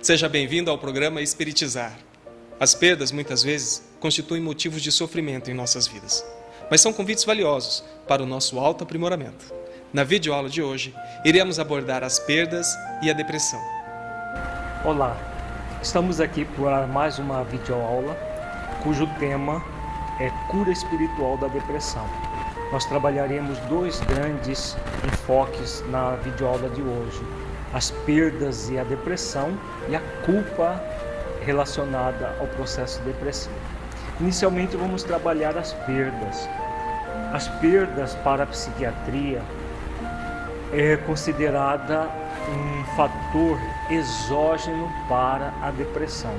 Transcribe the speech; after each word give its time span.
seja 0.00 0.28
bem-vindo 0.28 0.70
ao 0.70 0.78
programa 0.78 1.20
Espiritizar. 1.20 1.92
As 2.60 2.74
perdas, 2.74 3.10
muitas 3.10 3.42
vezes, 3.42 3.82
constituem 3.98 4.40
motivos 4.40 4.80
de 4.80 4.92
sofrimento 4.92 5.50
em 5.50 5.54
nossas 5.54 5.88
vidas, 5.88 6.24
mas 6.70 6.80
são 6.80 6.92
convites 6.92 7.24
valiosos 7.24 7.84
para 8.06 8.22
o 8.22 8.26
nosso 8.26 8.58
alto 8.60 8.84
aprimoramento. 8.84 9.52
Na 9.92 10.04
videoaula 10.04 10.48
de 10.48 10.62
hoje, 10.62 10.94
iremos 11.24 11.58
abordar 11.58 12.04
as 12.04 12.18
perdas 12.18 12.76
e 13.02 13.10
a 13.10 13.12
depressão. 13.12 13.60
Olá, 14.84 15.16
estamos 15.82 16.20
aqui 16.20 16.44
para 16.44 16.86
mais 16.86 17.18
uma 17.18 17.42
videoaula 17.44 18.14
cujo 18.84 19.06
tema 19.18 19.64
é 20.20 20.30
cura 20.48 20.70
espiritual 20.70 21.36
da 21.38 21.48
depressão. 21.48 22.08
Nós 22.70 22.84
trabalharemos 22.84 23.58
dois 23.68 23.98
grandes 24.00 24.76
enfoques 25.04 25.82
na 25.88 26.14
videoaula 26.16 26.68
de 26.70 26.82
hoje 26.82 27.47
as 27.72 27.90
perdas 27.90 28.68
e 28.70 28.78
a 28.78 28.84
depressão 28.84 29.56
e 29.88 29.96
a 29.96 30.00
culpa 30.24 30.82
relacionada 31.44 32.34
ao 32.40 32.46
processo 32.46 33.00
depressivo. 33.02 33.54
Inicialmente 34.20 34.76
vamos 34.76 35.02
trabalhar 35.02 35.56
as 35.56 35.72
perdas. 35.72 36.48
As 37.32 37.46
perdas 37.46 38.14
para 38.16 38.44
a 38.44 38.46
psiquiatria 38.46 39.42
é 40.72 40.96
considerada 40.96 42.08
um 42.48 42.84
fator 42.96 43.58
exógeno 43.90 44.90
para 45.08 45.52
a 45.62 45.70
depressão. 45.70 46.34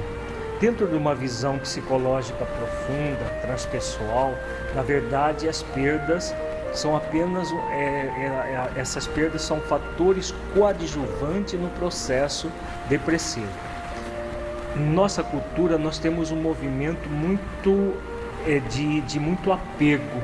Dentro 0.60 0.88
de 0.88 0.96
uma 0.96 1.16
visão 1.16 1.58
psicológica 1.58 2.46
profunda, 2.46 3.24
transpessoal, 3.42 4.34
na 4.76 4.82
verdade 4.82 5.48
as 5.48 5.64
perdas 5.64 6.36
são 6.74 6.96
apenas 6.96 7.52
é, 7.72 7.76
é, 7.76 8.72
é, 8.76 8.80
essas 8.80 9.08
perdas 9.08 9.42
são 9.42 9.60
fatores 9.62 10.34
coadjuvantes 10.54 11.60
no 11.60 11.70
processo 11.72 12.52
depressivo. 12.88 13.48
Em 14.76 14.86
nossa 14.86 15.24
cultura 15.24 15.78
nós 15.78 15.98
temos 15.98 16.32
um 16.32 16.42
movimento 16.42 17.10
muito 17.10 17.94
é, 18.46 18.60
de, 18.60 19.02
de 19.02 19.20
muito 19.20 19.52
apego 19.52 20.22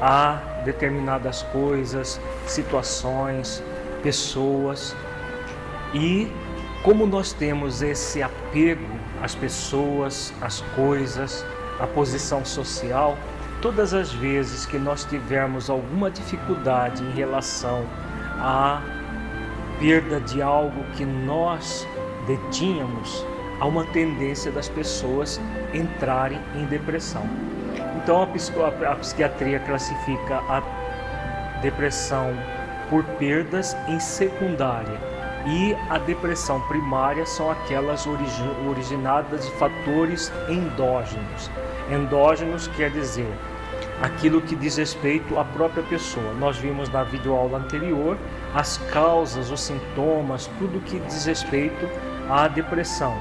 a 0.00 0.62
determinadas 0.64 1.42
coisas, 1.42 2.20
situações, 2.46 3.62
pessoas 4.02 4.94
e 5.92 6.30
como 6.82 7.06
nós 7.06 7.32
temos 7.32 7.82
esse 7.82 8.22
apego 8.22 8.86
às 9.22 9.34
pessoas, 9.34 10.32
às 10.40 10.60
coisas, 10.74 11.44
à 11.78 11.86
posição 11.86 12.44
social, 12.44 13.18
Todas 13.62 13.92
as 13.92 14.10
vezes 14.10 14.64
que 14.64 14.78
nós 14.78 15.04
tivermos 15.04 15.68
alguma 15.68 16.10
dificuldade 16.10 17.04
em 17.04 17.10
relação 17.10 17.84
à 18.38 18.80
perda 19.78 20.18
de 20.18 20.40
algo 20.40 20.82
que 20.96 21.04
nós 21.04 21.86
detínhamos, 22.26 23.22
há 23.60 23.66
uma 23.66 23.84
tendência 23.84 24.50
das 24.50 24.66
pessoas 24.66 25.38
entrarem 25.74 26.40
em 26.54 26.64
depressão. 26.64 27.22
Então 28.02 28.22
a, 28.22 28.94
psiquiatria 28.96 29.60
classifica 29.60 30.36
a 30.48 30.62
depressão 31.60 32.32
por 32.88 33.04
perdas 33.04 33.76
em 33.86 34.00
secundária 34.00 34.98
e 35.46 35.76
a 35.90 35.98
depressão 35.98 36.62
primária 36.62 37.26
são 37.26 37.50
aquelas 37.50 38.06
originadas 38.06 39.44
de 39.44 39.52
fatores 39.52 40.32
endógenos. 40.48 41.50
Endógenos 41.90 42.66
quer 42.68 42.90
dizer 42.90 43.30
aquilo 44.00 44.40
que 44.40 44.56
diz 44.56 44.76
respeito 44.76 45.38
à 45.38 45.44
própria 45.44 45.82
pessoa. 45.82 46.32
Nós 46.34 46.56
vimos 46.56 46.88
na 46.88 47.04
videoaula 47.04 47.58
anterior 47.58 48.16
as 48.54 48.78
causas, 48.92 49.50
os 49.50 49.60
sintomas, 49.60 50.50
tudo 50.58 50.80
que 50.80 50.98
diz 51.00 51.26
respeito 51.26 51.88
à 52.28 52.48
depressão. 52.48 53.14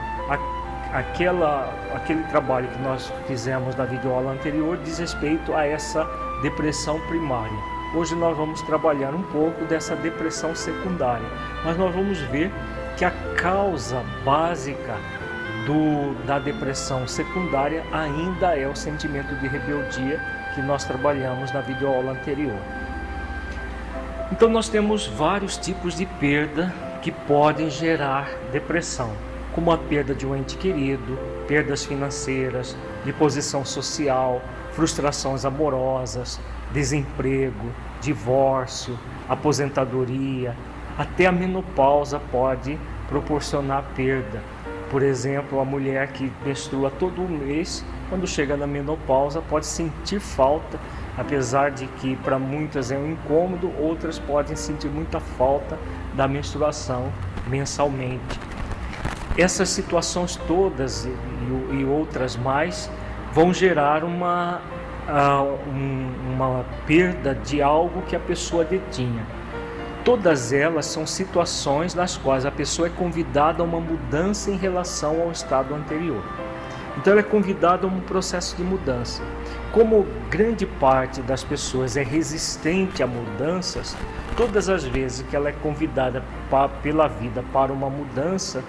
Aquela, 0.91 1.72
aquele 1.94 2.23
trabalho 2.23 2.68
que 2.68 2.81
nós 2.81 3.13
fizemos 3.28 3.75
na 3.75 3.85
videoaula 3.85 4.31
anterior 4.31 4.75
diz 4.78 4.97
respeito 4.97 5.53
a 5.53 5.66
essa 5.66 6.07
depressão 6.41 7.00
primária. 7.01 7.57
Hoje 7.94 8.16
nós 8.16 8.35
vamos 8.35 8.62
trabalhar 8.63 9.13
um 9.13 9.22
pouco 9.23 9.66
dessa 9.66 9.95
depressão 9.95 10.56
secundária, 10.56 11.28
mas 11.63 11.78
nós 11.78 11.94
vamos 11.94 12.19
ver 12.22 12.51
que 12.97 13.06
a 13.06 13.12
causa 13.35 14.03
básica 14.25 14.95
do, 15.66 16.16
da 16.25 16.39
depressão 16.39 17.07
secundária 17.07 17.84
ainda 17.91 18.57
é 18.57 18.68
o 18.68 18.75
sentimento 18.75 19.35
de 19.35 19.47
rebeldia 19.47 20.19
que 20.59 20.66
nós 20.66 20.84
trabalhamos 20.84 21.53
na 21.53 21.62
videoaula 21.62 22.12
anterior. 22.12 22.59
Então 24.30 24.50
nós 24.50 24.68
temos 24.68 25.08
vários 25.08 25.56
tipos 25.56 25.96
de 25.96 26.06
perda 26.06 26.74
que 27.02 27.14
podem 27.14 27.70
gerar 27.70 28.30
depressão, 28.52 29.09
como 29.53 29.72
a 29.72 29.78
perda 29.78 30.14
de 30.14 30.28
um 30.28 30.36
ente 30.36 30.58
querido, 30.58 31.18
perdas 31.48 31.86
financeiras, 31.86 32.75
de 33.06 33.14
posição 33.14 33.64
social, 33.64 34.42
frustrações 34.74 35.46
amorosas, 35.46 36.42
desemprego, 36.74 37.72
divórcio, 38.02 39.00
aposentadoria, 39.30 40.53
até 40.98 41.25
a 41.25 41.31
menopausa 41.31 42.19
pode 42.19 42.78
proporcionar 43.08 43.86
perda. 43.96 44.42
Por 44.92 45.03
exemplo, 45.03 45.62
a 45.62 45.64
mulher 45.64 46.09
que 46.09 46.30
menstrua 46.46 46.92
todo 46.92 47.22
mês 47.22 47.86
quando 48.09 48.28
chega 48.28 48.58
na 48.58 48.68
menopausa 48.68 49.42
pode 49.42 49.66
sentir 49.66 50.20
falta, 50.20 50.80
apesar 51.18 51.72
de 51.72 51.86
que 51.88 52.16
para 52.18 52.40
muitas 52.40 52.92
é 52.92 52.97
um 52.97 53.12
incômodo, 53.12 53.72
outras 53.80 54.18
podem 54.18 54.56
sentir 54.56 54.90
muita 54.90 55.20
falta 55.20 55.78
da 56.14 56.28
menstruação 56.28 57.12
mensalmente. 57.48 58.40
Essas 59.38 59.69
situações 59.69 60.36
todas 60.48 61.06
e, 61.06 61.14
e 61.72 61.86
outras 61.86 62.36
mais 62.36 62.90
vão 63.31 63.53
gerar 63.53 64.03
uma, 64.03 64.59
uh, 65.08 65.69
um, 65.69 66.34
uma 66.34 66.66
perda 66.86 67.36
de 67.36 67.62
algo 67.62 68.02
que 68.02 68.16
a 68.16 68.19
pessoa 68.19 68.66
detinha. 68.66 69.25
Todas 70.03 70.52
elas 70.52 70.88
são 70.88 71.06
situações 71.06 71.94
nas 71.94 72.18
quais 72.18 72.45
a 72.45 72.51
pessoa 72.51 72.88
é 72.88 72.92
convidada 72.92 73.62
a 73.62 73.66
uma 73.66 73.80
mudança 73.80 74.50
em 74.50 74.57
relação 74.57 75.22
ao 75.22 75.31
estado 75.31 75.75
anterior. 75.75 76.24
Então 77.00 77.13
ela 77.13 77.22
é 77.22 77.24
convidada 77.24 77.88
a 77.88 77.90
um 77.90 78.01
processo 78.01 78.57
de 78.57 78.62
mudança. 78.62 79.24
Como 79.72 80.06
grande 80.30 80.66
parte 80.66 81.22
das 81.22 81.42
pessoas 81.46 81.96
é 81.96 82.04
resistente 82.04 83.01
a 83.01 83.07
mudanças, 83.07 83.96
todas 84.36 84.68
as 84.68 84.84
vezes 84.84 85.25
que 85.25 85.34
ela 85.34 85.48
é 85.48 85.54
convidada 85.54 86.22
pela 86.84 87.07
vida 87.07 87.42
para 87.54 87.72
uma 87.72 87.90
mudança, 87.90 88.62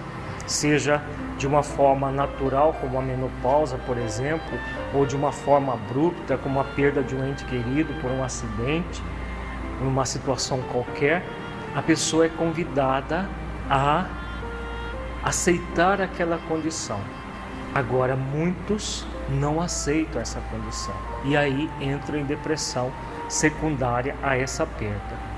seja 0.47 1.01
de 1.37 1.45
uma 1.45 1.61
forma 1.61 2.09
natural, 2.09 2.73
como 2.79 2.97
a 2.97 3.01
menopausa, 3.01 3.77
por 3.79 3.97
exemplo, 3.97 4.57
ou 4.93 5.05
de 5.05 5.17
uma 5.17 5.33
forma 5.33 5.73
abrupta, 5.73 6.37
como 6.37 6.57
a 6.61 6.63
perda 6.63 7.03
de 7.03 7.13
um 7.13 7.27
ente 7.27 7.43
querido 7.43 7.93
por 8.01 8.09
um 8.09 8.23
acidente, 8.23 9.03
numa 9.81 10.05
situação 10.05 10.61
qualquer, 10.71 11.21
a 11.75 11.81
pessoa 11.81 12.27
é 12.27 12.29
convidada 12.29 13.27
a 13.69 14.05
aceitar 15.21 15.99
aquela 15.99 16.37
condição. 16.47 17.01
Agora, 17.73 18.15
muitos 18.15 19.05
não 19.29 19.61
aceitam 19.61 20.21
essa 20.21 20.41
condição 20.51 20.95
e 21.23 21.37
aí 21.37 21.69
entram 21.79 22.17
em 22.19 22.25
depressão 22.25 22.91
secundária 23.29 24.15
a 24.21 24.35
essa 24.35 24.65
perda. 24.65 25.31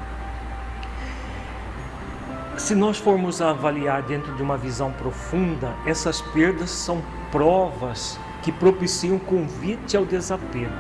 se 2.58 2.74
nós 2.76 2.98
formos 2.98 3.42
avaliar 3.42 4.04
dentro 4.04 4.34
de 4.36 4.42
uma 4.42 4.58
visão 4.58 4.92
profunda, 4.92 5.74
essas 5.86 6.22
perdas 6.22 6.70
são 6.70 7.04
provas 7.32 8.18
que 8.42 8.52
propiciam 8.52 9.20
convite 9.20 9.98
ao 9.98 10.06
desapego, 10.06 10.72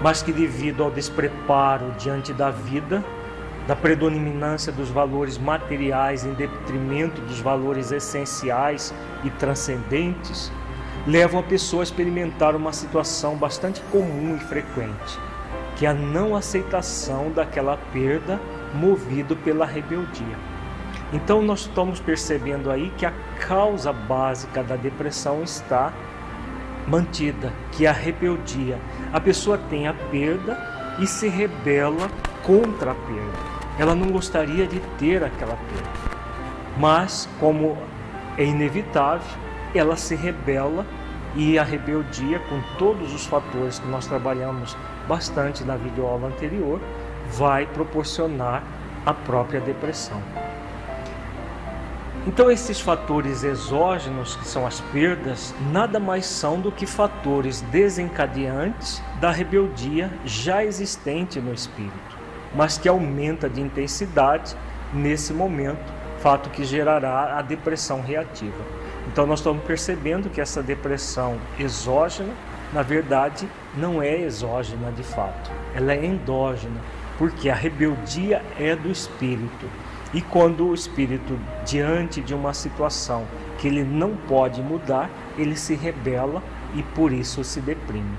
mas 0.00 0.22
que 0.22 0.32
devido 0.32 0.82
ao 0.82 0.90
despreparo 0.90 1.92
diante 1.98 2.32
da 2.32 2.50
vida, 2.50 3.04
da 3.66 3.76
predominância 3.76 4.72
dos 4.72 4.90
valores 4.90 5.38
materiais 5.38 6.24
em 6.24 6.32
detrimento 6.34 7.20
dos 7.22 7.40
valores 7.40 7.92
essenciais 7.92 8.92
e 9.22 9.30
transcendentes, 9.30 10.50
levam 11.06 11.40
a 11.40 11.42
pessoa 11.42 11.82
a 11.82 11.84
experimentar 11.84 12.54
uma 12.56 12.72
situação 12.72 13.36
bastante 13.36 13.80
comum 13.92 14.36
e 14.36 14.40
frequente, 14.40 15.18
que 15.76 15.86
é 15.86 15.90
a 15.90 15.94
não 15.94 16.34
aceitação 16.34 17.30
daquela 17.30 17.76
perda 17.92 18.40
movido 18.74 19.36
pela 19.36 19.66
rebeldia. 19.66 20.36
Então 21.12 21.42
nós 21.42 21.60
estamos 21.60 22.00
percebendo 22.00 22.70
aí 22.70 22.90
que 22.96 23.04
a 23.04 23.12
causa 23.46 23.92
básica 23.92 24.62
da 24.62 24.76
depressão 24.76 25.42
está 25.42 25.92
mantida, 26.86 27.52
que 27.70 27.86
é 27.86 27.90
a 27.90 27.92
rebeldia. 27.92 28.78
A 29.12 29.20
pessoa 29.20 29.58
tem 29.58 29.86
a 29.86 29.92
perda 29.92 30.58
e 30.98 31.06
se 31.06 31.28
rebela 31.28 32.08
contra 32.42 32.92
a 32.92 32.94
perda. 32.94 33.51
Ela 33.82 33.96
não 33.96 34.12
gostaria 34.12 34.64
de 34.64 34.78
ter 34.96 35.24
aquela 35.24 35.56
perda. 35.56 35.90
Mas 36.78 37.28
como 37.40 37.76
é 38.38 38.44
inevitável, 38.44 39.26
ela 39.74 39.96
se 39.96 40.14
rebela 40.14 40.86
e 41.34 41.58
a 41.58 41.64
rebeldia, 41.64 42.38
com 42.38 42.60
todos 42.78 43.12
os 43.12 43.26
fatores 43.26 43.80
que 43.80 43.88
nós 43.88 44.06
trabalhamos 44.06 44.76
bastante 45.08 45.64
na 45.64 45.74
videoaula 45.74 46.28
anterior, 46.28 46.80
vai 47.32 47.66
proporcionar 47.66 48.62
a 49.04 49.12
própria 49.12 49.60
depressão. 49.60 50.22
Então, 52.24 52.48
esses 52.48 52.80
fatores 52.80 53.42
exógenos, 53.42 54.36
que 54.36 54.46
são 54.46 54.64
as 54.64 54.80
perdas, 54.80 55.52
nada 55.72 55.98
mais 55.98 56.24
são 56.24 56.60
do 56.60 56.70
que 56.70 56.86
fatores 56.86 57.62
desencadeantes 57.62 59.02
da 59.20 59.32
rebeldia 59.32 60.08
já 60.24 60.64
existente 60.64 61.40
no 61.40 61.52
espírito, 61.52 62.11
mas 62.54 62.78
que 62.78 62.88
aumenta 62.88 63.48
de 63.48 63.60
intensidade 63.60 64.56
nesse 64.92 65.32
momento, 65.32 65.92
fato 66.18 66.50
que 66.50 66.64
gerará 66.64 67.38
a 67.38 67.42
depressão 67.42 68.00
reativa. 68.00 68.62
Então, 69.08 69.26
nós 69.26 69.40
estamos 69.40 69.64
percebendo 69.64 70.30
que 70.30 70.40
essa 70.40 70.62
depressão 70.62 71.36
exógena, 71.58 72.32
na 72.72 72.82
verdade, 72.82 73.48
não 73.76 74.02
é 74.02 74.20
exógena 74.20 74.92
de 74.92 75.02
fato, 75.02 75.50
ela 75.74 75.92
é 75.92 76.04
endógena, 76.04 76.80
porque 77.18 77.50
a 77.50 77.54
rebeldia 77.54 78.42
é 78.58 78.76
do 78.76 78.90
espírito. 78.90 79.66
E 80.14 80.20
quando 80.20 80.66
o 80.66 80.74
espírito, 80.74 81.38
diante 81.64 82.20
de 82.20 82.34
uma 82.34 82.52
situação 82.52 83.26
que 83.58 83.66
ele 83.66 83.82
não 83.82 84.14
pode 84.28 84.62
mudar, 84.62 85.10
ele 85.38 85.56
se 85.56 85.74
rebela 85.74 86.42
e 86.74 86.82
por 86.82 87.12
isso 87.12 87.42
se 87.42 87.60
deprime. 87.60 88.16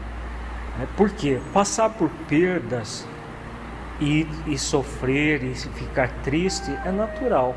É, 0.81 0.87
porque 0.97 1.39
passar 1.53 1.89
por 1.89 2.09
perdas 2.27 3.05
e, 4.03 4.27
e 4.45 4.57
sofrer 4.57 5.41
e 5.43 5.55
ficar 5.55 6.09
triste 6.23 6.77
é 6.85 6.91
natural. 6.91 7.55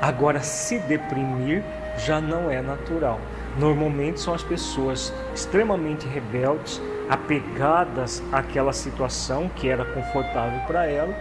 Agora, 0.00 0.40
se 0.40 0.78
deprimir 0.78 1.62
já 1.98 2.20
não 2.20 2.50
é 2.50 2.62
natural. 2.62 3.18
Normalmente 3.58 4.20
são 4.20 4.32
as 4.32 4.42
pessoas 4.42 5.12
extremamente 5.34 6.06
rebeldes, 6.06 6.80
apegadas 7.08 8.22
àquela 8.30 8.72
situação 8.72 9.48
que 9.56 9.68
era 9.68 9.84
confortável 9.84 10.60
para 10.66 10.86
ela 10.86 11.14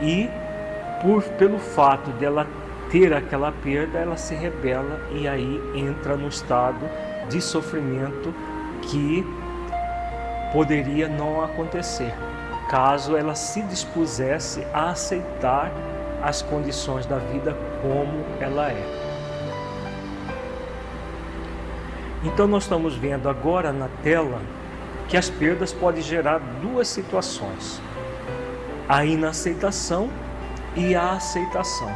e 0.00 0.28
por 1.00 1.22
pelo 1.22 1.58
fato 1.58 2.10
dela 2.12 2.46
ter 2.90 3.12
aquela 3.12 3.52
perda, 3.52 3.98
ela 3.98 4.16
se 4.16 4.34
rebela 4.34 5.00
e 5.10 5.26
aí 5.26 5.60
entra 5.74 6.16
no 6.16 6.28
estado 6.28 6.88
de 7.28 7.40
sofrimento 7.40 8.34
que 8.82 9.24
poderia 10.52 11.08
não 11.08 11.42
acontecer, 11.42 12.14
caso 12.72 13.18
ela 13.18 13.34
se 13.34 13.60
dispusesse 13.60 14.66
a 14.72 14.88
aceitar 14.88 15.70
as 16.22 16.40
condições 16.40 17.04
da 17.04 17.18
vida 17.18 17.54
como 17.82 18.24
ela 18.40 18.70
é. 18.72 19.02
Então 22.24 22.46
nós 22.46 22.62
estamos 22.62 22.94
vendo 22.94 23.28
agora 23.28 23.74
na 23.74 23.88
tela 24.02 24.40
que 25.06 25.18
as 25.18 25.28
perdas 25.28 25.70
podem 25.70 26.00
gerar 26.00 26.38
duas 26.62 26.88
situações: 26.88 27.78
a 28.88 29.04
inaceitação 29.04 30.08
e 30.74 30.94
a 30.94 31.12
aceitação. 31.12 31.94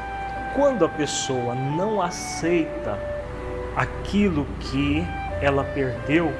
Quando 0.54 0.84
a 0.84 0.88
pessoa 0.90 1.54
não 1.54 2.02
aceita 2.02 2.98
aquilo 3.74 4.46
que 4.60 5.02
ela 5.40 5.64
perdeu, 5.64 6.30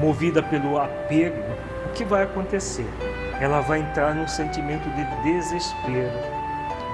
movida 0.00 0.42
pelo 0.42 0.80
apego, 0.80 1.44
o 1.86 1.92
que 1.92 2.04
vai 2.04 2.24
acontecer? 2.24 2.86
Ela 3.40 3.60
vai 3.60 3.80
entrar 3.80 4.14
num 4.14 4.26
sentimento 4.26 4.88
de 4.90 5.04
desespero, 5.22 6.18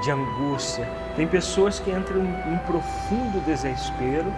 de 0.03 0.11
angústia. 0.11 0.89
Tem 1.15 1.27
pessoas 1.27 1.79
que 1.79 1.91
entram 1.91 2.21
em 2.21 2.59
profundo 2.67 3.45
desespero 3.45 4.33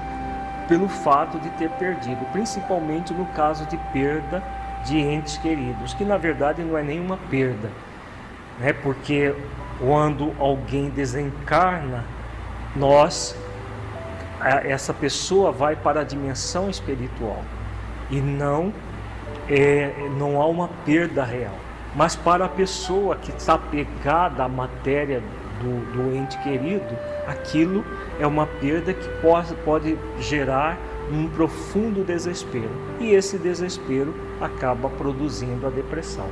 pelo 0.69 0.89
fato 0.89 1.39
de 1.39 1.49
ter 1.51 1.71
perdido, 1.71 2.25
principalmente 2.33 3.13
no 3.13 3.27
caso 3.27 3.67
de 3.67 3.77
perda 3.93 4.43
de 4.85 4.99
entes 4.99 5.39
queridos, 5.39 5.95
que 5.95 6.05
na 6.05 6.17
verdade 6.17 6.63
não 6.63 6.77
é 6.77 6.83
nenhuma 6.83 7.19
perda, 7.31 7.71
né? 8.59 8.73
porque 8.73 9.35
quando 9.79 10.35
alguém 10.39 10.91
desencarna, 10.91 12.05
nós, 12.77 13.37
essa 14.65 14.93
pessoa 14.93 15.51
vai 15.51 15.77
para 15.77 16.01
a 16.01 16.05
dimensão 16.05 16.69
espiritual 16.69 17.43
e 18.11 18.21
não, 18.21 18.73
é, 19.49 19.93
não 20.19 20.41
há 20.41 20.47
uma 20.47 20.69
perda 20.85 21.25
real. 21.25 21.64
Mas 21.95 22.17
para 22.17 22.45
a 22.45 22.49
pessoa 22.49 23.17
que 23.17 23.31
está 23.31 23.57
pegada 23.57 24.45
à 24.45 24.49
matéria 24.49 25.23
do, 25.61 25.93
do 25.93 26.17
ente 26.17 26.37
querido, 26.39 26.97
aquilo 27.27 27.85
é 28.19 28.27
uma 28.27 28.47
perda 28.47 28.93
que 28.93 29.09
pode, 29.21 29.55
pode 29.57 29.97
gerar 30.19 30.77
um 31.11 31.29
profundo 31.29 32.05
desespero. 32.05 32.71
E 32.99 33.11
esse 33.11 33.39
desespero 33.39 34.15
acaba 34.41 34.89
produzindo 34.89 35.67
a 35.67 35.71
depressão. 35.71 36.29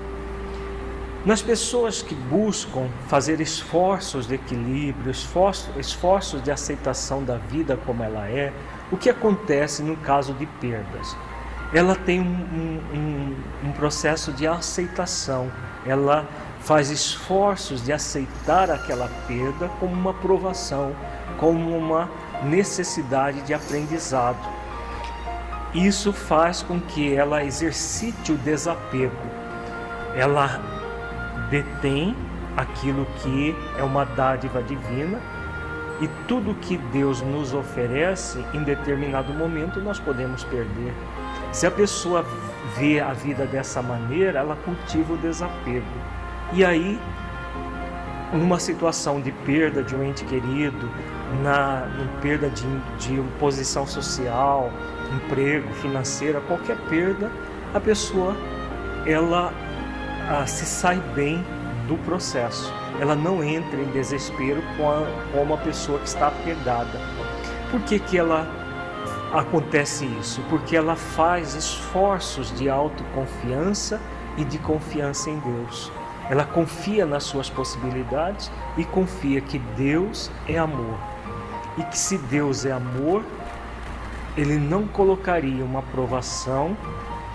Nas 1.24 1.40
pessoas 1.40 2.02
que 2.02 2.16
buscam 2.16 2.88
fazer 3.06 3.40
esforços 3.40 4.26
de 4.26 4.34
equilíbrio, 4.34 5.12
esforços, 5.12 5.70
esforços 5.76 6.42
de 6.42 6.50
aceitação 6.50 7.22
da 7.22 7.36
vida 7.36 7.78
como 7.86 8.02
ela 8.02 8.26
é, 8.26 8.52
o 8.90 8.96
que 8.96 9.08
acontece 9.08 9.84
no 9.84 9.96
caso 9.98 10.32
de 10.34 10.46
perdas? 10.46 11.16
Ela 11.72 11.94
tem 11.94 12.20
um, 12.20 12.80
um, 12.94 13.68
um 13.68 13.72
processo 13.72 14.32
de 14.32 14.46
aceitação, 14.46 15.50
ela 15.86 16.26
faz 16.60 16.90
esforços 16.90 17.84
de 17.84 17.92
aceitar 17.92 18.70
aquela 18.70 19.08
perda 19.26 19.68
como 19.80 19.92
uma 19.94 20.14
provação, 20.14 20.94
como 21.38 21.76
uma 21.76 22.08
necessidade 22.44 23.40
de 23.42 23.54
aprendizado. 23.54 24.38
Isso 25.74 26.12
faz 26.12 26.62
com 26.62 26.78
que 26.78 27.14
ela 27.14 27.42
exercite 27.42 28.32
o 28.32 28.36
desapego. 28.36 29.16
Ela 30.14 30.60
detém 31.50 32.14
aquilo 32.56 33.06
que 33.22 33.56
é 33.78 33.82
uma 33.82 34.04
dádiva 34.04 34.62
divina 34.62 35.18
e 36.00 36.08
tudo 36.28 36.54
que 36.54 36.76
Deus 36.76 37.22
nos 37.22 37.54
oferece 37.54 38.44
em 38.52 38.62
determinado 38.62 39.32
momento 39.32 39.80
nós 39.80 39.98
podemos 39.98 40.44
perder. 40.44 40.92
Se 41.52 41.66
a 41.66 41.70
pessoa 41.70 42.24
vê 42.78 42.98
a 42.98 43.12
vida 43.12 43.44
dessa 43.44 43.82
maneira, 43.82 44.38
ela 44.38 44.56
cultiva 44.56 45.12
o 45.12 45.16
desapego. 45.18 45.84
E 46.54 46.64
aí, 46.64 46.98
numa 48.32 48.58
situação 48.58 49.20
de 49.20 49.30
perda 49.30 49.82
de 49.82 49.94
um 49.94 50.02
ente 50.02 50.24
querido, 50.24 50.90
na, 51.42 51.86
perda 52.22 52.48
de, 52.48 52.64
de 52.98 53.22
posição 53.38 53.86
social, 53.86 54.70
emprego, 55.14 55.68
financeira, 55.74 56.40
qualquer 56.40 56.78
perda, 56.88 57.30
a 57.74 57.80
pessoa 57.80 58.34
ela 59.06 59.52
ah, 60.30 60.46
se 60.46 60.64
sai 60.64 61.02
bem 61.14 61.44
do 61.86 61.98
processo. 61.98 62.72
Ela 62.98 63.14
não 63.14 63.44
entra 63.44 63.78
em 63.78 63.90
desespero 63.90 64.62
com, 64.76 64.90
a, 64.90 65.02
com 65.32 65.42
uma 65.42 65.58
pessoa 65.58 65.98
que 65.98 66.08
está 66.08 66.28
apegada. 66.28 66.98
Por 67.70 67.80
que, 67.82 67.98
que 67.98 68.16
ela 68.16 68.61
acontece 69.32 70.04
isso? 70.20 70.40
Porque 70.48 70.76
ela 70.76 70.94
faz 70.94 71.54
esforços 71.54 72.54
de 72.56 72.68
autoconfiança 72.68 74.00
e 74.36 74.44
de 74.44 74.58
confiança 74.58 75.30
em 75.30 75.38
Deus. 75.38 75.90
Ela 76.30 76.44
confia 76.44 77.04
nas 77.04 77.24
suas 77.24 77.50
possibilidades 77.50 78.50
e 78.76 78.84
confia 78.84 79.40
que 79.40 79.58
Deus 79.58 80.30
é 80.48 80.58
amor. 80.58 80.98
E 81.76 81.82
que 81.84 81.98
se 81.98 82.18
Deus 82.18 82.64
é 82.64 82.72
amor, 82.72 83.24
ele 84.36 84.56
não 84.56 84.86
colocaria 84.86 85.64
uma 85.64 85.82
provação 85.82 86.76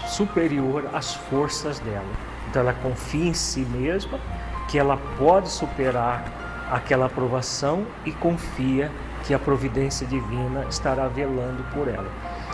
superior 0.08 0.89
às 0.94 1.13
forças 1.13 1.80
dela. 1.80 2.06
Então 2.50 2.62
ela 2.62 2.74
confia 2.74 3.30
em 3.30 3.34
si 3.34 3.62
mesma, 3.62 4.20
que 4.68 4.77
ela 4.80 4.98
pode 5.18 5.50
superar 5.50 6.24
aquela 6.72 7.06
aprovação 7.06 7.86
e 8.06 8.12
confia 8.12 8.92
que 9.27 9.34
a 9.34 9.39
providência 9.39 10.07
divina 10.07 10.65
estará 10.69 11.07
velando 11.10 11.62
por 11.74 11.89
ela. 11.89 12.10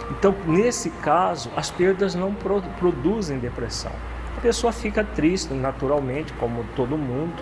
Então, 0.10 0.36
nesse 0.48 0.90
caso, 0.90 1.52
as 1.56 1.70
perdas 1.70 2.16
não 2.16 2.34
produzem 2.34 3.38
depressão. 3.38 3.92
A 4.36 4.42
pessoa 4.42 4.74
fica 4.74 5.04
triste 5.04 5.54
naturalmente, 5.54 6.34
como 6.34 6.66
todo 6.76 6.98
mundo, 6.98 7.42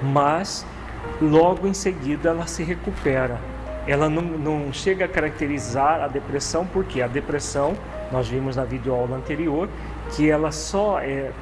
mas 0.00 0.64
logo 1.20 1.66
em 1.66 1.74
seguida 1.74 2.30
ela 2.30 2.46
se 2.46 2.62
recupera. 2.62 3.38
Ela 3.86 4.08
não, 4.08 4.22
não 4.22 4.72
chega 4.72 5.06
a 5.06 5.08
caracterizar 5.08 6.02
a 6.02 6.08
depressão, 6.08 6.66
porque 6.66 7.02
a 7.02 7.08
depressão, 7.08 7.74
nós 8.12 8.28
vimos 8.28 8.54
na 8.56 8.64
videoaula 8.64 9.16
anterior, 9.16 9.68
que 10.14 10.30
ela 10.30 10.52
só 10.52 11.00
é 11.00 11.32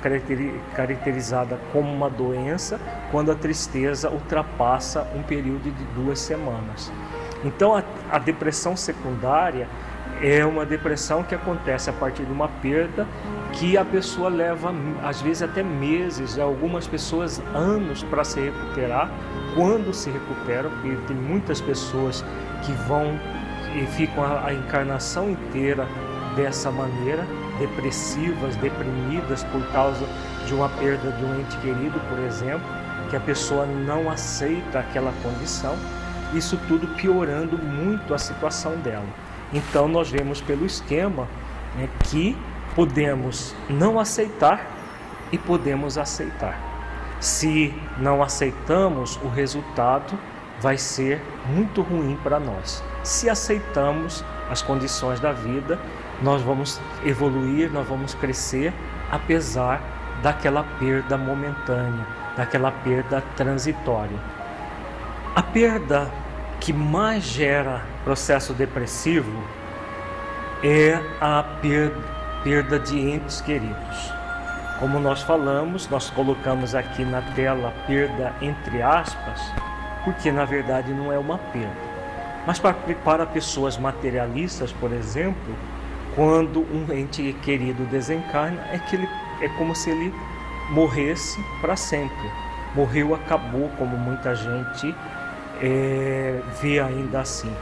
caracterizada 0.74 1.58
como 1.72 1.92
uma 1.92 2.08
doença 2.08 2.80
quando 3.10 3.30
a 3.30 3.34
tristeza 3.34 4.10
ultrapassa 4.10 5.06
um 5.14 5.22
período 5.22 5.70
de 5.70 5.84
duas 5.94 6.18
semanas. 6.18 6.90
Então, 7.46 7.76
a, 7.76 7.82
a 8.10 8.18
depressão 8.18 8.76
secundária 8.76 9.68
é 10.20 10.44
uma 10.44 10.66
depressão 10.66 11.22
que 11.22 11.34
acontece 11.34 11.88
a 11.88 11.92
partir 11.92 12.24
de 12.24 12.32
uma 12.32 12.48
perda 12.48 13.06
que 13.52 13.76
a 13.76 13.84
pessoa 13.84 14.28
leva, 14.28 14.74
às 15.04 15.20
vezes, 15.20 15.42
até 15.42 15.62
meses, 15.62 16.38
algumas 16.38 16.86
pessoas 16.86 17.40
anos 17.54 18.02
para 18.02 18.24
se 18.24 18.40
recuperar. 18.40 19.10
Quando 19.54 19.94
se 19.94 20.10
recuperam, 20.10 20.70
porque 20.70 20.96
tem 21.06 21.16
muitas 21.16 21.60
pessoas 21.60 22.24
que 22.64 22.72
vão 22.88 23.18
e 23.74 23.86
ficam 23.86 24.24
a, 24.24 24.46
a 24.46 24.54
encarnação 24.54 25.30
inteira 25.30 25.86
dessa 26.34 26.70
maneira, 26.70 27.24
depressivas, 27.58 28.56
deprimidas 28.56 29.44
por 29.44 29.64
causa 29.72 30.04
de 30.46 30.54
uma 30.54 30.68
perda 30.68 31.10
de 31.12 31.24
um 31.24 31.40
ente 31.40 31.56
querido, 31.58 31.98
por 32.08 32.18
exemplo, 32.18 32.66
que 33.08 33.16
a 33.16 33.20
pessoa 33.20 33.64
não 33.64 34.10
aceita 34.10 34.80
aquela 34.80 35.12
condição, 35.22 35.76
isso 36.36 36.58
tudo 36.68 36.86
piorando 36.94 37.58
muito 37.58 38.14
a 38.14 38.18
situação 38.18 38.76
dela. 38.76 39.06
Então 39.52 39.88
nós 39.88 40.10
vemos 40.10 40.40
pelo 40.40 40.66
esquema 40.66 41.28
né, 41.76 41.88
que 42.04 42.36
podemos 42.74 43.54
não 43.68 43.98
aceitar 43.98 44.66
e 45.32 45.38
podemos 45.38 45.96
aceitar. 45.98 46.58
Se 47.20 47.74
não 47.98 48.22
aceitamos, 48.22 49.16
o 49.22 49.28
resultado 49.28 50.18
vai 50.60 50.76
ser 50.76 51.22
muito 51.48 51.82
ruim 51.82 52.18
para 52.22 52.38
nós. 52.38 52.82
Se 53.02 53.28
aceitamos 53.28 54.24
as 54.50 54.62
condições 54.62 55.20
da 55.20 55.32
vida, 55.32 55.78
nós 56.22 56.42
vamos 56.42 56.80
evoluir, 57.04 57.70
nós 57.72 57.86
vamos 57.86 58.14
crescer, 58.14 58.72
apesar 59.10 59.80
daquela 60.22 60.64
perda 60.78 61.16
momentânea, 61.16 62.06
daquela 62.36 62.70
perda 62.70 63.22
transitória. 63.36 64.18
A 65.34 65.42
perda 65.42 66.10
que 66.60 66.72
mais 66.72 67.22
gera 67.24 67.82
processo 68.04 68.52
depressivo 68.52 69.32
é 70.62 71.00
a 71.20 71.44
perda 72.42 72.78
de 72.78 72.98
entes 72.98 73.40
queridos. 73.40 74.12
Como 74.78 74.98
nós 74.98 75.22
falamos, 75.22 75.88
nós 75.88 76.10
colocamos 76.10 76.74
aqui 76.74 77.04
na 77.04 77.22
tela 77.34 77.72
perda 77.86 78.34
entre 78.40 78.82
aspas, 78.82 79.40
porque 80.04 80.30
na 80.30 80.44
verdade 80.44 80.92
não 80.92 81.12
é 81.12 81.18
uma 81.18 81.38
perda. 81.38 81.86
Mas 82.46 82.58
para, 82.58 82.74
para 82.74 83.26
pessoas 83.26 83.76
materialistas, 83.76 84.72
por 84.72 84.92
exemplo, 84.92 85.54
quando 86.14 86.60
um 86.60 86.86
ente 86.92 87.34
querido 87.42 87.84
desencarna, 87.86 88.60
é 88.72 88.78
que 88.78 88.96
ele 88.96 89.08
é 89.40 89.48
como 89.50 89.74
se 89.74 89.90
ele 89.90 90.14
morresse 90.70 91.42
para 91.60 91.76
sempre. 91.76 92.30
Morreu, 92.74 93.14
acabou, 93.14 93.70
como 93.78 93.96
muita 93.96 94.34
gente 94.34 94.94
é, 95.60 96.40
vê 96.60 96.80
ainda 96.80 97.20
assim. 97.20 97.52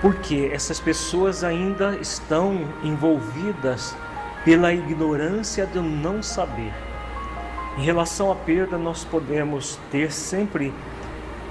Porque 0.00 0.50
essas 0.52 0.80
pessoas 0.80 1.44
ainda 1.44 1.96
estão 1.96 2.66
envolvidas 2.82 3.94
pela 4.44 4.72
ignorância 4.72 5.66
do 5.66 5.82
não 5.82 6.22
saber. 6.22 6.72
Em 7.76 7.82
relação 7.82 8.32
à 8.32 8.34
perda, 8.34 8.78
nós 8.78 9.04
podemos 9.04 9.78
ter 9.90 10.10
sempre 10.10 10.72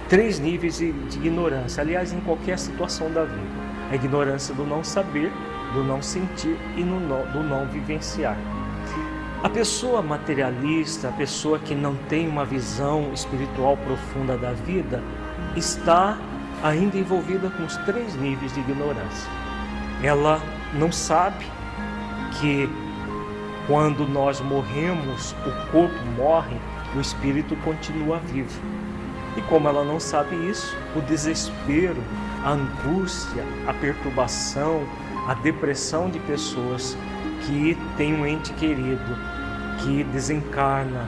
três 0.09 0.39
níveis 0.39 0.77
de, 0.77 0.91
de 0.91 1.17
ignorância, 1.17 1.81
aliás, 1.81 2.11
em 2.11 2.19
qualquer 2.21 2.57
situação 2.57 3.11
da 3.11 3.23
vida: 3.23 3.47
a 3.91 3.95
ignorância 3.95 4.53
do 4.53 4.65
não 4.65 4.83
saber, 4.83 5.31
do 5.73 5.83
não 5.83 6.01
sentir 6.01 6.57
e 6.75 6.83
no, 6.83 6.99
do 7.31 7.43
não 7.43 7.67
vivenciar. 7.67 8.37
A 9.41 9.49
pessoa 9.49 10.01
materialista, 10.01 11.07
a 11.07 11.11
pessoa 11.13 11.59
que 11.59 11.73
não 11.73 11.95
tem 11.95 12.27
uma 12.27 12.43
visão 12.43 13.13
espiritual 13.13 13.77
profunda 13.77 14.37
da 14.37 14.51
vida, 14.51 15.01
está 15.55 16.17
ainda 16.63 16.97
envolvida 16.97 17.49
com 17.49 17.63
os 17.63 17.77
três 17.77 18.15
níveis 18.15 18.53
de 18.53 18.59
ignorância. 18.59 19.29
Ela 20.03 20.41
não 20.73 20.91
sabe 20.91 21.45
que 22.39 22.69
quando 23.67 24.07
nós 24.07 24.39
morremos, 24.41 25.35
o 25.45 25.71
corpo 25.71 26.05
morre, 26.17 26.57
o 26.95 26.99
espírito 26.99 27.55
continua 27.57 28.17
vivo. 28.19 28.59
E 29.37 29.41
como 29.43 29.67
ela 29.67 29.83
não 29.83 29.99
sabe 29.99 30.35
isso, 30.49 30.75
o 30.95 31.01
desespero, 31.01 32.01
a 32.43 32.51
angústia, 32.51 33.43
a 33.67 33.73
perturbação, 33.73 34.81
a 35.27 35.33
depressão 35.35 36.09
de 36.09 36.19
pessoas 36.19 36.97
que 37.45 37.77
têm 37.95 38.13
um 38.13 38.25
ente 38.25 38.53
querido 38.53 39.15
que 39.79 40.03
desencarna 40.05 41.07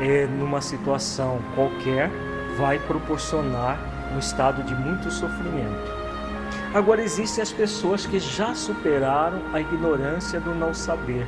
é, 0.00 0.26
numa 0.26 0.60
situação 0.60 1.38
qualquer 1.54 2.10
vai 2.58 2.78
proporcionar 2.80 3.78
um 4.12 4.18
estado 4.18 4.64
de 4.64 4.74
muito 4.74 5.10
sofrimento. 5.10 5.96
Agora 6.74 7.00
existem 7.00 7.40
as 7.40 7.52
pessoas 7.52 8.04
que 8.04 8.18
já 8.18 8.54
superaram 8.54 9.40
a 9.54 9.60
ignorância 9.60 10.40
do 10.40 10.54
não 10.54 10.74
saber, 10.74 11.26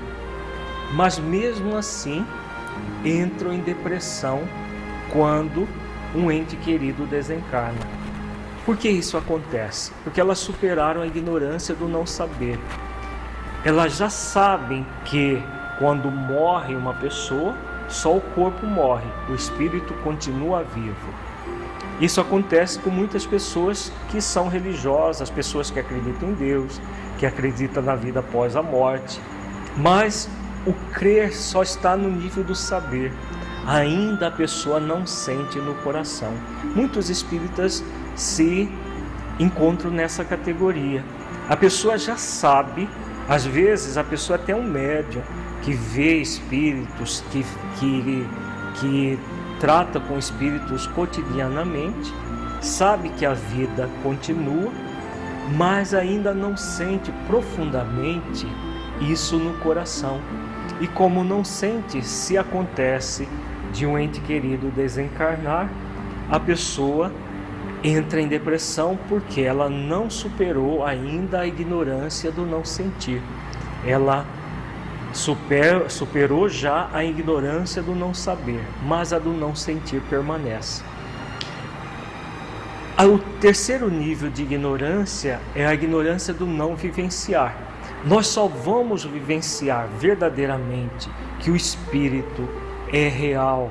mas 0.92 1.18
mesmo 1.18 1.76
assim 1.76 2.26
entram 3.04 3.52
em 3.52 3.60
depressão 3.60 4.42
quando 5.12 5.68
um 6.14 6.30
ente 6.30 6.56
querido 6.56 7.06
desencarna. 7.06 7.78
Por 8.66 8.76
que 8.76 8.88
isso 8.88 9.16
acontece? 9.16 9.92
Porque 10.02 10.20
elas 10.20 10.38
superaram 10.38 11.00
a 11.00 11.06
ignorância 11.06 11.74
do 11.74 11.88
não 11.88 12.04
saber. 12.04 12.58
Elas 13.64 13.96
já 13.96 14.10
sabem 14.10 14.84
que 15.04 15.42
quando 15.78 16.10
morre 16.10 16.74
uma 16.74 16.92
pessoa, 16.94 17.54
só 17.90 18.16
o 18.16 18.20
corpo 18.20 18.64
morre, 18.66 19.06
o 19.28 19.34
espírito 19.34 19.92
continua 20.02 20.62
vivo. 20.62 21.12
Isso 22.00 22.20
acontece 22.20 22.78
com 22.78 22.88
muitas 22.88 23.26
pessoas 23.26 23.92
que 24.08 24.22
são 24.22 24.48
religiosas, 24.48 25.28
pessoas 25.28 25.70
que 25.70 25.78
acreditam 25.78 26.30
em 26.30 26.34
Deus, 26.34 26.80
que 27.18 27.26
acreditam 27.26 27.82
na 27.82 27.94
vida 27.94 28.20
após 28.20 28.56
a 28.56 28.62
morte. 28.62 29.20
Mas 29.76 30.30
o 30.66 30.72
crer 30.92 31.36
só 31.36 31.62
está 31.62 31.96
no 31.96 32.10
nível 32.10 32.42
do 32.42 32.54
saber. 32.54 33.12
Ainda 33.66 34.28
a 34.28 34.30
pessoa 34.30 34.80
não 34.80 35.06
sente 35.06 35.58
no 35.58 35.74
coração. 35.74 36.32
Muitos 36.74 37.10
espíritas 37.10 37.84
se 38.16 38.72
encontram 39.38 39.90
nessa 39.90 40.24
categoria. 40.24 41.04
A 41.48 41.56
pessoa 41.56 41.98
já 41.98 42.16
sabe, 42.16 42.88
às 43.28 43.44
vezes 43.44 43.98
a 43.98 44.04
pessoa 44.04 44.38
é 44.38 44.40
até 44.42 44.54
um 44.54 44.62
médium, 44.62 45.22
que 45.62 45.72
vê 45.72 46.16
espíritos, 46.16 47.22
que, 47.30 47.44
que, 47.78 48.26
que 48.80 49.18
trata 49.58 50.00
com 50.00 50.18
espíritos 50.18 50.86
cotidianamente, 50.88 52.12
sabe 52.60 53.10
que 53.10 53.26
a 53.26 53.34
vida 53.34 53.88
continua, 54.02 54.72
mas 55.56 55.94
ainda 55.94 56.32
não 56.32 56.56
sente 56.56 57.12
profundamente 57.26 58.46
isso 59.00 59.38
no 59.38 59.54
coração. 59.58 60.20
E 60.80 60.86
como 60.86 61.22
não 61.22 61.44
sente, 61.44 62.02
se 62.02 62.38
acontece 62.38 63.28
de 63.72 63.86
um 63.86 63.98
ente 63.98 64.20
querido 64.20 64.70
desencarnar, 64.70 65.68
a 66.30 66.38
pessoa 66.40 67.12
entra 67.82 68.20
em 68.20 68.28
depressão 68.28 68.98
porque 69.08 69.40
ela 69.40 69.68
não 69.68 70.08
superou 70.10 70.84
ainda 70.84 71.40
a 71.40 71.46
ignorância 71.46 72.30
do 72.30 72.46
não 72.46 72.64
sentir. 72.64 73.22
Ela 73.84 74.24
Super, 75.12 75.90
superou 75.90 76.48
já 76.48 76.88
a 76.92 77.04
ignorância 77.04 77.82
do 77.82 77.94
não 77.94 78.14
saber, 78.14 78.64
mas 78.84 79.12
a 79.12 79.18
do 79.18 79.32
não 79.32 79.54
sentir 79.54 80.00
permanece. 80.02 80.82
O 82.98 83.18
terceiro 83.40 83.90
nível 83.90 84.30
de 84.30 84.42
ignorância 84.42 85.40
é 85.54 85.66
a 85.66 85.72
ignorância 85.72 86.34
do 86.34 86.46
não 86.46 86.76
vivenciar. 86.76 87.56
Nós 88.04 88.26
só 88.26 88.46
vamos 88.46 89.04
vivenciar 89.04 89.88
verdadeiramente 89.98 91.10
que 91.38 91.50
o 91.50 91.56
Espírito 91.56 92.48
é 92.92 93.08
real 93.08 93.70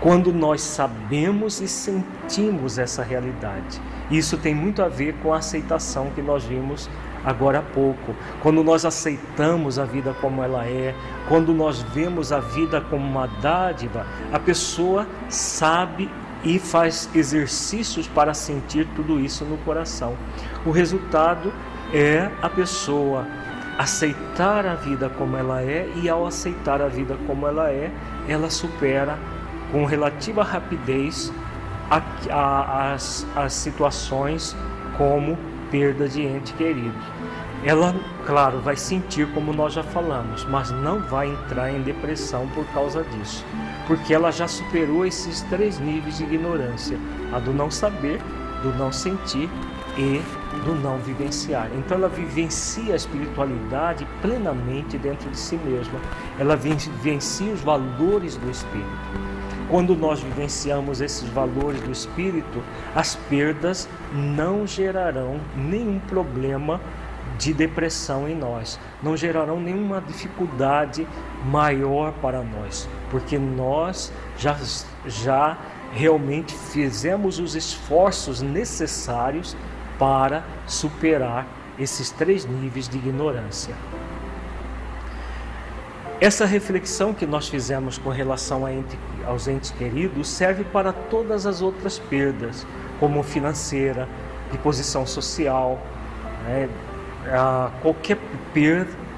quando 0.00 0.32
nós 0.32 0.60
sabemos 0.60 1.60
e 1.60 1.68
sentimos 1.68 2.78
essa 2.78 3.02
realidade. 3.02 3.80
Isso 4.10 4.36
tem 4.36 4.54
muito 4.54 4.82
a 4.82 4.88
ver 4.88 5.14
com 5.22 5.32
a 5.32 5.38
aceitação 5.38 6.10
que 6.14 6.22
nós 6.22 6.44
vimos 6.44 6.90
agora 7.26 7.58
há 7.58 7.62
pouco. 7.62 8.14
Quando 8.40 8.62
nós 8.62 8.84
aceitamos 8.84 9.78
a 9.78 9.84
vida 9.84 10.14
como 10.20 10.42
ela 10.42 10.64
é, 10.64 10.94
quando 11.28 11.52
nós 11.52 11.82
vemos 11.82 12.32
a 12.32 12.38
vida 12.38 12.80
como 12.80 13.04
uma 13.04 13.26
dádiva, 13.26 14.06
a 14.32 14.38
pessoa 14.38 15.06
sabe 15.28 16.08
e 16.44 16.60
faz 16.60 17.10
exercícios 17.12 18.06
para 18.06 18.32
sentir 18.32 18.86
tudo 18.94 19.18
isso 19.18 19.44
no 19.44 19.58
coração. 19.58 20.16
O 20.64 20.70
resultado 20.70 21.52
é 21.92 22.30
a 22.40 22.48
pessoa 22.48 23.26
aceitar 23.76 24.64
a 24.64 24.74
vida 24.74 25.10
como 25.10 25.36
ela 25.36 25.60
é 25.60 25.90
e 25.96 26.08
ao 26.08 26.24
aceitar 26.26 26.80
a 26.80 26.88
vida 26.88 27.16
como 27.26 27.46
ela 27.46 27.70
é, 27.70 27.90
ela 28.28 28.48
supera 28.48 29.18
com 29.72 29.84
relativa 29.84 30.42
rapidez 30.42 31.32
a, 31.90 32.00
a, 32.30 32.92
as, 32.92 33.26
as 33.36 33.52
situações 33.52 34.56
como 34.96 35.36
perda 35.70 36.08
de 36.08 36.22
ente 36.22 36.52
querido. 36.54 36.94
Ela, 37.66 37.92
claro, 38.24 38.60
vai 38.60 38.76
sentir 38.76 39.26
como 39.32 39.52
nós 39.52 39.72
já 39.72 39.82
falamos, 39.82 40.44
mas 40.44 40.70
não 40.70 41.00
vai 41.00 41.28
entrar 41.28 41.68
em 41.68 41.82
depressão 41.82 42.46
por 42.54 42.64
causa 42.66 43.02
disso, 43.02 43.44
porque 43.88 44.14
ela 44.14 44.30
já 44.30 44.46
superou 44.46 45.04
esses 45.04 45.42
três 45.50 45.80
níveis 45.80 46.18
de 46.18 46.22
ignorância: 46.22 46.96
a 47.32 47.40
do 47.40 47.52
não 47.52 47.68
saber, 47.68 48.22
do 48.62 48.72
não 48.78 48.92
sentir 48.92 49.50
e 49.98 50.22
do 50.64 50.76
não 50.76 50.98
vivenciar. 50.98 51.68
Então 51.76 51.98
ela 51.98 52.08
vivencia 52.08 52.92
a 52.92 52.96
espiritualidade 52.96 54.06
plenamente 54.22 54.96
dentro 54.96 55.28
de 55.28 55.36
si 55.36 55.56
mesma. 55.56 55.98
Ela 56.38 56.54
vivencia 56.54 57.52
os 57.52 57.62
valores 57.62 58.36
do 58.36 58.48
espírito. 58.48 59.26
Quando 59.68 59.96
nós 59.96 60.20
vivenciamos 60.20 61.00
esses 61.00 61.28
valores 61.30 61.80
do 61.80 61.90
espírito, 61.90 62.62
as 62.94 63.16
perdas 63.28 63.88
não 64.14 64.64
gerarão 64.64 65.40
nenhum 65.56 65.98
problema 65.98 66.80
de 67.38 67.52
depressão 67.52 68.28
em 68.28 68.34
nós, 68.34 68.78
não 69.02 69.16
gerarão 69.16 69.60
nenhuma 69.60 70.00
dificuldade 70.00 71.06
maior 71.44 72.12
para 72.14 72.42
nós, 72.42 72.88
porque 73.10 73.38
nós 73.38 74.12
já, 74.38 74.56
já 75.06 75.58
realmente 75.92 76.54
fizemos 76.54 77.38
os 77.38 77.54
esforços 77.54 78.42
necessários 78.42 79.56
para 79.98 80.44
superar 80.66 81.46
esses 81.78 82.10
três 82.10 82.44
níveis 82.44 82.88
de 82.88 82.96
ignorância. 82.98 83.74
Essa 86.18 86.46
reflexão 86.46 87.12
que 87.12 87.26
nós 87.26 87.46
fizemos 87.46 87.98
com 87.98 88.08
relação 88.08 88.66
ente, 88.66 88.98
aos 89.26 89.46
entes 89.46 89.70
queridos 89.70 90.28
serve 90.28 90.64
para 90.64 90.90
todas 90.90 91.46
as 91.46 91.60
outras 91.60 91.98
perdas, 91.98 92.66
como 92.98 93.22
financeira, 93.22 94.08
de 94.50 94.56
posição 94.56 95.04
social, 95.04 95.78
né, 96.44 96.68
qualquer 97.82 98.18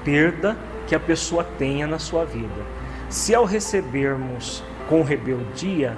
perda 0.03 0.57
que 0.87 0.95
a 0.95 0.99
pessoa 0.99 1.43
tenha 1.43 1.85
na 1.85 1.99
sua 1.99 2.25
vida. 2.25 2.65
Se 3.09 3.33
ao 3.33 3.45
recebermos 3.45 4.63
com 4.87 5.03
rebeldia, 5.03 5.97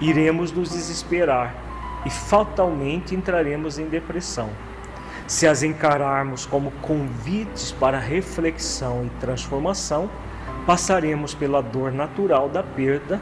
iremos 0.00 0.50
nos 0.50 0.70
desesperar 0.70 1.54
e 2.04 2.10
fatalmente 2.10 3.14
entraremos 3.14 3.78
em 3.78 3.86
depressão. 3.86 4.50
Se 5.26 5.46
as 5.46 5.62
encararmos 5.62 6.44
como 6.44 6.72
convites 6.82 7.72
para 7.72 7.98
reflexão 7.98 9.04
e 9.06 9.20
transformação, 9.20 10.10
passaremos 10.66 11.34
pela 11.34 11.62
dor 11.62 11.92
natural 11.92 12.48
da 12.48 12.62
perda, 12.62 13.20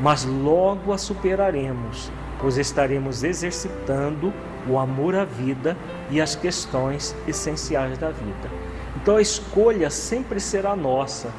mas 0.00 0.24
logo 0.24 0.92
a 0.92 0.98
superaremos, 0.98 2.10
pois 2.38 2.56
estaremos 2.56 3.22
exercitando 3.22 4.32
o 4.68 4.78
amor 4.78 5.14
à 5.14 5.24
vida 5.24 5.76
e 6.10 6.20
as 6.20 6.34
questões 6.34 7.14
essenciais 7.26 7.98
da 7.98 8.10
vida. 8.10 8.50
Então 8.96 9.16
a 9.16 9.22
escolha 9.22 9.90
sempre 9.90 10.38
será 10.38 10.76
nossa, 10.76 11.30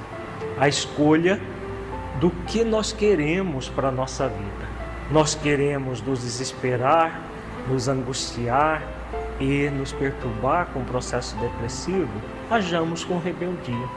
a 0.60 0.68
escolha 0.68 1.40
do 2.20 2.30
que 2.48 2.64
nós 2.64 2.92
queremos 2.92 3.70
para 3.70 3.90
a 3.90 3.92
nossa 3.92 4.28
vida. 4.28 4.74
Nós 5.12 5.36
queremos 5.36 6.02
nos 6.02 6.22
desesperar, 6.22 7.22
nos 7.68 7.88
angustiar 7.88 8.82
e 9.40 9.70
nos 9.70 9.92
perturbar 9.92 10.68
com 10.68 10.80
o 10.80 10.86
processo 10.86 11.36
depressivo, 11.38 12.12
hajamos 12.50 13.04
com 13.04 13.18
rebeldia. 13.20 13.88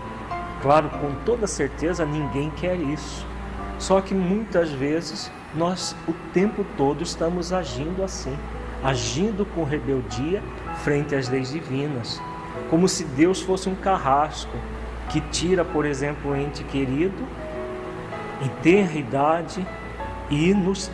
Claro, 0.62 0.88
com 0.88 1.14
toda 1.24 1.46
certeza 1.46 2.04
ninguém 2.04 2.50
quer 2.50 2.76
isso. 2.76 3.26
Só 3.78 4.00
que 4.00 4.14
muitas 4.14 4.70
vezes 4.70 5.30
nós 5.54 5.94
o 6.08 6.12
tempo 6.32 6.64
todo 6.76 7.02
estamos 7.02 7.52
agindo 7.52 8.02
assim, 8.02 8.36
agindo 8.86 9.44
com 9.44 9.64
rebeldia 9.64 10.40
frente 10.84 11.12
às 11.12 11.28
leis 11.28 11.50
divinas, 11.50 12.22
como 12.70 12.88
se 12.88 13.02
Deus 13.02 13.40
fosse 13.42 13.68
um 13.68 13.74
carrasco 13.74 14.56
que 15.08 15.20
tira, 15.20 15.64
por 15.64 15.84
exemplo, 15.84 16.30
um 16.30 16.36
ente 16.36 16.62
querido 16.62 17.26
em 18.40 18.48
tenra 18.62 18.96
idade 18.96 19.66
e 20.30 20.54
nos 20.54 20.88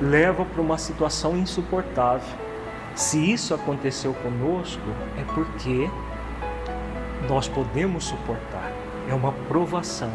leva 0.00 0.44
para 0.44 0.62
uma 0.62 0.78
situação 0.78 1.36
insuportável. 1.36 2.38
Se 2.94 3.32
isso 3.32 3.54
aconteceu 3.54 4.14
conosco, 4.14 4.80
é 5.18 5.24
porque 5.34 5.90
nós 7.28 7.48
podemos 7.48 8.04
suportar. 8.04 8.70
É 9.08 9.14
uma 9.14 9.32
provação. 9.48 10.12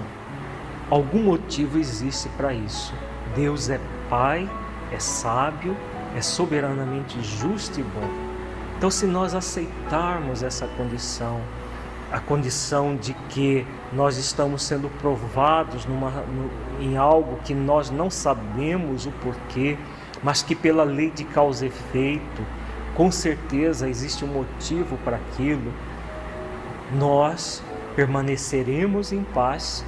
Algum 0.90 1.24
motivo 1.24 1.78
existe 1.78 2.30
para 2.38 2.54
isso. 2.54 2.94
Deus 3.36 3.70
é 3.70 3.82
Pai, 4.10 4.50
é 4.94 5.00
sábio, 5.00 5.76
é 6.16 6.22
soberanamente 6.22 7.22
justo 7.22 7.80
e 7.80 7.84
bom. 7.84 8.10
Então, 8.78 8.90
se 8.90 9.06
nós 9.06 9.34
aceitarmos 9.36 10.44
essa 10.44 10.68
condição, 10.68 11.42
a 12.12 12.20
condição 12.20 12.96
de 12.96 13.14
que 13.30 13.66
nós 13.92 14.18
estamos 14.18 14.64
sendo 14.64 14.90
provados 15.00 15.86
numa, 15.86 16.10
no, 16.10 16.50
em 16.82 16.98
algo 16.98 17.38
que 17.44 17.54
nós 17.54 17.90
não 17.90 18.10
sabemos 18.10 19.06
o 19.06 19.12
porquê, 19.12 19.78
mas 20.24 20.42
que 20.42 20.56
pela 20.56 20.84
lei 20.84 21.10
de 21.10 21.24
causa 21.24 21.66
e 21.66 21.68
efeito, 21.68 22.46
com 22.96 23.12
certeza 23.12 23.90
existe 23.90 24.24
um 24.24 24.30
motivo 24.30 24.98
para 25.04 25.18
aquilo, 25.18 25.74
nós 26.94 27.62
permaneceremos 27.96 29.12
em 29.12 29.24
paz 29.24 29.86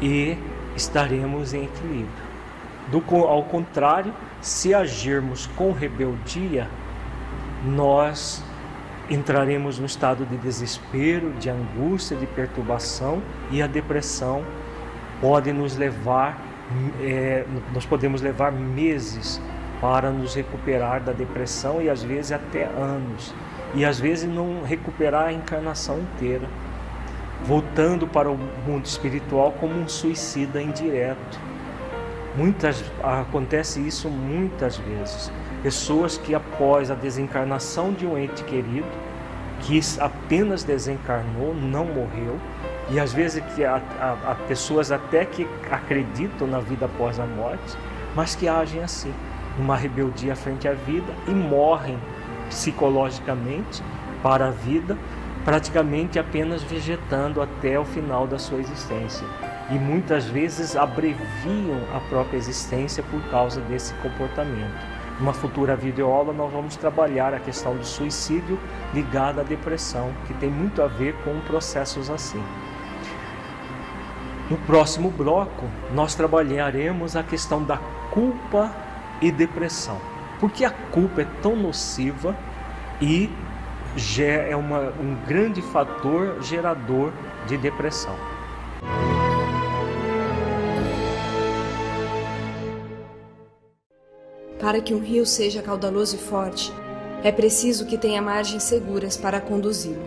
e 0.00 0.36
estaremos 0.76 1.54
em 1.54 1.64
equilíbrio. 1.64 2.25
Do, 2.88 3.02
ao 3.16 3.42
contrário, 3.44 4.12
se 4.40 4.72
agirmos 4.72 5.46
com 5.46 5.72
rebeldia, 5.72 6.68
nós 7.64 8.44
entraremos 9.10 9.78
no 9.78 9.86
estado 9.86 10.24
de 10.24 10.36
desespero, 10.36 11.32
de 11.32 11.48
angústia, 11.50 12.16
de 12.16 12.26
perturbação 12.26 13.22
e 13.50 13.62
a 13.62 13.66
depressão 13.66 14.44
pode 15.20 15.52
nos 15.52 15.76
levar, 15.76 16.40
é, 17.00 17.44
nós 17.72 17.86
podemos 17.86 18.20
levar 18.20 18.52
meses 18.52 19.40
para 19.80 20.10
nos 20.10 20.34
recuperar 20.34 21.02
da 21.02 21.12
depressão 21.12 21.80
e 21.80 21.88
às 21.88 22.02
vezes 22.02 22.32
até 22.32 22.64
anos, 22.64 23.34
e 23.74 23.84
às 23.84 24.00
vezes 24.00 24.28
não 24.28 24.62
recuperar 24.62 25.26
a 25.26 25.32
encarnação 25.32 26.00
inteira, 26.00 26.48
voltando 27.44 28.06
para 28.06 28.30
o 28.30 28.38
mundo 28.66 28.86
espiritual 28.86 29.52
como 29.52 29.74
um 29.74 29.88
suicida 29.88 30.60
indireto. 30.60 31.38
Muitas 32.36 32.84
acontece 33.02 33.80
isso 33.80 34.10
muitas 34.10 34.76
vezes. 34.76 35.32
Pessoas 35.62 36.18
que 36.18 36.34
após 36.34 36.90
a 36.90 36.94
desencarnação 36.94 37.92
de 37.92 38.06
um 38.06 38.18
ente 38.18 38.44
querido, 38.44 38.86
que 39.60 39.80
apenas 39.98 40.62
desencarnou, 40.62 41.54
não 41.54 41.86
morreu, 41.86 42.38
e 42.90 43.00
às 43.00 43.12
vezes 43.12 43.42
que 43.54 43.64
há, 43.64 43.80
há, 43.98 44.32
há 44.32 44.34
pessoas 44.46 44.92
até 44.92 45.24
que 45.24 45.48
acreditam 45.70 46.46
na 46.46 46.60
vida 46.60 46.86
após 46.86 47.18
a 47.18 47.26
morte, 47.26 47.76
mas 48.14 48.34
que 48.34 48.46
agem 48.46 48.82
assim, 48.82 49.12
numa 49.58 49.76
rebeldia 49.76 50.36
frente 50.36 50.68
à 50.68 50.72
vida 50.72 51.12
e 51.26 51.30
morrem 51.30 51.98
psicologicamente 52.48 53.82
para 54.22 54.48
a 54.48 54.50
vida, 54.50 54.96
praticamente 55.46 56.18
apenas 56.18 56.60
vegetando 56.64 57.40
até 57.40 57.78
o 57.78 57.84
final 57.84 58.26
da 58.26 58.36
sua 58.36 58.58
existência. 58.58 59.24
E 59.70 59.74
muitas 59.78 60.24
vezes 60.24 60.74
abreviam 60.74 61.80
a 61.94 62.00
própria 62.08 62.36
existência 62.36 63.00
por 63.04 63.22
causa 63.30 63.60
desse 63.60 63.94
comportamento. 63.94 64.84
Numa 65.20 65.32
futura 65.32 65.76
videoaula 65.76 66.32
nós 66.32 66.52
vamos 66.52 66.74
trabalhar 66.74 67.32
a 67.32 67.38
questão 67.38 67.76
do 67.76 67.84
suicídio 67.84 68.58
ligado 68.92 69.40
à 69.40 69.44
depressão, 69.44 70.12
que 70.26 70.34
tem 70.34 70.50
muito 70.50 70.82
a 70.82 70.88
ver 70.88 71.14
com 71.22 71.40
processos 71.42 72.10
assim. 72.10 72.42
No 74.50 74.56
próximo 74.58 75.10
bloco, 75.10 75.66
nós 75.94 76.16
trabalharemos 76.16 77.14
a 77.14 77.22
questão 77.22 77.62
da 77.62 77.78
culpa 78.10 78.74
e 79.22 79.30
depressão. 79.30 80.00
Porque 80.40 80.64
a 80.64 80.70
culpa 80.70 81.22
é 81.22 81.26
tão 81.40 81.54
nociva 81.54 82.36
e 83.00 83.30
é 84.22 84.54
uma, 84.54 84.90
um 85.00 85.14
grande 85.26 85.62
fator 85.62 86.42
gerador 86.42 87.12
de 87.46 87.56
depressão. 87.56 88.14
Para 94.60 94.80
que 94.80 94.92
um 94.92 94.98
rio 94.98 95.24
seja 95.24 95.62
caudaloso 95.62 96.16
e 96.16 96.18
forte, 96.18 96.72
é 97.22 97.32
preciso 97.32 97.86
que 97.86 97.96
tenha 97.96 98.20
margens 98.20 98.64
seguras 98.64 99.16
para 99.16 99.40
conduzi-lo. 99.40 100.02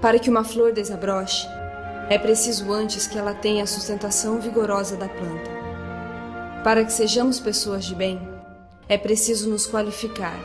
Para 0.00 0.18
que 0.18 0.30
uma 0.30 0.44
flor 0.44 0.72
desabroche, 0.72 1.46
é 2.08 2.18
preciso 2.18 2.72
antes 2.72 3.06
que 3.06 3.18
ela 3.18 3.34
tenha 3.34 3.64
a 3.64 3.66
sustentação 3.66 4.40
vigorosa 4.40 4.96
da 4.96 5.08
planta. 5.08 5.50
Para 6.62 6.84
que 6.84 6.92
sejamos 6.92 7.40
pessoas 7.40 7.84
de 7.84 7.94
bem, 7.94 8.20
é 8.88 8.96
preciso 8.96 9.50
nos 9.50 9.66
qualificar, 9.66 10.38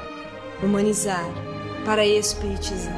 humanizar, 0.61 1.25
para 1.85 2.05
espiritizar. 2.05 2.93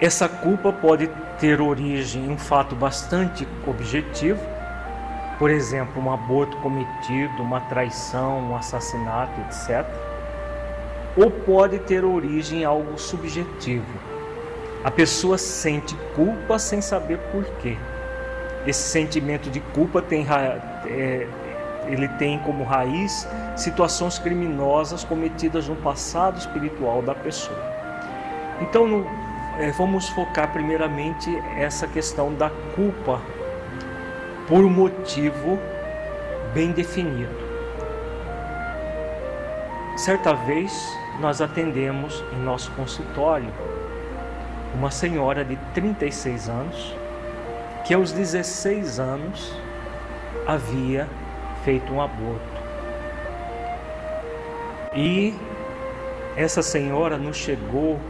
Essa 0.00 0.26
culpa 0.28 0.72
pode 0.72 1.10
ter 1.38 1.60
origem 1.60 2.24
em 2.24 2.30
um 2.30 2.38
fato 2.38 2.74
bastante 2.74 3.46
objetivo, 3.66 4.40
por 5.38 5.50
exemplo, 5.50 6.02
um 6.02 6.10
aborto 6.10 6.56
cometido, 6.58 7.42
uma 7.42 7.60
traição, 7.60 8.50
um 8.50 8.56
assassinato, 8.56 9.38
etc. 9.42 9.86
Ou 11.16 11.30
pode 11.30 11.78
ter 11.80 12.02
origem 12.02 12.60
em 12.60 12.64
algo 12.64 12.98
subjetivo. 12.98 13.84
A 14.82 14.90
pessoa 14.90 15.36
sente 15.36 15.94
culpa 16.14 16.58
sem 16.58 16.80
saber 16.80 17.18
por 17.30 17.44
quê. 17.58 17.76
Esse 18.66 18.88
sentimento 18.88 19.50
de 19.50 19.60
culpa 19.60 20.00
tem, 20.00 20.26
é, 20.86 21.26
ele 21.86 22.08
tem 22.08 22.38
como 22.38 22.64
raiz 22.64 23.28
situações 23.54 24.18
criminosas 24.18 25.04
cometidas 25.04 25.68
no 25.68 25.76
passado 25.76 26.38
espiritual 26.38 27.02
da 27.02 27.14
pessoa. 27.14 27.58
Então, 28.60 28.86
no, 28.86 29.19
vamos 29.76 30.08
focar 30.08 30.52
primeiramente 30.52 31.34
essa 31.56 31.86
questão 31.86 32.34
da 32.34 32.50
culpa 32.74 33.20
por 34.48 34.62
motivo 34.62 35.58
bem 36.52 36.72
definido. 36.72 37.34
Certa 39.96 40.32
vez 40.32 40.72
nós 41.20 41.40
atendemos 41.40 42.24
em 42.32 42.38
nosso 42.38 42.70
consultório 42.72 43.52
uma 44.74 44.90
senhora 44.90 45.44
de 45.44 45.56
36 45.74 46.48
anos 46.48 46.96
que 47.84 47.94
aos 47.94 48.12
16 48.12 48.98
anos 48.98 49.54
havia 50.46 51.08
feito 51.64 51.92
um 51.92 52.00
aborto. 52.00 52.60
E 54.94 55.34
essa 56.36 56.62
senhora 56.62 57.18
nos 57.18 57.36
chegou 57.36 58.00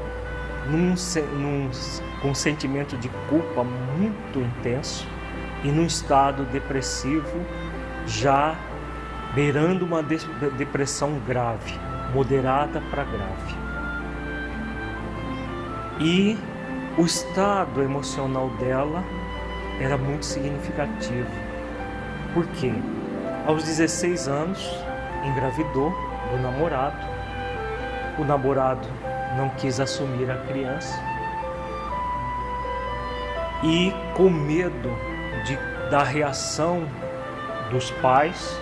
num, 0.67 0.95
num, 1.39 1.71
com 2.21 2.31
um 2.31 2.35
sentimento 2.35 2.97
de 2.97 3.09
culpa 3.29 3.65
muito 3.65 4.39
intenso 4.39 5.07
e 5.65 5.69
num 5.69 5.87
estado 5.87 6.45
depressivo 6.45 7.45
já 8.07 8.57
beirando 9.35 9.85
uma 9.85 10.03
depressão 10.03 11.19
grave, 11.27 11.79
moderada 12.13 12.83
para 12.91 13.05
grave. 13.05 13.55
E 16.01 16.37
o 16.99 17.05
estado 17.05 17.83
emocional 17.83 18.49
dela 18.59 19.05
era 19.81 19.97
muito 19.97 20.27
significativo. 20.27 21.31
Por 22.35 22.47
quê? 22.49 22.73
Aos 23.47 23.65
16 23.65 24.29
anos, 24.29 24.71
engravidou 25.25 25.91
do 26.31 26.43
namorado. 26.43 26.97
O 28.19 28.25
namorado 28.25 28.87
não 29.37 29.49
quis 29.51 29.81
assumir 29.81 30.31
a 30.31 30.37
criança. 30.47 30.95
E 33.63 33.93
com 34.15 34.31
medo 34.31 34.91
de, 35.45 35.57
da 35.91 36.03
reação 36.03 36.87
dos 37.71 37.91
pais, 38.03 38.59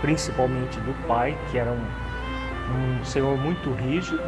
principalmente 0.00 0.78
do 0.80 0.92
pai, 1.06 1.36
que 1.50 1.58
era 1.58 1.70
um, 1.70 3.00
um 3.00 3.04
senhor 3.04 3.36
muito 3.36 3.72
rígido, 3.72 4.22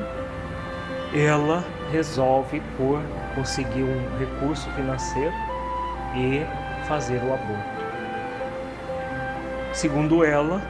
ela 1.15 1.65
resolve 1.93 2.61
por 2.77 3.01
conseguir 3.35 3.83
um 3.83 4.19
recurso 4.19 4.69
financeiro 4.71 5.35
e 6.17 6.45
fazer 6.87 7.23
o 7.23 7.33
aborto. 7.33 7.75
Segundo 9.73 10.25
ela, 10.25 10.63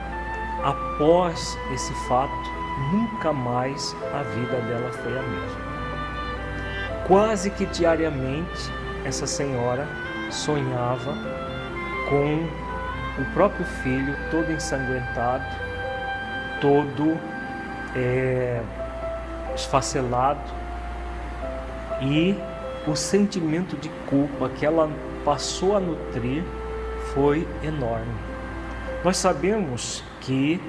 após 0.62 1.58
esse 1.72 1.92
fato, 2.08 2.50
nunca 2.92 3.32
mais 3.32 3.94
a 4.12 4.22
vida 4.22 4.60
dela 4.60 4.90
foi 4.92 5.18
a 5.18 5.22
mesma. 5.22 5.74
Quase 7.06 7.50
que 7.50 7.66
diariamente 7.66 8.70
essa 9.04 9.26
senhora 9.26 9.86
sonhava 10.30 11.14
com 12.08 12.48
o 13.20 13.24
próprio 13.32 13.64
filho 13.64 14.16
todo 14.30 14.50
ensanguentado, 14.50 15.44
todo 16.60 17.18
é, 17.94 18.60
esfacelado 19.54 20.40
e 22.00 22.34
o 22.86 22.96
sentimento 22.96 23.76
de 23.76 23.88
culpa 24.08 24.48
que 24.48 24.66
ela 24.66 24.90
passou 25.24 25.76
a 25.76 25.80
nutrir 25.80 26.42
foi 27.14 27.46
enorme. 27.62 28.12
Nós 29.04 29.16
sabemos 29.16 30.02
que 30.20 30.60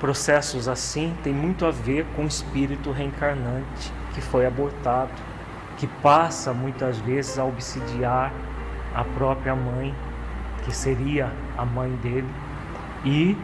Processos 0.00 0.68
assim 0.68 1.16
têm 1.24 1.32
muito 1.32 1.66
a 1.66 1.70
ver 1.70 2.06
com 2.14 2.22
o 2.22 2.26
espírito 2.26 2.92
reencarnante 2.92 3.92
que 4.14 4.20
foi 4.20 4.46
abortado, 4.46 5.10
que 5.76 5.86
passa 5.86 6.52
muitas 6.52 6.98
vezes 6.98 7.38
a 7.38 7.44
obsidiar 7.44 8.32
a 8.94 9.04
própria 9.04 9.54
mãe, 9.54 9.94
que 10.64 10.74
seria 10.74 11.32
a 11.56 11.64
mãe 11.64 11.90
dele, 12.02 12.28
e 13.04 13.36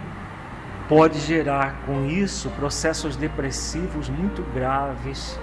pode 0.89 1.19
gerar 1.21 1.77
com 1.87 2.07
isso 2.07 2.51
processos 2.51 3.17
depressivos 3.17 4.09
muito 4.09 4.43
graves 4.55 5.39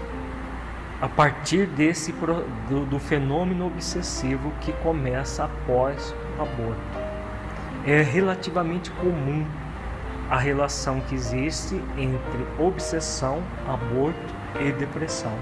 a 1.02 1.08
partir 1.08 1.66
desse 1.66 2.12
do, 2.70 2.86
do 2.86 3.00
fenômeno 3.00 3.66
obsessivo 3.66 4.52
que 4.62 4.72
começa 4.74 5.46
após 5.46 6.14
o 6.38 6.44
aborto. 6.44 7.02
É 7.86 8.02
relativamente 8.02 8.92
comum 8.92 9.46
a 10.32 10.38
relação 10.38 11.02
que 11.02 11.14
existe 11.14 11.76
entre 11.98 12.48
obsessão, 12.58 13.44
aborto 13.68 14.34
e 14.62 14.72
depressão. 14.72 15.34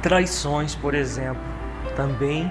Traições, 0.00 0.76
por 0.76 0.94
exemplo, 0.94 1.42
também 1.96 2.48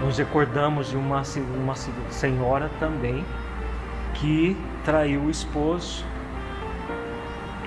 nos 0.00 0.18
recordamos 0.18 0.90
de 0.90 0.96
uma, 0.96 1.20
uma 1.56 1.74
senhora 1.74 2.70
também 2.78 3.26
que 4.14 4.56
traiu 4.84 5.22
o 5.22 5.30
esposo 5.30 6.04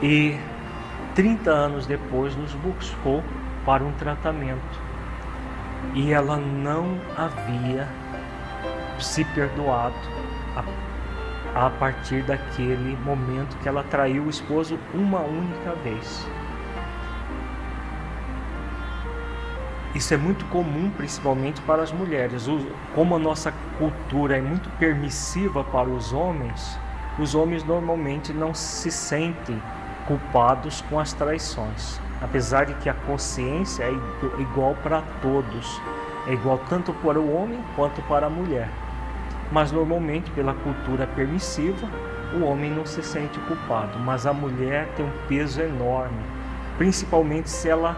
e 0.01 0.39
30 1.15 1.51
anos 1.51 1.85
depois 1.85 2.33
nos 2.33 2.53
buscou 2.53 3.21
para 3.65 3.83
um 3.83 3.91
tratamento. 3.91 4.89
E 5.93 6.13
ela 6.13 6.38
não 6.38 6.97
havia 7.17 7.89
se 8.99 9.25
perdoado 9.25 9.95
a 11.55 11.69
partir 11.69 12.23
daquele 12.23 12.95
momento 13.03 13.57
que 13.57 13.67
ela 13.67 13.83
traiu 13.83 14.23
o 14.23 14.29
esposo 14.29 14.79
uma 14.93 15.19
única 15.21 15.73
vez. 15.83 16.27
Isso 19.95 20.13
é 20.13 20.17
muito 20.17 20.45
comum, 20.45 20.91
principalmente 20.91 21.59
para 21.62 21.81
as 21.81 21.91
mulheres. 21.91 22.47
Como 22.93 23.15
a 23.15 23.19
nossa 23.19 23.51
cultura 23.77 24.38
é 24.38 24.41
muito 24.41 24.69
permissiva 24.77 25.63
para 25.63 25.89
os 25.89 26.13
homens, 26.13 26.77
os 27.17 27.33
homens 27.33 27.63
normalmente 27.63 28.31
não 28.31 28.53
se 28.53 28.91
sentem 28.91 29.59
culpados 30.05 30.81
com 30.81 30.99
as 30.99 31.12
traições. 31.13 31.99
Apesar 32.21 32.65
de 32.65 32.75
que 32.75 32.89
a 32.89 32.93
consciência 32.93 33.83
é 33.83 33.91
igual 34.39 34.75
para 34.83 35.01
todos, 35.21 35.81
é 36.27 36.33
igual 36.33 36.59
tanto 36.69 36.93
para 36.93 37.19
o 37.19 37.33
homem 37.33 37.59
quanto 37.75 38.01
para 38.03 38.27
a 38.27 38.29
mulher 38.29 38.69
mas 39.51 39.71
normalmente 39.71 40.29
pela 40.31 40.53
cultura 40.53 41.07
permissiva 41.07 41.88
o 42.33 42.43
homem 42.43 42.69
não 42.69 42.85
se 42.85 43.01
sente 43.01 43.39
culpado, 43.41 43.97
mas 43.99 44.25
a 44.25 44.33
mulher 44.33 44.88
tem 44.95 45.05
um 45.05 45.12
peso 45.27 45.62
enorme, 45.62 46.21
principalmente 46.77 47.49
se 47.49 47.69
ela 47.69 47.97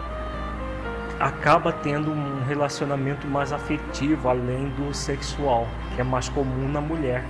acaba 1.20 1.70
tendo 1.70 2.10
um 2.10 2.42
relacionamento 2.44 3.26
mais 3.26 3.52
afetivo 3.52 4.28
além 4.28 4.68
do 4.70 4.94
sexual, 4.94 5.68
que 5.94 6.00
é 6.00 6.04
mais 6.04 6.28
comum 6.28 6.68
na 6.68 6.80
mulher. 6.80 7.24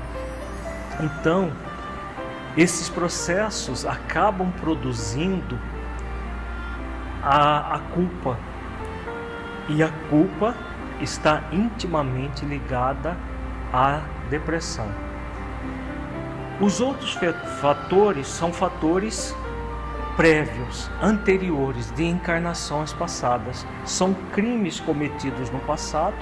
Então, 1.01 1.51
esses 2.57 2.89
processos 2.89 3.85
acabam 3.85 4.51
produzindo 4.61 5.59
a, 7.23 7.77
a 7.77 7.79
culpa. 7.95 8.39
E 9.69 9.83
a 9.83 9.89
culpa 10.09 10.55
está 11.01 11.43
intimamente 11.53 12.45
ligada 12.45 13.17
à 13.73 14.03
depressão. 14.29 14.87
Os 16.61 16.81
outros 16.81 17.19
fatores 17.61 18.27
são 18.29 18.53
fatores 18.53 19.35
prévios, 20.17 20.91
anteriores, 21.01 21.91
de 21.93 22.05
encarnações 22.05 22.93
passadas. 22.93 23.67
São 23.85 24.15
crimes 24.33 24.79
cometidos 24.79 25.51
no 25.51 25.59
passado 25.61 26.15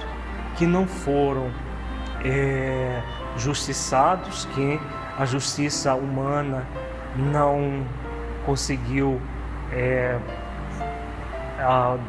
que 0.55 0.65
não 0.65 0.87
foram 0.87 1.51
é, 2.23 3.01
justiçados, 3.37 4.45
que 4.45 4.79
a 5.17 5.25
justiça 5.25 5.93
humana 5.93 6.65
não 7.15 7.85
conseguiu 8.45 9.21
é, 9.71 10.17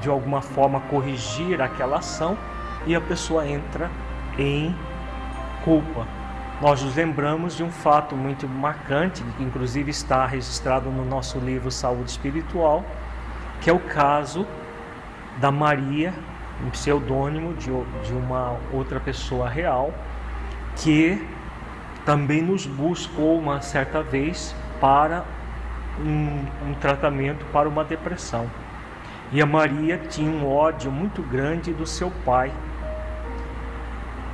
de 0.01 0.09
alguma 0.09 0.41
forma 0.41 0.81
corrigir 0.83 1.61
aquela 1.61 1.99
ação 1.99 2.39
e 2.87 2.95
a 2.95 3.01
pessoa 3.01 3.47
entra 3.47 3.91
em 4.39 4.75
culpa. 5.65 6.07
Nós 6.61 6.83
nos 6.83 6.95
lembramos 6.95 7.57
de 7.57 7.65
um 7.65 7.71
fato 7.71 8.15
muito 8.15 8.49
marcante, 8.49 9.23
que 9.37 9.43
inclusive 9.43 9.91
está 9.91 10.25
registrado 10.27 10.91
no 10.91 11.05
nosso 11.05 11.39
livro 11.39 11.71
Saúde 11.71 12.11
Espiritual, 12.11 12.85
que 13.61 13.69
é 13.69 13.73
o 13.73 13.81
caso 13.81 14.47
da 15.39 15.51
Maria, 15.51 16.15
um 16.65 16.71
pseudônimo 16.71 17.55
de, 17.55 17.71
de 18.05 18.13
uma 18.13 18.57
outra 18.73 19.01
pessoa 19.01 19.49
real, 19.49 19.93
que 20.77 21.27
também 22.05 22.43
nos 22.43 22.67
buscou 22.67 23.39
uma 23.39 23.61
certa 23.61 24.03
vez 24.03 24.55
para 24.81 25.25
um, 25.99 26.71
um 26.71 26.75
tratamento 26.75 27.45
para 27.47 27.69
uma 27.69 27.85
depressão. 27.85 28.49
E 29.33 29.41
a 29.41 29.47
Maria 29.47 29.99
tinha 29.99 30.31
um 30.31 30.47
ódio 30.47 30.91
muito 30.91 31.23
grande 31.23 31.73
do 31.73 31.87
seu 31.87 32.11
pai. 32.25 32.53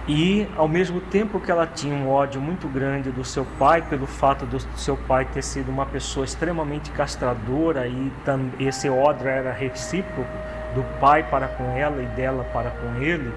E 0.08 0.48
ao 0.56 0.66
mesmo 0.66 1.02
tempo 1.02 1.38
que 1.38 1.50
ela 1.50 1.66
tinha 1.66 1.94
um 1.94 2.08
ódio 2.08 2.40
muito 2.40 2.66
grande 2.66 3.10
do 3.10 3.22
seu 3.22 3.44
pai, 3.58 3.82
pelo 3.82 4.06
fato 4.06 4.46
do 4.46 4.58
seu 4.78 4.96
pai 4.96 5.26
ter 5.26 5.42
sido 5.42 5.70
uma 5.70 5.84
pessoa 5.84 6.24
extremamente 6.24 6.90
castradora 6.92 7.86
e 7.86 8.10
esse 8.58 8.88
ódio 8.88 9.28
era 9.28 9.52
recíproco 9.52 10.30
do 10.74 10.82
pai 10.98 11.24
para 11.24 11.46
com 11.46 11.76
ela 11.76 12.02
e 12.02 12.06
dela 12.06 12.42
para 12.54 12.70
com 12.70 13.02
ele, 13.02 13.30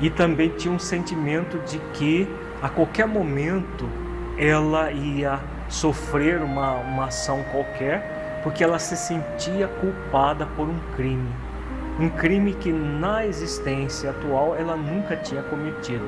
e 0.00 0.08
também 0.08 0.50
tinha 0.50 0.72
um 0.72 0.78
sentimento 0.78 1.58
de 1.66 1.80
que 1.92 2.28
a 2.62 2.68
qualquer 2.68 3.08
momento 3.08 3.88
ela 4.38 4.92
ia 4.92 5.40
sofrer 5.68 6.40
uma, 6.40 6.74
uma 6.74 7.06
ação 7.06 7.42
qualquer, 7.50 8.40
porque 8.44 8.62
ela 8.62 8.78
se 8.78 8.96
sentia 8.96 9.66
culpada 9.66 10.46
por 10.46 10.68
um 10.68 10.78
crime. 10.94 11.49
Um 11.98 12.08
crime 12.08 12.54
que 12.54 12.72
na 12.72 13.26
existência 13.26 14.10
atual 14.10 14.54
ela 14.56 14.76
nunca 14.76 15.16
tinha 15.16 15.42
cometido. 15.42 16.06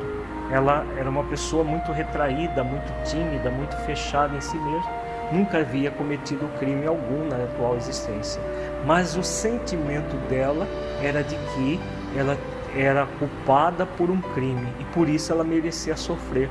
Ela 0.51 0.87
era 0.97 1.09
uma 1.09 1.25
pessoa 1.25 1.65
muito 1.65 1.93
retraída, 1.93 2.63
muito 2.63 2.93
tímida, 3.05 3.51
muito 3.51 3.77
fechada 3.85 4.37
em 4.37 4.41
si 4.41 4.57
mesma, 4.59 4.91
nunca 5.33 5.59
havia 5.59 5.91
cometido 5.91 6.47
crime 6.59 6.87
algum 6.87 7.27
na 7.27 7.37
atual 7.37 7.77
existência. 7.77 8.41
Mas 8.87 9.17
o 9.17 9.23
sentimento 9.23 10.17
dela 10.29 10.67
era 11.03 11.23
de 11.23 11.37
que 11.37 11.81
ela 12.17 12.37
era 12.77 13.07
culpada 13.19 13.85
por 13.85 14.11
um 14.11 14.21
crime 14.21 14.69
e 14.81 14.85
por 14.95 15.09
isso 15.09 15.33
ela 15.33 15.45
merecia 15.45 15.97
sofrer. 15.97 16.49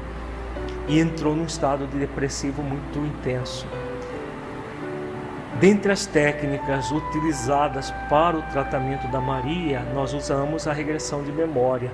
E 0.88 1.00
entrou 1.00 1.36
num 1.36 1.46
estado 1.46 1.88
de 1.88 1.98
depressivo 1.98 2.62
muito 2.62 3.00
intenso. 3.00 3.68
Dentre 5.62 5.92
as 5.92 6.08
técnicas 6.08 6.92
utilizadas 6.92 7.94
para 8.10 8.36
o 8.36 8.42
tratamento 8.42 9.08
da 9.10 9.22
Maria, 9.22 9.82
nós 9.94 10.12
usamos 10.12 10.68
a 10.68 10.74
regressão 10.74 11.24
de 11.24 11.32
memória. 11.32 11.92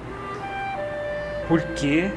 Porque 1.49 2.09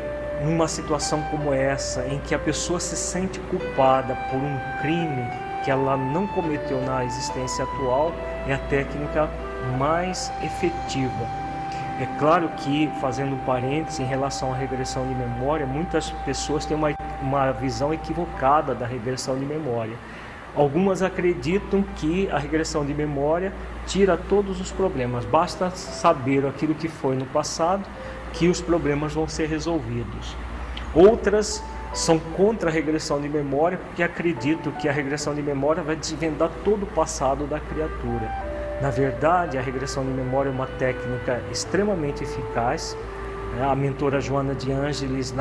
numa 0.45 0.69
situação 0.69 1.23
como 1.25 1.53
essa, 1.53 2.07
em 2.07 2.21
que 2.21 2.37
a 2.37 2.39
pessoa 2.39 2.79
se 2.79 2.97
sente 2.97 3.41
culpada 3.41 4.15
por 4.31 4.39
um 4.39 4.59
crime 4.81 5.29
que 5.65 5.73
ela 5.73 5.97
não 5.97 6.25
cometeu 6.29 6.81
na 6.83 7.05
existência 7.05 7.65
atual, 7.65 8.13
é 8.47 8.55
a 8.55 8.59
técnica 8.59 9.29
mais 9.77 10.33
efetiva 10.45 11.41
é 12.01 12.07
claro 12.19 12.49
que, 12.57 12.91
fazendo 12.99 13.35
um 13.35 13.39
parênteses 13.41 14.01
em 14.01 14.07
relação 14.07 14.55
à 14.55 14.57
regressão 14.57 15.07
de 15.07 15.15
memória, 15.15 15.67
muitas 15.67 16.11
pessoas 16.25 16.65
têm 16.65 16.75
uma, 16.75 16.95
uma 17.21 17.53
visão 17.53 17.93
equivocada 17.93 18.75
da 18.75 18.87
regressão 18.87 19.39
de 19.39 19.45
memória. 19.45 19.99
Algumas 20.57 21.01
acreditam 21.03 21.83
que 21.97 22.29
a 22.31 22.39
regressão 22.39 22.85
de 22.85 22.93
memória 22.93 23.53
tira 23.87 24.17
todos 24.17 24.61
os 24.61 24.73
problemas, 24.73 25.25
basta 25.25 25.71
saber 25.71 26.45
aquilo 26.47 26.75
que 26.75 26.89
foi 26.89 27.15
no 27.15 27.25
passado 27.27 27.85
que 28.33 28.49
os 28.49 28.61
problemas 28.61 29.13
vão 29.13 29.29
ser 29.29 29.49
resolvidos. 29.49 30.37
Outras 30.95 31.63
são 31.93 32.19
contra 32.19 32.71
a 32.71 32.73
regressão 32.73 33.21
de 33.21 33.29
memória 33.29 33.79
porque 33.79 34.03
acreditam 34.03 34.73
que 34.73 34.89
a 34.89 34.93
regressão 34.93 35.35
de 35.35 35.43
memória 35.43 35.83
vai 35.83 35.97
desvendar 35.97 36.51
todo 36.65 36.85
o 36.85 36.87
passado 36.87 37.47
da 37.47 37.59
criatura. 37.59 38.31
Na 38.81 38.91
verdade, 38.91 39.59
a 39.59 39.61
regressão 39.61 40.05
de 40.05 40.11
memória 40.11 40.49
é 40.49 40.53
uma 40.53 40.67
técnica 40.67 41.43
extremamente 41.51 42.25
eficaz. 42.25 42.97
A 43.61 43.75
mentora 43.75 44.21
Joana 44.21 44.55
de 44.55 44.73
Ângeles, 44.73 45.35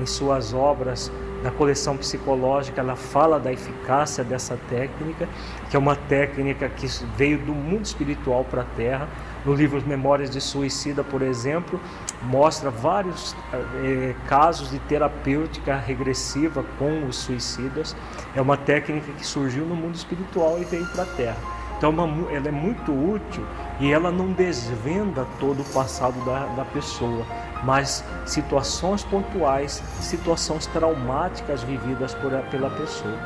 em 0.00 0.06
suas 0.06 0.52
obras 0.52 1.10
da 1.42 1.50
coleção 1.50 1.96
psicológica, 1.96 2.80
ela 2.80 2.96
fala 2.96 3.38
da 3.38 3.52
eficácia 3.52 4.22
dessa 4.22 4.58
técnica, 4.68 5.28
que 5.70 5.76
é 5.76 5.78
uma 5.78 5.96
técnica 5.96 6.68
que 6.68 6.86
veio 7.16 7.38
do 7.38 7.54
mundo 7.54 7.84
espiritual 7.84 8.44
para 8.44 8.62
a 8.62 8.64
Terra. 8.76 9.08
No 9.44 9.54
livro 9.54 9.82
Memórias 9.86 10.28
de 10.28 10.40
Suicida, 10.40 11.02
por 11.02 11.22
exemplo, 11.22 11.80
mostra 12.22 12.70
vários 12.70 13.34
eh, 13.82 14.14
casos 14.26 14.70
de 14.70 14.78
terapêutica 14.80 15.76
regressiva 15.76 16.62
com 16.78 17.06
os 17.06 17.16
suicidas. 17.16 17.96
É 18.36 18.42
uma 18.42 18.58
técnica 18.58 19.10
que 19.12 19.26
surgiu 19.26 19.64
no 19.64 19.74
mundo 19.74 19.94
espiritual 19.94 20.58
e 20.60 20.64
veio 20.64 20.86
para 20.88 21.04
a 21.04 21.06
Terra. 21.06 21.59
Então 21.80 21.94
ela 22.30 22.48
é 22.48 22.50
muito 22.50 22.92
útil 22.92 23.42
e 23.80 23.90
ela 23.90 24.10
não 24.10 24.32
desvenda 24.32 25.26
todo 25.38 25.62
o 25.62 25.64
passado 25.72 26.22
da, 26.26 26.44
da 26.48 26.64
pessoa, 26.66 27.24
mas 27.64 28.04
situações 28.26 29.02
pontuais, 29.02 29.82
situações 29.98 30.66
traumáticas 30.66 31.62
vividas 31.62 32.12
por, 32.12 32.32
pela 32.50 32.68
pessoa. 32.68 33.16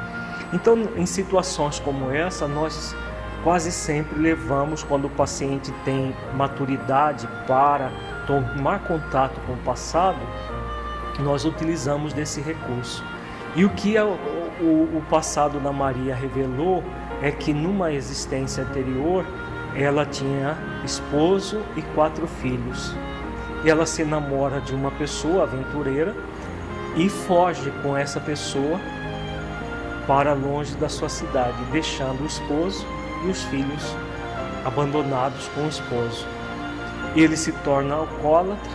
Então, 0.53 0.79
em 0.95 1.05
situações 1.05 1.81
como 1.81 2.13
essa, 2.13 2.47
nós 2.47 2.95
quase 3.43 3.73
sempre 3.73 4.21
levamos, 4.21 4.85
quando 4.85 5.07
o 5.07 5.11
paciente 5.11 5.73
tem 5.85 6.15
maturidade 6.37 7.29
para 7.49 7.91
tomar 8.25 8.85
contato 8.85 9.41
com 9.49 9.55
o 9.55 9.59
passado, 9.65 10.21
nós 11.19 11.45
utilizamos 11.45 12.13
desse 12.13 12.41
recurso. 12.41 13.05
E 13.57 13.65
o 13.65 13.71
que 13.71 13.99
o, 13.99 14.17
o, 14.61 14.99
o 14.99 15.03
passado 15.11 15.59
da 15.61 15.73
Maria 15.73 16.15
revelou 16.15 16.83
é 17.23 17.31
que 17.31 17.53
numa 17.53 17.93
existência 17.93 18.65
anterior 18.65 19.25
ela 19.75 20.07
tinha 20.07 20.57
esposo 20.85 21.61
e 21.77 21.83
quatro 21.95 22.27
filhos. 22.27 22.95
Ela 23.65 23.87
se 23.87 24.05
namora 24.05 24.61
de 24.61 24.75
uma 24.75 24.91
pessoa 24.91 25.45
aventureira 25.45 26.15
e 26.97 27.09
foge 27.09 27.73
com 27.83 27.97
essa 27.97 28.21
pessoa 28.21 28.79
para 30.07 30.33
longe 30.35 30.77
da 30.77 30.89
sua 30.89 31.09
cidade, 31.09 31.57
deixando 31.73 32.23
o 32.23 32.27
esposo 32.27 32.87
e 33.25 33.31
os 33.31 33.43
filhos 33.45 33.97
abandonados 34.65 35.49
com 35.49 35.63
o 35.63 35.69
esposo. 35.69 36.27
Ele 37.17 37.37
se 37.37 37.53
torna 37.53 37.95
alcoólatra, 37.95 38.71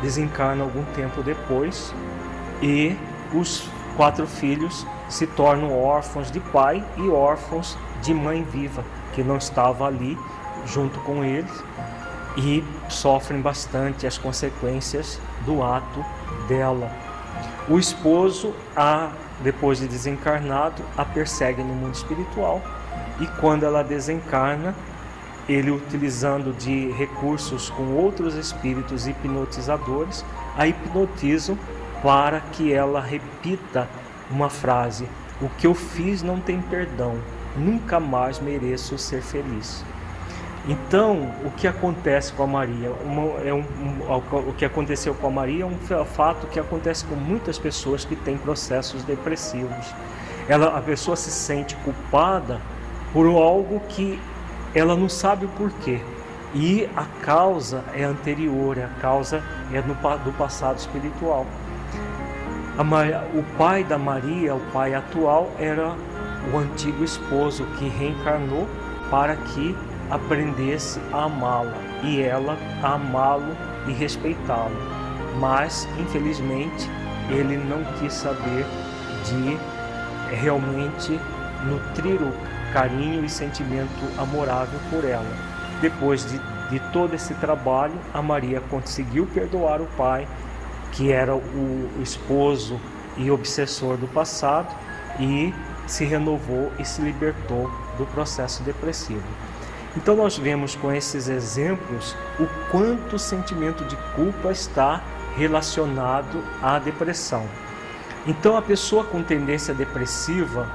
desencarna 0.00 0.62
algum 0.62 0.84
tempo 0.94 1.22
depois 1.22 1.94
e 2.62 2.96
os 3.34 3.68
quatro 3.96 4.26
filhos 4.26 4.86
se 5.10 5.26
tornam 5.26 5.78
órfãos 5.78 6.30
de 6.30 6.40
pai 6.40 6.82
e 6.96 7.08
órfãos 7.08 7.76
de 8.00 8.14
mãe 8.14 8.42
viva, 8.42 8.84
que 9.12 9.22
não 9.22 9.36
estava 9.36 9.86
ali 9.86 10.16
junto 10.64 10.98
com 11.00 11.24
eles 11.24 11.52
e 12.36 12.64
sofrem 12.88 13.40
bastante 13.40 14.06
as 14.06 14.16
consequências 14.16 15.20
do 15.44 15.62
ato 15.62 16.04
dela. 16.48 16.90
O 17.68 17.78
esposo, 17.78 18.54
a, 18.76 19.10
depois 19.42 19.80
de 19.80 19.88
desencarnado, 19.88 20.82
a 20.96 21.04
persegue 21.04 21.62
no 21.62 21.74
mundo 21.74 21.94
espiritual 21.94 22.62
e 23.20 23.26
quando 23.40 23.64
ela 23.64 23.82
desencarna, 23.82 24.74
ele 25.48 25.70
utilizando 25.70 26.56
de 26.56 26.90
recursos 26.92 27.68
com 27.70 27.94
outros 27.94 28.34
espíritos 28.34 29.08
hipnotizadores, 29.08 30.24
a 30.56 30.66
hipnotizam 30.66 31.58
para 32.02 32.40
que 32.40 32.72
ela 32.72 33.00
repita 33.00 33.88
uma 34.30 34.48
frase: 34.48 35.08
O 35.40 35.48
que 35.48 35.66
eu 35.66 35.74
fiz 35.74 36.22
não 36.22 36.40
tem 36.40 36.60
perdão, 36.60 37.16
nunca 37.56 37.98
mais 37.98 38.38
mereço 38.40 38.96
ser 38.98 39.22
feliz. 39.22 39.84
Então, 40.68 41.32
o 41.44 41.50
que 41.50 41.66
acontece 41.66 42.32
com 42.32 42.42
a 42.42 42.46
Maria? 42.46 42.92
Uma, 43.02 43.40
é 43.40 43.52
um, 43.52 43.60
um, 43.60 44.48
o 44.48 44.52
que 44.52 44.64
aconteceu 44.64 45.14
com 45.14 45.26
a 45.26 45.30
Maria 45.30 45.64
é 45.64 45.66
um 45.66 46.04
fato 46.04 46.46
que 46.48 46.60
acontece 46.60 47.04
com 47.06 47.14
muitas 47.14 47.58
pessoas 47.58 48.04
que 48.04 48.14
têm 48.14 48.36
processos 48.36 49.02
depressivos. 49.02 49.94
Ela, 50.48 50.76
a 50.76 50.80
pessoa 50.82 51.16
se 51.16 51.30
sente 51.30 51.74
culpada 51.76 52.60
por 53.12 53.26
algo 53.26 53.80
que 53.88 54.20
ela 54.74 54.94
não 54.94 55.08
sabe 55.08 55.46
o 55.46 55.48
porquê. 55.48 56.00
E 56.54 56.88
a 56.96 57.04
causa 57.24 57.84
é 57.94 58.02
anterior, 58.02 58.78
a 58.78 59.00
causa 59.00 59.42
é 59.72 59.80
no, 59.80 59.94
do 59.94 60.32
passado 60.36 60.78
espiritual. 60.78 61.46
Maria, 62.84 63.22
o 63.34 63.42
pai 63.58 63.84
da 63.84 63.98
Maria, 63.98 64.54
o 64.54 64.60
pai 64.72 64.94
atual, 64.94 65.50
era 65.58 65.94
o 66.52 66.58
antigo 66.58 67.04
esposo 67.04 67.64
que 67.78 67.88
reencarnou 67.88 68.66
para 69.10 69.36
que 69.36 69.76
aprendesse 70.10 71.00
a 71.12 71.24
amá-la 71.24 71.74
e 72.02 72.20
ela 72.20 72.56
amá-lo 72.82 73.56
e 73.86 73.92
respeitá-lo. 73.92 74.76
Mas, 75.38 75.88
infelizmente, 75.98 76.88
ele 77.28 77.56
não 77.56 77.84
quis 77.98 78.12
saber 78.12 78.64
de 79.24 79.58
realmente 80.34 81.20
nutrir 81.64 82.20
o 82.20 82.32
carinho 82.72 83.24
e 83.24 83.28
sentimento 83.28 84.20
amorável 84.20 84.78
por 84.90 85.04
ela. 85.04 85.36
Depois 85.80 86.24
de, 86.24 86.38
de 86.70 86.80
todo 86.92 87.14
esse 87.14 87.34
trabalho, 87.34 87.94
a 88.12 88.22
Maria 88.22 88.60
conseguiu 88.70 89.26
perdoar 89.26 89.80
o 89.80 89.86
pai, 89.96 90.26
que 90.92 91.12
era 91.12 91.34
o 91.34 91.90
esposo 92.02 92.80
e 93.16 93.30
obsessor 93.30 93.96
do 93.96 94.08
passado, 94.08 94.74
e 95.18 95.52
se 95.86 96.04
renovou 96.04 96.72
e 96.78 96.84
se 96.84 97.02
libertou 97.02 97.70
do 97.98 98.06
processo 98.06 98.62
depressivo. 98.62 99.22
Então 99.96 100.14
nós 100.14 100.38
vemos 100.38 100.76
com 100.76 100.92
esses 100.92 101.28
exemplos 101.28 102.16
o 102.38 102.46
quanto 102.70 103.16
o 103.16 103.18
sentimento 103.18 103.84
de 103.84 103.96
culpa 104.14 104.52
está 104.52 105.02
relacionado 105.36 106.42
à 106.62 106.78
depressão. 106.78 107.44
Então 108.26 108.56
a 108.56 108.62
pessoa 108.62 109.02
com 109.02 109.22
tendência 109.22 109.74
depressiva, 109.74 110.70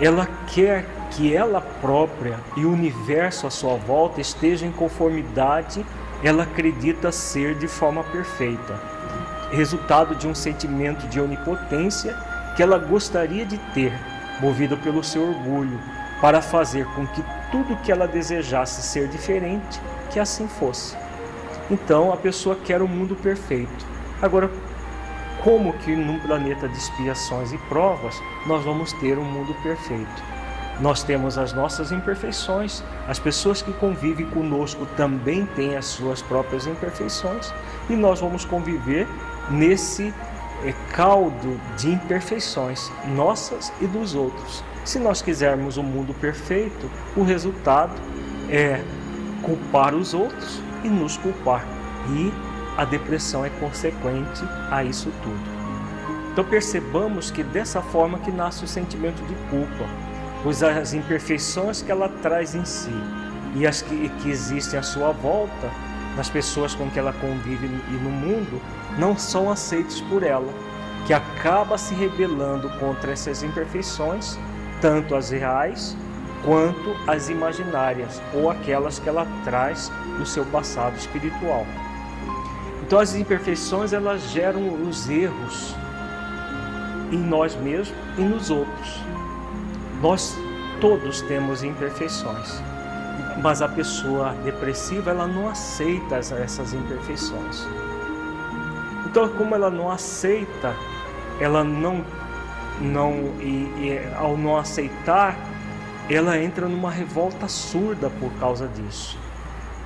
ela 0.00 0.28
quer 0.46 0.86
que 1.10 1.34
ela 1.34 1.60
própria 1.60 2.38
e 2.56 2.64
o 2.64 2.72
universo 2.72 3.46
à 3.46 3.50
sua 3.50 3.74
volta 3.74 4.20
estejam 4.20 4.68
em 4.68 4.72
conformidade, 4.72 5.84
ela 6.22 6.44
acredita 6.44 7.10
ser 7.10 7.54
de 7.54 7.66
forma 7.66 8.04
perfeita. 8.04 8.95
Resultado 9.50 10.14
de 10.14 10.26
um 10.26 10.34
sentimento 10.34 11.06
de 11.08 11.20
onipotência 11.20 12.16
que 12.56 12.62
ela 12.62 12.78
gostaria 12.78 13.44
de 13.44 13.58
ter, 13.74 13.92
movido 14.40 14.76
pelo 14.78 15.04
seu 15.04 15.28
orgulho, 15.28 15.78
para 16.20 16.40
fazer 16.42 16.86
com 16.94 17.06
que 17.06 17.22
tudo 17.50 17.76
que 17.76 17.92
ela 17.92 18.08
desejasse 18.08 18.82
ser 18.82 19.08
diferente, 19.08 19.80
que 20.10 20.18
assim 20.18 20.48
fosse. 20.48 20.96
Então 21.70 22.12
a 22.12 22.16
pessoa 22.16 22.56
quer 22.56 22.80
o 22.80 22.84
um 22.84 22.88
mundo 22.88 23.14
perfeito. 23.16 23.86
Agora, 24.22 24.50
como 25.42 25.72
que 25.74 25.94
num 25.94 26.18
planeta 26.18 26.68
de 26.68 26.76
expiações 26.76 27.52
e 27.52 27.58
provas 27.68 28.20
nós 28.46 28.64
vamos 28.64 28.92
ter 28.94 29.18
um 29.18 29.24
mundo 29.24 29.54
perfeito? 29.62 30.36
Nós 30.80 31.02
temos 31.02 31.38
as 31.38 31.52
nossas 31.52 31.90
imperfeições, 31.90 32.82
as 33.08 33.18
pessoas 33.18 33.62
que 33.62 33.72
convivem 33.72 34.28
conosco 34.30 34.86
também 34.96 35.46
têm 35.56 35.76
as 35.76 35.86
suas 35.86 36.20
próprias 36.20 36.66
imperfeições 36.66 37.52
e 37.88 37.94
nós 37.94 38.20
vamos 38.20 38.44
conviver 38.44 39.06
nesse 39.50 40.12
é, 40.64 40.74
caldo 40.92 41.60
de 41.76 41.90
imperfeições 41.90 42.90
nossas 43.14 43.72
e 43.80 43.86
dos 43.86 44.14
outros. 44.14 44.64
Se 44.84 44.98
nós 44.98 45.20
quisermos 45.20 45.76
um 45.76 45.82
mundo 45.82 46.14
perfeito, 46.14 46.90
o 47.16 47.22
resultado 47.22 47.94
é 48.48 48.80
culpar 49.42 49.94
os 49.94 50.14
outros 50.14 50.60
e 50.84 50.88
nos 50.88 51.16
culpar. 51.16 51.64
E 52.08 52.32
a 52.76 52.84
depressão 52.84 53.44
é 53.44 53.50
consequente 53.50 54.44
a 54.70 54.84
isso 54.84 55.10
tudo. 55.22 55.56
Então 56.32 56.44
percebamos 56.44 57.30
que 57.30 57.42
dessa 57.42 57.80
forma 57.80 58.18
que 58.18 58.30
nasce 58.30 58.64
o 58.64 58.68
sentimento 58.68 59.22
de 59.26 59.34
culpa, 59.48 59.88
pois 60.42 60.62
as 60.62 60.92
imperfeições 60.92 61.80
que 61.80 61.90
ela 61.90 62.08
traz 62.08 62.54
em 62.54 62.64
si 62.64 62.92
e 63.54 63.66
as 63.66 63.80
que, 63.80 64.10
que 64.20 64.28
existem 64.30 64.78
à 64.78 64.82
sua 64.82 65.12
volta, 65.12 65.70
nas 66.16 66.30
pessoas 66.30 66.74
com 66.74 66.90
que 66.90 66.98
ela 66.98 67.12
convive 67.12 67.66
e 67.66 67.92
no 67.92 68.10
mundo, 68.10 68.60
não 68.98 69.16
são 69.16 69.50
aceitos 69.50 70.00
por 70.00 70.22
ela, 70.22 70.52
que 71.06 71.12
acaba 71.12 71.78
se 71.78 71.94
rebelando 71.94 72.68
contra 72.78 73.12
essas 73.12 73.42
imperfeições, 73.42 74.38
tanto 74.80 75.14
as 75.14 75.30
reais 75.30 75.96
quanto 76.44 76.96
as 77.06 77.28
imaginárias 77.28 78.20
ou 78.32 78.50
aquelas 78.50 78.98
que 78.98 79.08
ela 79.08 79.26
traz 79.44 79.90
do 80.18 80.24
seu 80.24 80.44
passado 80.46 80.96
espiritual. 80.96 81.66
Então 82.82 82.98
as 82.98 83.14
imperfeições 83.14 83.92
elas 83.92 84.22
geram 84.30 84.82
os 84.82 85.08
erros 85.08 85.74
em 87.12 87.18
nós 87.18 87.54
mesmos 87.56 87.92
e 88.16 88.22
nos 88.22 88.50
outros. 88.50 89.00
Nós 90.00 90.36
todos 90.80 91.20
temos 91.22 91.62
imperfeições, 91.62 92.60
mas 93.42 93.62
a 93.62 93.68
pessoa 93.68 94.34
depressiva 94.44 95.10
ela 95.10 95.26
não 95.26 95.48
aceita 95.48 96.16
essas 96.16 96.72
imperfeições. 96.72 97.66
Então, 99.04 99.28
como 99.30 99.54
ela 99.54 99.70
não 99.70 99.90
aceita, 99.90 100.74
ela 101.40 101.62
não 101.62 102.04
não 102.80 103.12
e, 103.40 103.72
e 103.78 104.14
ao 104.16 104.36
não 104.36 104.56
aceitar, 104.56 105.34
ela 106.10 106.38
entra 106.38 106.68
numa 106.68 106.90
revolta 106.90 107.48
surda 107.48 108.10
por 108.20 108.30
causa 108.34 108.68
disso. 108.68 109.18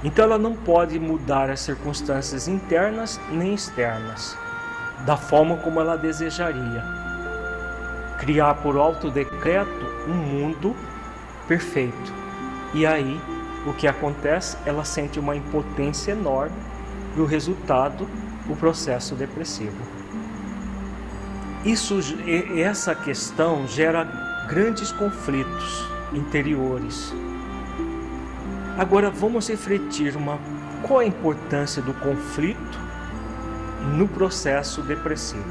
Então 0.02 0.24
ela 0.24 0.38
não 0.38 0.54
pode 0.54 0.98
mudar 0.98 1.50
as 1.50 1.60
circunstâncias 1.60 2.48
internas 2.48 3.20
nem 3.30 3.54
externas, 3.54 4.36
da 5.04 5.16
forma 5.16 5.58
como 5.58 5.80
ela 5.80 5.96
desejaria. 5.96 6.82
Criar 8.18 8.54
por 8.54 8.76
alto 8.76 9.10
decreto 9.10 9.86
um 10.08 10.14
mundo 10.14 10.74
perfeito. 11.46 12.12
E 12.72 12.86
aí, 12.86 13.20
o 13.66 13.72
que 13.72 13.86
acontece? 13.86 14.56
Ela 14.64 14.84
sente 14.84 15.18
uma 15.18 15.36
impotência 15.36 16.12
enorme 16.12 16.56
e 17.16 17.20
o 17.20 17.26
resultado, 17.26 18.08
o 18.48 18.56
processo 18.56 19.14
depressivo. 19.14 19.76
Isso, 21.64 21.98
essa 22.56 22.94
questão 22.94 23.66
gera 23.68 24.04
grandes 24.48 24.90
conflitos 24.92 25.86
interiores 26.12 27.12
Agora 28.80 29.10
vamos 29.10 29.46
refletir 29.48 30.16
uma, 30.16 30.38
qual 30.82 31.00
a 31.00 31.04
importância 31.04 31.82
do 31.82 31.92
conflito 31.92 32.80
no 33.94 34.08
processo 34.08 34.80
depressivo. 34.80 35.44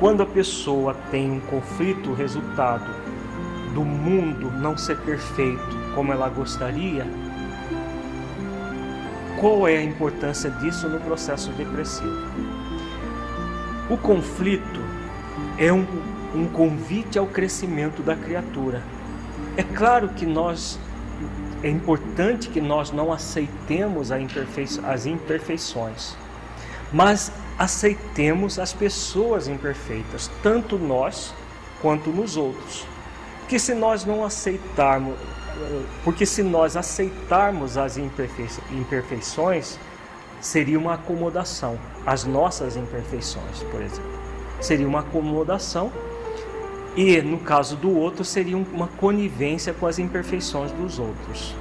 Quando 0.00 0.22
a 0.22 0.26
pessoa 0.26 0.94
tem 1.10 1.30
um 1.30 1.40
conflito 1.40 2.14
resultado 2.14 2.90
do 3.74 3.84
mundo 3.84 4.50
não 4.50 4.74
ser 4.74 4.96
perfeito 5.00 5.76
como 5.94 6.14
ela 6.14 6.30
gostaria, 6.30 7.04
qual 9.42 9.66
é 9.66 9.76
a 9.76 9.82
importância 9.82 10.48
disso 10.48 10.88
no 10.88 11.00
processo 11.00 11.50
depressivo? 11.50 12.16
O 13.90 13.96
conflito 13.96 14.80
é 15.58 15.72
um, 15.72 15.84
um 16.32 16.46
convite 16.46 17.18
ao 17.18 17.26
crescimento 17.26 18.04
da 18.04 18.14
criatura. 18.14 18.84
É 19.56 19.64
claro 19.64 20.10
que 20.10 20.24
nós 20.24 20.78
é 21.60 21.68
importante 21.68 22.50
que 22.50 22.60
nós 22.60 22.92
não 22.92 23.12
aceitemos 23.12 24.12
as 24.12 25.06
imperfeições, 25.06 26.16
mas 26.92 27.32
aceitemos 27.58 28.60
as 28.60 28.72
pessoas 28.72 29.48
imperfeitas, 29.48 30.30
tanto 30.40 30.78
nós 30.78 31.34
quanto 31.80 32.10
nos 32.10 32.36
outros. 32.36 32.86
Que 33.52 33.58
se 33.58 33.74
nós 33.74 34.06
não 34.06 34.24
aceitarmos, 34.24 35.14
porque 36.02 36.24
se 36.24 36.42
nós 36.42 36.74
aceitarmos 36.74 37.76
as 37.76 37.98
imperfeições, 37.98 39.78
seria 40.40 40.78
uma 40.78 40.94
acomodação, 40.94 41.78
as 42.06 42.24
nossas 42.24 42.78
imperfeições, 42.78 43.62
por 43.70 43.82
exemplo. 43.82 44.10
Seria 44.58 44.88
uma 44.88 45.00
acomodação 45.00 45.92
e, 46.96 47.20
no 47.20 47.40
caso 47.40 47.76
do 47.76 47.94
outro, 47.94 48.24
seria 48.24 48.56
uma 48.56 48.88
conivência 48.88 49.74
com 49.74 49.86
as 49.86 49.98
imperfeições 49.98 50.72
dos 50.72 50.98
outros. 50.98 51.54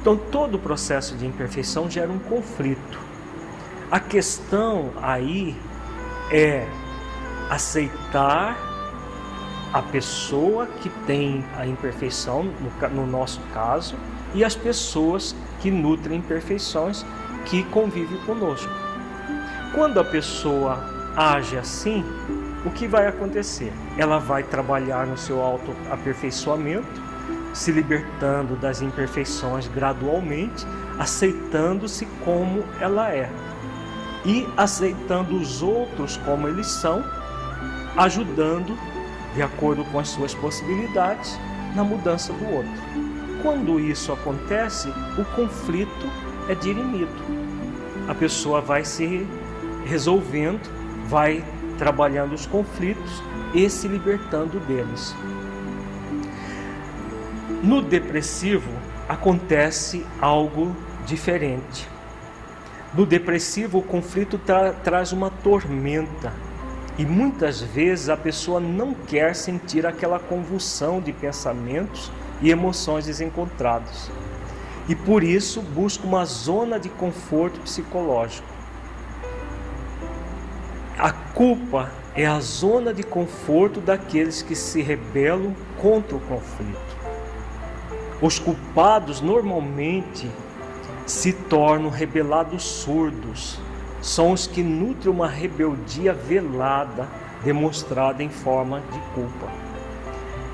Então, 0.00 0.16
todo 0.16 0.54
o 0.54 0.58
processo 0.58 1.14
de 1.16 1.26
imperfeição 1.26 1.90
gera 1.90 2.10
um 2.10 2.18
conflito. 2.18 2.98
A 3.90 4.00
questão 4.00 4.90
aí 5.02 5.54
é 6.32 6.66
aceitar 7.50 8.69
a 9.72 9.82
pessoa 9.82 10.66
que 10.66 10.88
tem 11.06 11.44
a 11.56 11.66
imperfeição, 11.66 12.44
no, 12.44 12.88
no 12.90 13.06
nosso 13.06 13.40
caso, 13.52 13.96
e 14.34 14.44
as 14.44 14.54
pessoas 14.54 15.34
que 15.60 15.70
nutrem 15.70 16.18
imperfeições 16.18 17.04
que 17.46 17.62
convivem 17.64 18.18
conosco. 18.24 18.72
Quando 19.74 20.00
a 20.00 20.04
pessoa 20.04 20.78
age 21.16 21.56
assim, 21.56 22.04
o 22.64 22.70
que 22.70 22.86
vai 22.86 23.06
acontecer? 23.06 23.72
Ela 23.96 24.18
vai 24.18 24.42
trabalhar 24.42 25.06
no 25.06 25.16
seu 25.16 25.40
autoaperfeiçoamento, 25.40 27.10
se 27.52 27.72
libertando 27.72 28.56
das 28.56 28.82
imperfeições 28.82 29.66
gradualmente, 29.68 30.66
aceitando-se 30.98 32.06
como 32.24 32.64
ela 32.80 33.10
é 33.10 33.30
e 34.24 34.46
aceitando 34.56 35.36
os 35.36 35.62
outros 35.62 36.16
como 36.18 36.46
eles 36.46 36.66
são, 36.66 37.02
ajudando, 37.96 38.76
de 39.34 39.42
acordo 39.42 39.84
com 39.86 39.98
as 39.98 40.08
suas 40.08 40.34
possibilidades, 40.34 41.38
na 41.74 41.84
mudança 41.84 42.32
do 42.32 42.52
outro. 42.52 42.72
Quando 43.42 43.78
isso 43.78 44.12
acontece, 44.12 44.88
o 45.16 45.24
conflito 45.36 46.10
é 46.48 46.54
dirimido. 46.54 47.12
A 48.08 48.14
pessoa 48.14 48.60
vai 48.60 48.84
se 48.84 49.26
resolvendo, 49.84 50.68
vai 51.08 51.44
trabalhando 51.78 52.34
os 52.34 52.44
conflitos 52.44 53.22
e 53.54 53.68
se 53.70 53.88
libertando 53.88 54.58
deles. 54.60 55.14
No 57.62 57.80
depressivo 57.80 58.70
acontece 59.08 60.04
algo 60.20 60.74
diferente. 61.06 61.88
No 62.92 63.06
depressivo, 63.06 63.78
o 63.78 63.82
conflito 63.82 64.38
tra 64.38 64.72
traz 64.72 65.12
uma 65.12 65.30
tormenta 65.30 66.32
e 67.00 67.06
muitas 67.06 67.62
vezes 67.62 68.10
a 68.10 68.16
pessoa 68.16 68.60
não 68.60 68.92
quer 68.92 69.34
sentir 69.34 69.86
aquela 69.86 70.18
convulsão 70.18 71.00
de 71.00 71.14
pensamentos 71.14 72.12
e 72.42 72.50
emoções 72.50 73.06
desencontrados. 73.06 74.10
E 74.86 74.94
por 74.94 75.24
isso 75.24 75.62
busca 75.62 76.06
uma 76.06 76.26
zona 76.26 76.78
de 76.78 76.90
conforto 76.90 77.58
psicológico. 77.60 78.46
A 80.98 81.10
culpa 81.10 81.90
é 82.14 82.26
a 82.26 82.38
zona 82.38 82.92
de 82.92 83.02
conforto 83.02 83.80
daqueles 83.80 84.42
que 84.42 84.54
se 84.54 84.82
rebelam 84.82 85.56
contra 85.80 86.14
o 86.14 86.20
conflito. 86.20 86.96
Os 88.20 88.38
culpados 88.38 89.22
normalmente 89.22 90.30
se 91.06 91.32
tornam 91.32 91.88
rebelados 91.88 92.62
surdos, 92.62 93.58
são 94.00 94.32
os 94.32 94.46
que 94.46 94.62
nutrem 94.62 95.12
uma 95.12 95.28
rebeldia 95.28 96.12
velada, 96.12 97.08
demonstrada 97.44 98.22
em 98.22 98.28
forma 98.28 98.80
de 98.92 98.98
culpa. 99.14 99.48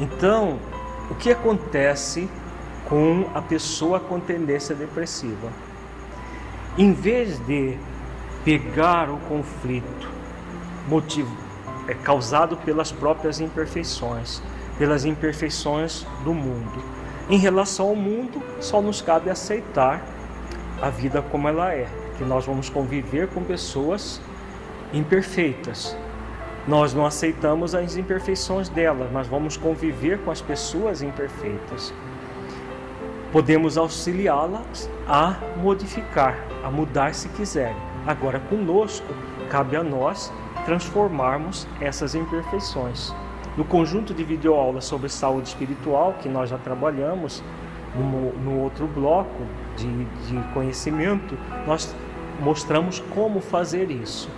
Então, 0.01 0.59
o 1.11 1.15
que 1.15 1.31
acontece 1.31 2.29
com 2.89 3.29
a 3.35 3.41
pessoa 3.41 4.01
com 4.01 4.21
tendência 4.21 4.75
depressiva? 4.75 5.51
Em 6.77 6.93
vez 6.93 7.39
de 7.47 7.77
pegar 8.45 9.11
o 9.11 9.19
conflito 9.21 10.11
motivo, 10.89 11.35
é 11.89 11.95
causado 11.95 12.57
pelas 12.57 12.93
próprias 12.93 13.41
imperfeições, 13.41 14.43
pelas 14.79 15.05
imperfeições 15.05 16.05
do 16.25 16.35
mundo, 16.35 16.83
em 17.29 17.39
relação 17.39 17.89
ao 17.89 17.97
mundo, 17.97 18.41
só 18.61 18.81
nos 18.81 19.01
cabe 19.03 19.31
aceitar 19.31 20.05
a 20.81 20.91
vida 20.91 21.23
como 21.23 21.49
ela 21.49 21.73
é, 21.73 21.89
que 22.19 22.25
nós 22.25 22.47
vamos 22.47 22.69
conviver 22.69 23.29
com 23.29 23.43
pessoas 23.43 24.21
imperfeitas. 24.93 25.97
Nós 26.67 26.93
não 26.93 27.07
aceitamos 27.07 27.75
as 27.75 27.97
imperfeições 27.97 28.69
delas, 28.69 29.09
mas 29.13 29.27
vamos 29.29 29.57
conviver 29.57 30.19
com 30.19 30.31
as 30.31 30.41
pessoas 30.41 31.01
imperfeitas. 31.01 31.95
Podemos 33.31 33.77
auxiliá-las 33.79 34.91
a 35.07 35.37
modificar, 35.59 36.37
a 36.65 36.71
mudar 36.71 37.15
se 37.15 37.29
quiserem. 37.29 37.77
Agora, 38.07 38.41
conosco, 38.41 39.07
cabe 39.51 39.77
a 39.77 39.83
nós 39.83 40.33
transformarmos 40.65 41.69
essas 41.81 42.15
imperfeições. 42.15 43.15
No 43.57 43.65
conjunto 43.65 44.13
de 44.13 44.25
videoaulas 44.25 44.85
sobre 44.85 45.09
saúde 45.09 45.49
espiritual, 45.49 46.15
que 46.21 46.29
nós 46.29 46.51
já 46.51 46.59
trabalhamos 46.59 47.43
no, 47.95 48.33
no 48.33 48.61
outro 48.61 48.87
bloco 48.87 49.43
de, 49.77 50.05
de 50.27 50.53
conhecimento, 50.53 51.39
nós 51.67 51.95
mostramos 52.41 53.01
como 53.15 53.41
fazer 53.41 53.91
isso. 53.91 54.31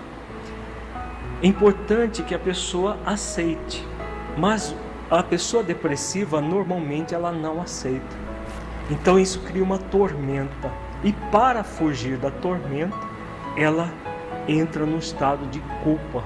É 1.42 1.46
importante 1.46 2.22
que 2.22 2.34
a 2.34 2.38
pessoa 2.38 2.98
aceite, 3.06 3.86
mas 4.36 4.74
a 5.10 5.22
pessoa 5.22 5.62
depressiva 5.62 6.40
normalmente 6.40 7.14
ela 7.14 7.32
não 7.32 7.60
aceita. 7.60 8.16
Então 8.90 9.18
isso 9.18 9.40
cria 9.40 9.62
uma 9.62 9.78
tormenta. 9.78 10.70
E 11.04 11.12
para 11.30 11.62
fugir 11.62 12.16
da 12.16 12.30
tormenta, 12.30 12.96
ela 13.56 13.92
entra 14.48 14.84
no 14.84 14.98
estado 14.98 15.46
de 15.46 15.60
culpa, 15.84 16.24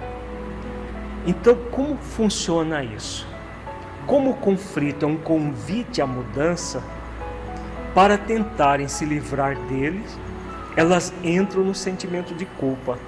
então, 1.24 1.56
como 1.70 1.96
funciona 1.98 2.82
isso? 2.82 3.24
Como 4.06 4.30
o 4.30 4.34
conflito 4.34 5.04
é 5.04 5.08
um 5.08 5.16
convite 5.16 6.02
à 6.02 6.06
mudança, 6.06 6.82
para 7.94 8.18
tentarem 8.18 8.88
se 8.88 9.04
livrar 9.04 9.56
deles, 9.68 10.18
elas 10.76 11.12
entram 11.22 11.64
no 11.64 11.74
sentimento 11.74 12.34
de 12.34 12.44
culpa. 12.44 12.98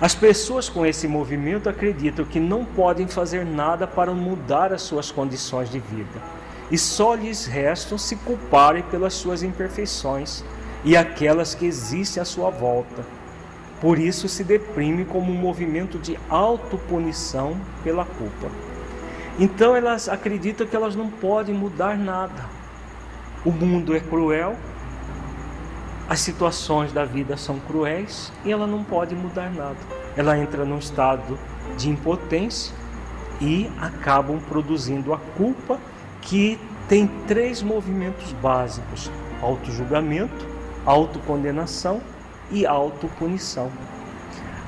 As 0.00 0.14
pessoas 0.14 0.68
com 0.68 0.84
esse 0.86 1.06
movimento 1.06 1.68
acreditam 1.68 2.24
que 2.24 2.40
não 2.40 2.64
podem 2.64 3.06
fazer 3.06 3.44
nada 3.44 3.86
para 3.86 4.12
mudar 4.12 4.72
as 4.72 4.82
suas 4.82 5.10
condições 5.10 5.70
de 5.70 5.78
vida 5.78 6.20
e 6.70 6.78
só 6.78 7.14
lhes 7.14 7.46
restam 7.46 7.98
se 7.98 8.16
culparem 8.16 8.82
pelas 8.84 9.14
suas 9.14 9.42
imperfeições 9.42 10.42
e 10.84 10.96
aquelas 10.96 11.54
que 11.54 11.66
existem 11.66 12.22
à 12.22 12.24
sua 12.24 12.48
volta 12.48 13.04
por 13.80 13.98
isso 13.98 14.28
se 14.28 14.44
deprime 14.44 15.06
como 15.06 15.32
um 15.32 15.36
movimento 15.36 15.98
de 15.98 16.18
autopunição 16.28 17.58
pela 17.82 18.04
culpa. 18.04 18.50
Então 19.38 19.74
elas 19.74 20.06
acreditam 20.06 20.66
que 20.66 20.76
elas 20.76 20.94
não 20.94 21.08
podem 21.08 21.54
mudar 21.54 21.96
nada. 21.96 22.44
O 23.42 23.50
mundo 23.50 23.96
é 23.96 24.00
cruel, 24.00 24.54
as 26.10 26.18
situações 26.18 26.92
da 26.92 27.04
vida 27.04 27.36
são 27.36 27.60
cruéis 27.60 28.32
e 28.44 28.50
ela 28.50 28.66
não 28.66 28.82
pode 28.82 29.14
mudar 29.14 29.48
nada. 29.48 29.76
Ela 30.16 30.36
entra 30.36 30.64
num 30.64 30.78
estado 30.78 31.38
de 31.78 31.88
impotência 31.88 32.74
e 33.40 33.70
acabam 33.80 34.40
produzindo 34.40 35.14
a 35.14 35.18
culpa 35.36 35.78
que 36.20 36.58
tem 36.88 37.06
três 37.28 37.62
movimentos 37.62 38.32
básicos: 38.32 39.08
autojulgamento, 39.40 40.48
autocondenação 40.84 42.00
e 42.50 42.66
autopunição. 42.66 43.70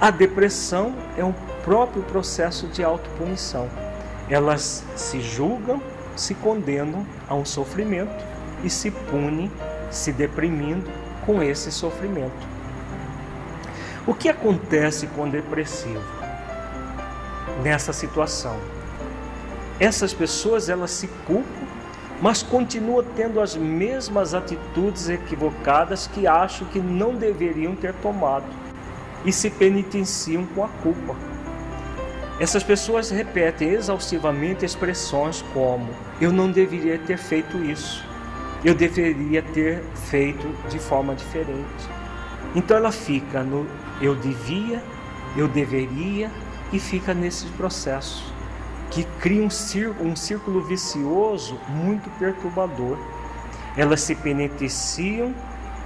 A 0.01 0.13
depressão 0.13 0.95
é 1.17 1.25
um 1.25 1.35
próprio 1.65 2.05
processo 2.05 2.69
de 2.69 2.85
autopunição. 2.85 3.69
Elas 4.31 4.85
se 4.95 5.21
julgam, 5.21 5.83
se 6.15 6.37
condenam 6.37 7.05
a 7.29 7.35
um 7.35 7.45
sofrimento 7.45 8.25
e 8.63 8.71
se 8.71 8.93
punem, 8.93 9.51
se 9.91 10.13
deprimindo 10.13 11.02
com 11.25 11.43
esse 11.43 11.71
sofrimento. 11.71 12.47
O 14.07 14.15
que 14.15 14.29
acontece 14.29 15.07
com 15.09 15.25
o 15.25 15.31
depressivo 15.31 16.03
nessa 17.63 17.93
situação? 17.93 18.57
Essas 19.79 20.13
pessoas 20.13 20.69
elas 20.69 20.91
se 20.91 21.07
culpam 21.27 21.73
mas 22.23 22.41
continua 22.41 23.05
tendo 23.17 23.41
as 23.41 23.57
mesmas 23.57 24.33
atitudes 24.33 25.09
equivocadas 25.09 26.07
que 26.07 26.25
acham 26.25 26.69
que 26.69 26.79
não 26.79 27.17
deveriam 27.17 27.75
ter 27.75 27.93
tomado 27.95 28.45
e 29.25 29.33
se 29.33 29.51
penitenciam 29.51 30.47
com 30.47 30.63
a 30.63 30.69
culpa. 30.69 31.17
Essas 32.39 32.63
pessoas 32.63 33.11
repetem 33.11 33.71
exaustivamente 33.71 34.65
expressões 34.65 35.43
como: 35.53 35.89
eu 36.21 36.31
não 36.31 36.49
deveria 36.49 36.97
ter 36.97 37.19
feito 37.19 37.57
isso, 37.65 38.05
eu 38.65 38.75
deveria 38.75 39.43
ter 39.43 39.83
feito 40.09 40.47
de 40.69 40.79
forma 40.79 41.15
diferente. 41.15 41.89
Então 42.55 42.77
ela 42.77 42.93
fica 42.93 43.43
no 43.43 43.67
eu 44.01 44.15
devia, 44.17 44.83
eu 45.37 45.47
deveria 45.47 46.31
e 46.73 46.79
fica 46.79 47.15
nesse 47.15 47.47
processo 47.49 48.33
que 48.91 49.05
cria 49.21 49.43
um 49.43 49.49
círculo, 49.49 50.11
um 50.11 50.17
círculo 50.17 50.61
vicioso 50.63 51.59
muito 51.69 52.11
perturbador. 52.19 52.99
Elas 53.77 54.03
se 54.03 54.15
penitenciam 54.15 55.35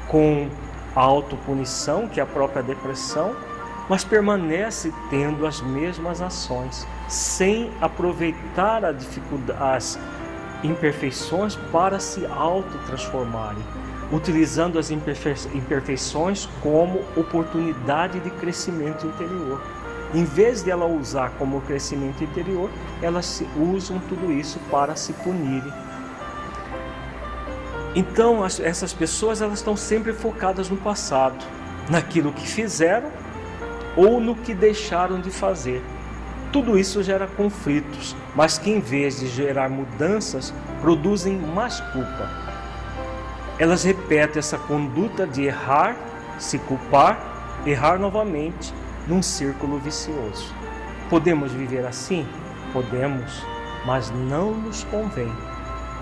com 0.08 0.48
a 0.94 1.00
autopunição, 1.00 2.08
que 2.08 2.18
é 2.18 2.22
a 2.22 2.26
própria 2.26 2.62
depressão, 2.62 3.36
mas 3.88 4.02
permanece 4.02 4.92
tendo 5.08 5.46
as 5.46 5.60
mesmas 5.60 6.20
ações, 6.20 6.86
sem 7.08 7.70
aproveitar 7.80 8.84
as 8.84 9.98
imperfeições 10.62 11.56
para 11.70 11.98
se 11.98 12.26
autotransformarem, 12.26 13.62
utilizando 14.12 14.78
as 14.78 14.90
imperfeições 14.90 16.48
como 16.62 17.00
oportunidade 17.16 18.20
de 18.20 18.30
crescimento 18.30 19.06
interior. 19.06 19.60
Em 20.14 20.24
vez 20.24 20.62
de 20.62 20.70
ela 20.70 20.86
usar 20.86 21.30
como 21.38 21.60
crescimento 21.62 22.22
interior, 22.22 22.70
elas 23.02 23.42
usam 23.56 23.98
tudo 24.08 24.32
isso 24.32 24.58
para 24.70 24.94
se 24.94 25.12
punirem. 25.12 25.72
Então, 27.94 28.44
essas 28.44 28.92
pessoas 28.92 29.40
elas 29.40 29.58
estão 29.58 29.76
sempre 29.76 30.12
focadas 30.12 30.68
no 30.68 30.76
passado, 30.76 31.44
naquilo 31.88 32.32
que 32.32 32.46
fizeram 32.46 33.10
ou 33.96 34.20
no 34.20 34.36
que 34.36 34.54
deixaram 34.54 35.20
de 35.20 35.30
fazer. 35.30 35.82
Tudo 36.56 36.78
isso 36.78 37.02
gera 37.02 37.26
conflitos, 37.26 38.16
mas 38.34 38.56
que 38.56 38.70
em 38.70 38.80
vez 38.80 39.20
de 39.20 39.26
gerar 39.26 39.68
mudanças, 39.68 40.54
produzem 40.80 41.36
mais 41.36 41.80
culpa. 41.92 42.30
Elas 43.58 43.84
repetem 43.84 44.38
essa 44.38 44.56
conduta 44.56 45.26
de 45.26 45.42
errar, 45.42 45.94
se 46.38 46.58
culpar, 46.60 47.60
errar 47.66 47.98
novamente 47.98 48.72
num 49.06 49.20
círculo 49.20 49.78
vicioso. 49.78 50.50
Podemos 51.10 51.52
viver 51.52 51.84
assim? 51.84 52.26
Podemos, 52.72 53.44
mas 53.84 54.10
não 54.10 54.52
nos 54.52 54.82
convém. 54.84 55.30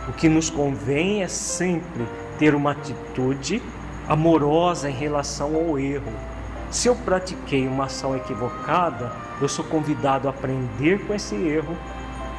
O 0.09 0.13
que 0.13 0.29
nos 0.29 0.51
convém 0.51 1.25
é 1.25 1.29
sempre 1.29 2.07
ter 2.39 2.55
uma 2.55 2.71
atitude 2.71 3.61
amorosa 4.09 4.89
em 4.89 4.95
relação 4.95 5.57
ao 5.57 5.77
erro, 5.81 6.13
Se 6.71 6.89
eu 6.89 6.95
pratiquei 6.95 7.67
uma 7.67 7.87
ação 7.87 8.17
equivocada, 8.17 9.25
eu 9.45 9.49
sou 9.49 9.65
convidado 9.65 10.27
a 10.27 10.31
aprender 10.31 11.07
com 11.07 11.15
esse 11.15 11.35
erro 11.35 11.77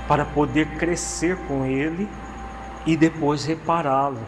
para 0.08 0.26
poder 0.26 0.68
crescer 0.78 1.38
com 1.48 1.66
ele 1.66 2.10
e 2.86 2.98
depois 2.98 3.46
repará-lo. 3.46 4.20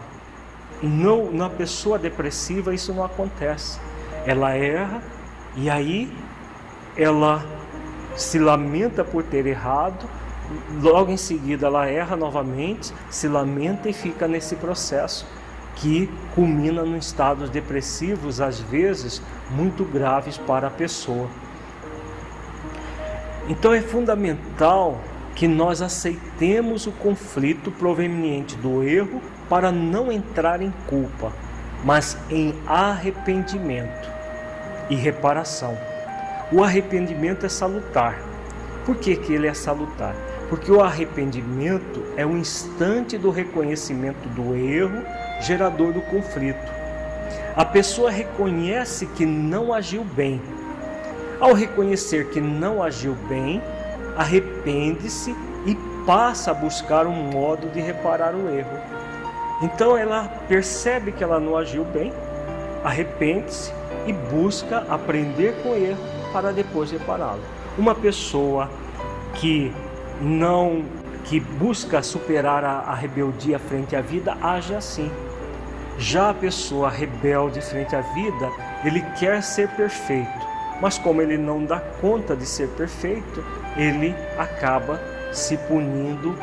Não, 0.80 1.30
na 1.32 1.50
pessoa 1.50 1.98
depressiva 1.98 2.72
isso 2.72 2.94
não 2.94 3.04
acontece. 3.04 3.80
Ela 4.24 4.54
erra 4.54 5.02
e 5.56 5.68
aí 5.68 6.12
ela 6.96 7.44
se 8.16 8.38
lamenta 8.38 9.04
por 9.04 9.24
ter 9.24 9.46
errado, 9.46 10.08
logo 10.80 11.10
em 11.10 11.16
seguida 11.16 11.66
ela 11.66 11.86
erra 11.86 12.16
novamente, 12.16 12.92
se 13.10 13.28
lamenta 13.28 13.88
e 13.88 13.92
fica 13.92 14.26
nesse 14.26 14.56
processo 14.56 15.26
que 15.76 16.10
culmina 16.34 16.82
em 16.84 16.96
estados 16.96 17.50
depressivos, 17.50 18.40
às 18.40 18.58
vezes 18.60 19.22
muito 19.50 19.84
graves 19.84 20.36
para 20.36 20.66
a 20.66 20.70
pessoa. 20.70 21.28
Então 23.48 23.72
é 23.72 23.80
fundamental 23.80 25.00
que 25.34 25.48
nós 25.48 25.80
aceitemos 25.80 26.86
o 26.86 26.92
conflito 26.92 27.70
proveniente 27.70 28.56
do 28.56 28.82
erro 28.82 29.22
para 29.48 29.72
não 29.72 30.12
entrar 30.12 30.60
em 30.60 30.72
culpa, 30.86 31.32
mas 31.82 32.18
em 32.28 32.54
arrependimento 32.66 34.10
e 34.90 34.94
reparação. 34.94 35.78
O 36.52 36.62
arrependimento 36.62 37.46
é 37.46 37.48
salutar. 37.48 38.20
Por 38.84 38.96
que, 38.96 39.16
que 39.16 39.32
ele 39.32 39.46
é 39.46 39.54
salutar? 39.54 40.14
Porque 40.50 40.70
o 40.70 40.82
arrependimento 40.82 42.02
é 42.16 42.26
o 42.26 42.36
instante 42.36 43.16
do 43.16 43.30
reconhecimento 43.30 44.28
do 44.30 44.54
erro 44.54 45.04
gerador 45.40 45.92
do 45.92 46.00
conflito. 46.02 46.72
A 47.54 47.64
pessoa 47.64 48.10
reconhece 48.10 49.06
que 49.06 49.24
não 49.24 49.72
agiu 49.72 50.04
bem. 50.04 50.40
Ao 51.40 51.52
reconhecer 51.52 52.26
que 52.30 52.40
não 52.40 52.82
agiu 52.82 53.14
bem, 53.28 53.62
arrepende-se 54.16 55.34
e 55.66 55.76
passa 56.04 56.50
a 56.50 56.54
buscar 56.54 57.06
um 57.06 57.12
modo 57.12 57.68
de 57.68 57.80
reparar 57.80 58.34
o 58.34 58.48
erro. 58.48 58.78
Então 59.62 59.96
ela 59.96 60.28
percebe 60.48 61.12
que 61.12 61.22
ela 61.22 61.38
não 61.38 61.56
agiu 61.56 61.84
bem, 61.84 62.12
arrepende-se 62.84 63.72
e 64.06 64.12
busca 64.12 64.84
aprender 64.88 65.54
com 65.62 65.70
o 65.70 65.76
erro 65.76 65.98
para 66.32 66.52
depois 66.52 66.90
repará-lo. 66.90 67.42
Uma 67.76 67.94
pessoa 67.94 68.68
que 69.34 69.72
não 70.20 70.84
que 71.24 71.38
busca 71.38 72.02
superar 72.02 72.64
a, 72.64 72.78
a 72.78 72.94
rebeldia 72.94 73.58
frente 73.58 73.94
à 73.94 74.00
vida 74.00 74.36
age 74.40 74.74
assim. 74.74 75.10
Já 75.98 76.30
a 76.30 76.34
pessoa 76.34 76.88
rebelde 76.88 77.60
frente 77.60 77.94
à 77.94 78.00
vida, 78.00 78.50
ele 78.84 79.02
quer 79.18 79.42
ser 79.42 79.68
perfeito, 79.70 80.47
mas 80.80 80.98
como 80.98 81.20
ele 81.20 81.36
não 81.36 81.64
dá 81.64 81.80
conta 82.00 82.36
de 82.36 82.46
ser 82.46 82.68
perfeito, 82.68 83.44
ele 83.76 84.14
acaba 84.36 85.00
se 85.32 85.56
punindo 85.56 86.36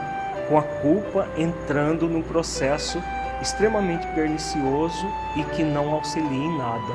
com 0.47 0.57
a 0.57 0.63
culpa, 0.63 1.27
entrando 1.37 2.07
num 2.07 2.21
processo 2.21 3.01
extremamente 3.41 4.05
pernicioso 4.07 5.07
e 5.35 5.43
que 5.43 5.63
não 5.63 5.91
auxilia 5.91 6.45
em 6.45 6.57
nada. 6.57 6.93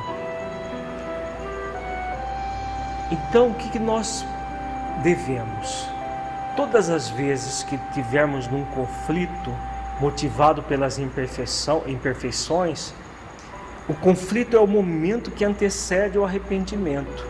Então, 3.11 3.49
o 3.49 3.53
que 3.53 3.77
nós 3.77 4.25
devemos? 5.03 5.87
Todas 6.55 6.89
as 6.89 7.09
vezes 7.09 7.63
que 7.63 7.77
tivermos 7.93 8.47
num 8.47 8.63
conflito 8.65 9.53
motivado 9.99 10.63
pelas 10.63 10.97
imperfeições, 10.97 12.93
o 13.91 13.93
conflito 13.93 14.55
é 14.55 14.59
o 14.61 14.65
momento 14.65 15.31
que 15.31 15.43
antecede 15.43 16.17
o 16.17 16.23
arrependimento. 16.23 17.27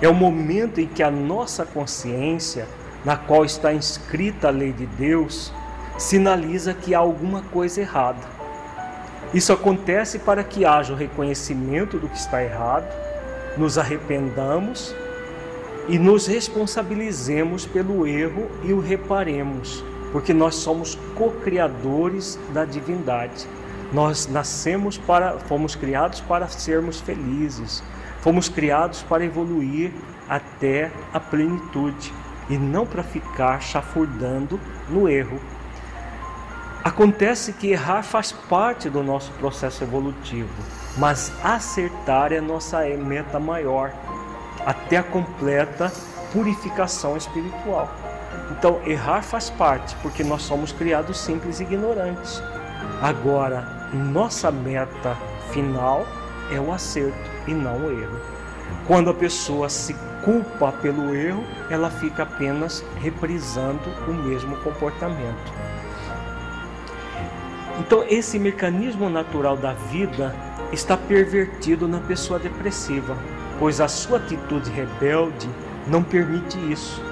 É 0.00 0.08
o 0.08 0.14
momento 0.14 0.80
em 0.80 0.86
que 0.86 1.02
a 1.02 1.10
nossa 1.10 1.66
consciência, 1.66 2.66
na 3.04 3.14
qual 3.14 3.44
está 3.44 3.74
inscrita 3.74 4.48
a 4.48 4.50
lei 4.50 4.72
de 4.72 4.86
Deus, 4.86 5.52
sinaliza 5.98 6.72
que 6.72 6.94
há 6.94 6.98
alguma 6.98 7.42
coisa 7.42 7.82
errada. 7.82 8.26
Isso 9.34 9.52
acontece 9.52 10.18
para 10.18 10.42
que 10.42 10.64
haja 10.64 10.94
o 10.94 10.96
reconhecimento 10.96 11.98
do 11.98 12.08
que 12.08 12.16
está 12.16 12.42
errado, 12.42 12.90
nos 13.58 13.76
arrependamos 13.76 14.94
e 15.88 15.98
nos 15.98 16.26
responsabilizemos 16.26 17.66
pelo 17.66 18.06
erro 18.06 18.50
e 18.64 18.72
o 18.72 18.80
reparemos, 18.80 19.84
porque 20.10 20.32
nós 20.32 20.54
somos 20.54 20.94
co-criadores 21.14 22.38
da 22.54 22.64
divindade. 22.64 23.46
Nós 23.92 24.26
nascemos 24.26 24.96
para, 24.96 25.38
fomos 25.40 25.74
criados 25.74 26.20
para 26.20 26.48
sermos 26.48 27.00
felizes, 27.00 27.82
Fomos 28.22 28.48
criados 28.48 29.02
para 29.02 29.24
evoluir 29.24 29.92
até 30.28 30.92
a 31.12 31.18
plenitude 31.18 32.14
e 32.48 32.56
não 32.56 32.86
para 32.86 33.02
ficar 33.02 33.60
chafurdando 33.60 34.60
no 34.88 35.08
erro. 35.08 35.40
Acontece 36.84 37.52
que 37.52 37.72
errar 37.72 38.04
faz 38.04 38.30
parte 38.30 38.88
do 38.88 39.02
nosso 39.02 39.32
processo 39.32 39.82
evolutivo, 39.82 40.48
mas 40.96 41.32
acertar 41.42 42.32
é 42.32 42.40
nossa 42.40 42.78
meta 42.96 43.40
maior, 43.40 43.92
até 44.64 44.98
a 44.98 45.02
completa 45.02 45.92
purificação 46.32 47.16
espiritual. 47.16 47.90
Então, 48.52 48.80
errar 48.86 49.22
faz 49.22 49.50
parte, 49.50 49.96
porque 49.96 50.22
nós 50.22 50.42
somos 50.42 50.70
criados 50.70 51.18
simples 51.18 51.58
e 51.58 51.64
ignorantes. 51.64 52.40
Agora, 53.00 53.81
nossa 53.92 54.50
meta 54.50 55.16
final 55.50 56.06
é 56.50 56.58
o 56.58 56.72
acerto 56.72 57.30
e 57.46 57.52
não 57.52 57.86
o 57.86 57.90
erro. 57.90 58.20
Quando 58.86 59.10
a 59.10 59.14
pessoa 59.14 59.68
se 59.68 59.94
culpa 60.24 60.72
pelo 60.72 61.14
erro, 61.14 61.44
ela 61.68 61.90
fica 61.90 62.22
apenas 62.22 62.84
reprisando 63.00 63.90
o 64.08 64.12
mesmo 64.12 64.56
comportamento. 64.58 65.52
Então, 67.78 68.04
esse 68.08 68.38
mecanismo 68.38 69.10
natural 69.10 69.56
da 69.56 69.72
vida 69.72 70.34
está 70.72 70.96
pervertido 70.96 71.88
na 71.88 71.98
pessoa 72.00 72.38
depressiva, 72.38 73.16
pois 73.58 73.80
a 73.80 73.88
sua 73.88 74.18
atitude 74.18 74.70
rebelde 74.70 75.48
não 75.86 76.02
permite 76.02 76.58
isso. 76.70 77.02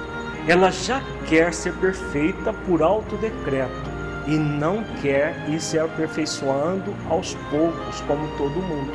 Ela 0.47 0.71
já 0.71 1.01
quer 1.27 1.53
ser 1.53 1.73
perfeita 1.73 2.51
por 2.53 2.81
alto 2.81 3.15
decreto 3.17 3.90
e 4.27 4.37
não 4.37 4.83
quer 5.01 5.35
ir 5.49 5.59
se 5.59 5.79
aperfeiçoando 5.79 6.93
aos 7.09 7.35
poucos, 7.49 8.01
como 8.01 8.27
todo 8.37 8.61
mundo. 8.61 8.91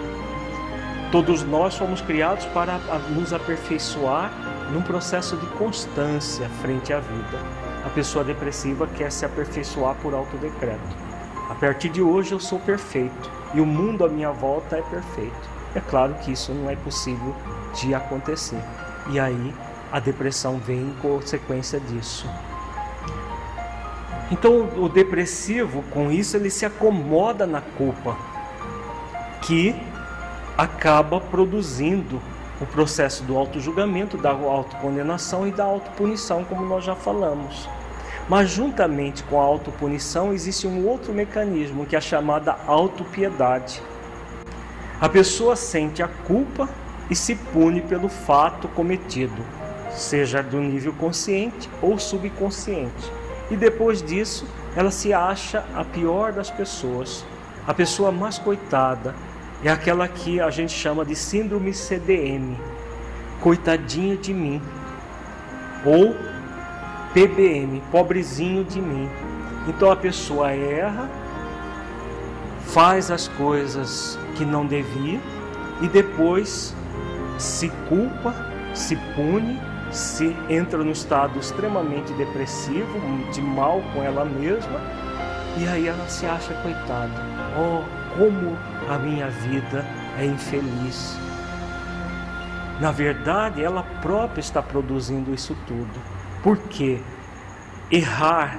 Todos 1.11 1.43
nós 1.43 1.77
fomos 1.77 2.01
criados 2.01 2.45
para 2.47 2.79
nos 3.11 3.33
aperfeiçoar 3.33 4.31
num 4.73 4.83
processo 4.83 5.37
de 5.37 5.47
constância 5.59 6.49
frente 6.61 6.93
à 6.93 7.01
vida. 7.01 7.39
A 7.85 7.89
pessoa 7.91 8.25
depressiva 8.25 8.87
quer 8.87 9.13
se 9.13 9.25
aperfeiçoar 9.25 9.95
por 9.97 10.15
autodecreto. 10.15 11.07
A 11.49 11.55
partir 11.55 11.89
de 11.89 12.03
hoje 12.03 12.33
eu 12.33 12.41
sou 12.41 12.59
perfeito 12.59 13.31
e 13.55 13.61
o 13.61 13.67
mundo 13.67 14.05
à 14.05 14.09
minha 14.09 14.33
volta 14.33 14.77
é 14.77 14.83
perfeito. 14.83 15.49
É 15.75 15.81
claro 15.81 16.15
que 16.15 16.33
isso 16.33 16.53
não 16.53 16.69
é 16.69 16.75
possível 16.75 17.35
de 17.75 17.95
acontecer. 17.95 18.61
E 19.11 19.21
aí 19.21 19.55
a 19.93 20.01
depressão 20.01 20.59
vem 20.59 20.81
em 20.81 20.95
consequência 21.01 21.79
disso. 21.79 22.29
Então 24.31 24.69
o 24.77 24.89
depressivo, 24.89 25.85
com 25.91 26.11
isso, 26.11 26.37
ele 26.37 26.51
se 26.51 26.67
acomoda 26.67 27.47
na 27.47 27.61
culpa, 27.61 28.17
que 29.43 29.75
acaba 30.59 31.21
produzindo 31.21 32.21
o 32.61 32.67
processo 32.67 33.23
do 33.23 33.37
auto-julgamento, 33.37 34.17
da 34.17 34.31
autocondenação 34.31 35.47
e 35.47 35.53
da 35.53 35.65
autopunição, 35.65 36.43
como 36.45 36.65
nós 36.65 36.85
já 36.85 36.95
falamos. 36.95 37.69
Mas 38.29 38.51
juntamente 38.51 39.23
com 39.23 39.41
a 39.41 39.45
autopunição 39.45 40.33
existe 40.33 40.67
um 40.67 40.87
outro 40.87 41.13
mecanismo 41.13 41.87
que 41.87 41.95
é 41.95 41.99
a 41.99 42.03
chamada 42.03 42.57
autopiedade. 42.67 43.81
A 45.01 45.09
pessoa 45.09 45.55
sente 45.55 46.03
a 46.03 46.09
culpa 46.09 46.69
e 47.09 47.15
se 47.15 47.37
pune 47.37 47.81
pelo 47.81 48.09
fato 48.09 48.67
cometido, 48.69 49.41
seja 49.93 50.43
do 50.43 50.61
nível 50.61 50.93
consciente 50.95 51.71
ou 51.81 51.99
subconsciente. 51.99 53.13
E 53.51 53.57
depois 53.57 54.03
disso, 54.03 54.47
ela 54.75 54.91
se 54.91 55.13
acha 55.13 55.65
a 55.75 55.85
pior 55.85 56.33
das 56.33 56.51
pessoas, 56.51 57.25
a 57.67 57.73
pessoa 57.73 58.11
mais 58.11 58.39
coitada, 58.39 59.15
é 59.63 59.71
aquela 59.71 60.07
que 60.07 60.41
a 60.41 60.51
gente 60.51 60.73
chama 60.73 61.05
de 61.05 61.15
síndrome 61.15 61.73
CDM, 61.73 62.57
coitadinho 63.41 64.17
de 64.17 64.35
mim, 64.35 64.61
ou 65.85 66.15
PBM, 67.15 67.83
pobrezinho 67.91 68.65
de 68.65 68.81
mim. 68.81 69.09
Então 69.67 69.91
a 69.91 69.97
pessoa 69.97 70.51
erra, 70.51 71.09
faz 72.67 73.11
as 73.11 73.29
coisas 73.29 74.19
que 74.37 74.45
não 74.45 74.67
devia 74.67 75.21
e 75.81 75.89
depois 75.89 76.75
se 77.39 77.69
culpa, 77.89 78.35
se 78.75 78.97
pune, 79.15 79.61
se 79.97 80.37
entra 80.49 80.79
no 80.85 80.93
estado 80.93 81.39
extremamente 81.39 82.13
depressivo, 82.13 83.01
de 83.33 83.41
mal 83.41 83.83
com 83.93 84.03
ela 84.03 84.25
mesma, 84.25 84.81
e 85.57 85.67
aí 85.67 85.89
ela 85.89 86.07
se 86.09 86.27
acha 86.27 86.53
coitada. 86.63 87.15
Oh, 87.59 87.83
como 88.17 88.57
a 88.89 88.99
minha 88.99 89.29
vida 89.29 89.85
é 90.19 90.25
infeliz. 90.27 91.17
Na 92.79 92.93
verdade, 92.93 93.63
ela 93.63 93.83
própria 94.03 94.41
está 94.41 94.61
produzindo 94.61 95.33
isso 95.33 95.57
tudo. 95.67 95.99
Por 96.43 96.59
quê? 96.59 97.01
Errar, 97.91 98.59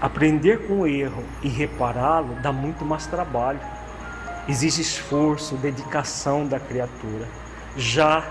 aprender 0.00 0.66
com 0.66 0.80
o 0.80 0.86
erro 0.86 1.24
e 1.42 1.48
repará-lo 1.48 2.34
dá 2.42 2.52
muito 2.52 2.84
mais 2.84 3.06
trabalho. 3.06 3.60
Exige 4.46 4.82
esforço, 4.82 5.56
dedicação 5.56 6.46
da 6.46 6.60
criatura. 6.60 7.26
Já 7.76 8.22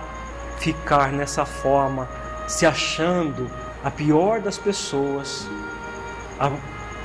ficar 0.60 1.12
nessa 1.12 1.46
forma, 1.46 2.08
se 2.48 2.66
achando 2.66 3.52
a 3.84 3.92
pior 3.92 4.40
das 4.40 4.58
pessoas, 4.58 5.48
a, 6.40 6.50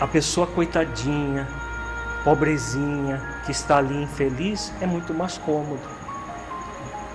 a 0.00 0.06
pessoa 0.06 0.46
coitadinha, 0.46 1.48
pobrezinha, 2.24 3.20
que 3.44 3.50
está 3.50 3.78
ali 3.78 4.02
infeliz, 4.02 4.72
é 4.80 4.86
muito 4.86 5.12
mais 5.12 5.36
cômodo. 5.38 5.82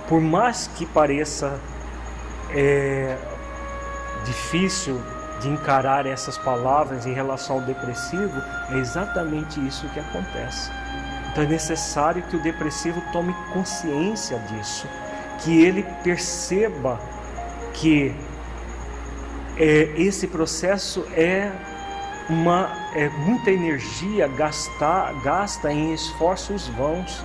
Por 0.06 0.20
mais 0.20 0.70
que 0.76 0.86
pareça 0.86 1.58
é, 2.50 3.16
difícil 4.24 5.00
de 5.40 5.48
encarar 5.48 6.06
essas 6.06 6.36
palavras 6.36 7.06
em 7.06 7.12
relação 7.12 7.56
ao 7.56 7.62
depressivo, 7.62 8.42
é 8.70 8.78
exatamente 8.78 9.64
isso 9.66 9.88
que 9.88 10.00
acontece. 10.00 10.70
Então 11.30 11.44
é 11.44 11.46
necessário 11.46 12.22
que 12.22 12.36
o 12.36 12.42
depressivo 12.42 13.00
tome 13.12 13.34
consciência 13.52 14.38
disso, 14.40 14.86
que 15.38 15.62
ele 15.62 15.82
perceba 16.02 16.98
que 17.80 18.14
é, 19.56 19.92
esse 19.96 20.26
processo 20.26 21.06
é 21.12 21.50
uma 22.28 22.70
é, 22.94 23.08
muita 23.08 23.50
energia 23.50 24.28
gastar, 24.28 25.12
gasta 25.22 25.72
em 25.72 25.94
esforços 25.94 26.68
vãos 26.68 27.24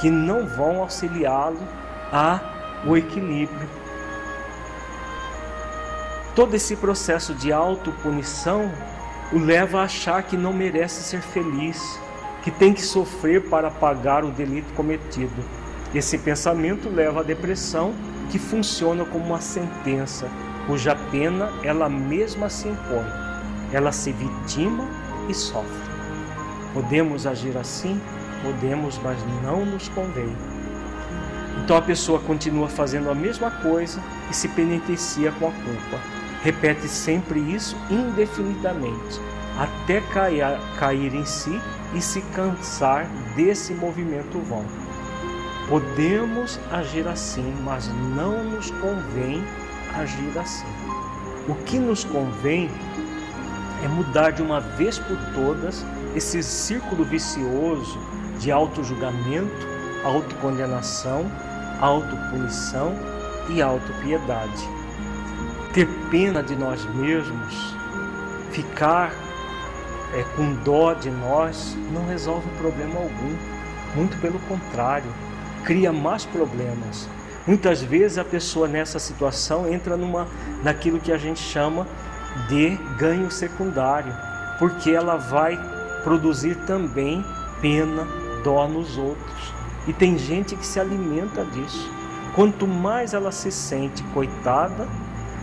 que 0.00 0.10
não 0.10 0.46
vão 0.46 0.80
auxiliá-lo 0.82 1.60
a 2.12 2.40
o 2.86 2.96
equilíbrio. 2.96 3.68
Todo 6.34 6.54
esse 6.54 6.76
processo 6.76 7.34
de 7.34 7.52
autopunição 7.52 8.70
o 9.32 9.38
leva 9.38 9.80
a 9.80 9.84
achar 9.84 10.22
que 10.22 10.36
não 10.36 10.52
merece 10.52 11.02
ser 11.02 11.20
feliz, 11.20 11.98
que 12.44 12.50
tem 12.50 12.72
que 12.72 12.82
sofrer 12.82 13.48
para 13.48 13.70
pagar 13.70 14.24
o 14.24 14.30
delito 14.30 14.72
cometido. 14.74 15.42
Esse 15.96 16.18
pensamento 16.18 16.88
leva 16.88 17.20
à 17.20 17.22
depressão, 17.22 17.94
que 18.30 18.38
funciona 18.38 19.04
como 19.04 19.24
uma 19.24 19.40
sentença, 19.40 20.28
cuja 20.66 20.94
pena 21.10 21.50
ela 21.62 21.88
mesma 21.88 22.50
se 22.50 22.68
impõe 22.68 23.26
ela 23.72 23.92
se 23.92 24.12
vitima 24.12 24.84
e 25.28 25.34
sofre. 25.34 25.70
Podemos 26.72 27.26
agir 27.26 27.56
assim? 27.56 28.00
Podemos, 28.42 28.98
mas 29.02 29.18
não 29.42 29.64
nos 29.64 29.88
convém. 29.88 30.34
Então 31.62 31.76
a 31.76 31.82
pessoa 31.82 32.20
continua 32.20 32.68
fazendo 32.68 33.10
a 33.10 33.14
mesma 33.14 33.50
coisa 33.50 34.00
e 34.30 34.34
se 34.34 34.48
penitencia 34.48 35.32
com 35.32 35.48
a 35.48 35.50
culpa. 35.50 36.00
Repete 36.42 36.86
sempre 36.86 37.40
isso 37.40 37.76
indefinidamente, 37.90 39.20
até 39.58 40.00
cair, 40.12 40.60
cair 40.78 41.14
em 41.14 41.24
si 41.24 41.60
e 41.94 42.00
se 42.00 42.20
cansar 42.34 43.06
desse 43.34 43.72
movimento 43.72 44.38
vão. 44.40 44.64
Podemos 45.68 46.60
agir 46.70 47.08
assim, 47.08 47.52
mas 47.64 47.88
não 48.14 48.44
nos 48.44 48.70
convém 48.70 49.42
agir 49.94 50.38
assim. 50.38 50.66
O 51.48 51.54
que 51.64 51.78
nos 51.78 52.04
convém 52.04 52.70
é 53.84 53.88
mudar 53.88 54.30
de 54.30 54.42
uma 54.42 54.60
vez 54.60 54.98
por 54.98 55.16
todas 55.34 55.84
esse 56.14 56.42
círculo 56.42 57.04
vicioso 57.04 57.98
de 58.38 58.52
auto-julgamento, 58.52 59.66
autocondenação, 60.04 61.30
autopunição 61.80 62.94
e 63.48 63.60
autopiedade. 63.60 64.68
Ter 65.72 65.88
pena 66.10 66.42
de 66.42 66.54
nós 66.54 66.84
mesmos, 66.94 67.74
ficar 68.50 69.12
é, 70.14 70.22
com 70.36 70.54
dó 70.64 70.94
de 70.94 71.10
nós, 71.10 71.76
não 71.92 72.06
resolve 72.06 72.48
problema 72.58 73.00
algum. 73.00 73.36
Muito 73.94 74.16
pelo 74.20 74.38
contrário, 74.40 75.10
cria 75.66 75.92
mais 75.92 76.24
problemas. 76.24 77.08
Muitas 77.46 77.82
vezes 77.82 78.18
a 78.18 78.24
pessoa 78.24 78.68
nessa 78.68 78.98
situação 78.98 79.68
entra 79.68 79.96
numa, 79.96 80.26
naquilo 80.62 81.00
que 81.00 81.12
a 81.12 81.18
gente 81.18 81.40
chama 81.40 81.86
de 82.48 82.76
ganho 82.96 83.30
secundário, 83.30 84.14
porque 84.58 84.90
ela 84.90 85.16
vai 85.16 85.58
produzir 86.04 86.54
também 86.66 87.24
pena, 87.60 88.06
dó 88.44 88.66
nos 88.68 88.96
outros. 88.96 89.52
E 89.88 89.92
tem 89.92 90.16
gente 90.16 90.54
que 90.56 90.66
se 90.66 90.78
alimenta 90.78 91.44
disso. 91.44 91.90
Quanto 92.34 92.66
mais 92.66 93.12
ela 93.12 93.32
se 93.32 93.50
sente 93.50 94.02
coitada, 94.14 94.86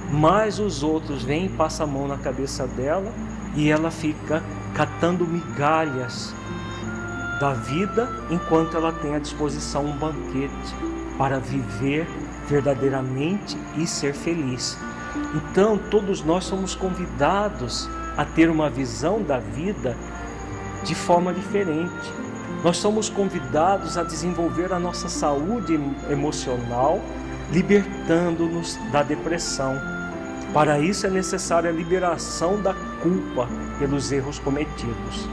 mais 0.10 0.60
os 0.60 0.84
outros 0.84 1.24
vêm 1.24 1.48
e 1.48 1.50
passam 1.50 1.86
a 1.86 1.90
mão 1.90 2.08
na 2.08 2.18
cabeça 2.18 2.66
dela 2.68 3.12
e 3.56 3.70
ela 3.70 3.92
fica 3.92 4.42
catando 4.74 5.26
migalhas 5.26 6.34
da 7.40 7.54
vida 7.54 8.10
enquanto 8.30 8.78
ela 8.78 8.92
tem 8.92 9.16
à 9.16 9.20
disposição 9.20 9.86
um 9.86 9.98
banquete 9.98 10.76
para 11.18 11.40
viver 11.40 12.08
verdadeiramente 12.48 13.58
e 13.78 13.88
ser 13.88 14.14
feliz. 14.14 14.78
Então, 15.36 15.78
todos 15.78 16.24
nós 16.24 16.44
somos 16.46 16.76
convidados 16.76 17.90
a 18.18 18.26
ter 18.26 18.50
uma 18.50 18.70
visão 18.70 19.22
da 19.22 19.40
vida 19.40 19.96
de 20.84 20.96
forma 20.96 21.34
diferente. 21.34 22.12
Nós 22.64 22.78
somos 22.78 23.10
convidados 23.10 23.98
a 23.98 24.04
desenvolver 24.04 24.72
a 24.72 24.80
nossa 24.80 25.10
saúde 25.10 25.80
emocional, 26.10 27.00
libertando-nos 27.52 28.78
da 28.92 29.04
depressão. 29.04 29.76
Para 30.54 30.80
isso 30.80 31.08
é 31.08 31.10
necessária 31.10 31.70
a 31.70 31.74
liberação 31.74 32.62
da 32.62 32.74
culpa 33.02 33.50
pelos 33.80 34.12
erros 34.12 34.40
cometidos. 34.40 35.28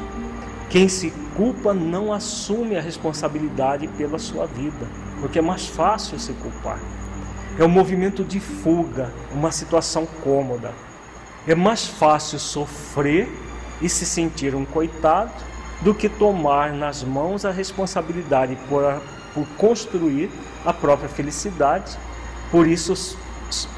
Quem 0.71 0.89
se 0.89 1.13
culpa 1.41 1.73
não 1.73 2.13
assume 2.13 2.77
a 2.77 2.83
responsabilidade 2.83 3.89
pela 3.89 4.19
sua 4.19 4.45
vida, 4.45 4.87
porque 5.23 5.39
é 5.39 5.43
mais 5.43 5.67
fácil 5.67 6.19
se 6.19 6.35
culpar. 6.35 6.79
É 7.59 7.65
um 7.65 7.69
movimento 7.69 8.23
de 8.23 8.39
fuga, 8.39 9.11
uma 9.33 9.51
situação 9.51 10.05
cômoda. 10.23 10.71
É 11.49 11.55
mais 11.55 11.87
fácil 11.87 12.39
sofrer 12.39 13.27
e 13.81 13.89
se 13.89 14.05
sentir 14.05 14.55
um 14.55 14.67
coitado 14.67 15.33
do 15.81 15.95
que 15.95 16.11
tomar 16.11 16.75
nas 16.75 17.03
mãos 17.03 17.47
a 17.47 17.51
responsabilidade 17.51 18.59
por, 18.69 19.01
por 19.33 19.49
construir 19.57 20.31
a 20.63 20.75
própria 20.75 21.09
felicidade. 21.09 21.97
Por 22.51 22.67
isso, 22.67 23.17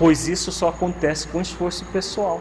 pois 0.00 0.26
isso 0.26 0.50
só 0.50 0.70
acontece 0.70 1.28
com 1.28 1.40
esforço 1.40 1.84
pessoal. 1.92 2.40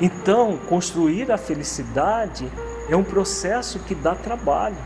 Então, 0.00 0.58
construir 0.66 1.30
a 1.30 1.36
felicidade 1.36 2.50
é 2.88 2.96
um 2.96 3.04
processo 3.04 3.78
que 3.80 3.94
dá 3.94 4.14
trabalho. 4.14 4.76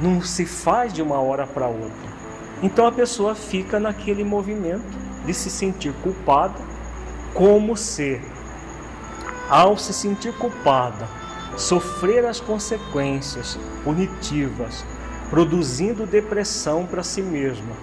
Não 0.00 0.20
se 0.22 0.44
faz 0.44 0.92
de 0.92 1.02
uma 1.02 1.18
hora 1.18 1.46
para 1.46 1.66
outra. 1.66 2.16
Então 2.62 2.86
a 2.86 2.92
pessoa 2.92 3.34
fica 3.34 3.78
naquele 3.78 4.24
movimento 4.24 5.06
de 5.24 5.34
se 5.34 5.50
sentir 5.50 5.92
culpada, 6.02 6.58
como 7.34 7.76
se, 7.76 8.20
ao 9.48 9.76
se 9.76 9.92
sentir 9.92 10.32
culpada, 10.34 11.06
sofrer 11.56 12.24
as 12.24 12.40
consequências 12.40 13.58
punitivas, 13.84 14.84
produzindo 15.28 16.06
depressão 16.06 16.86
para 16.86 17.02
si 17.02 17.20
mesma 17.20 17.74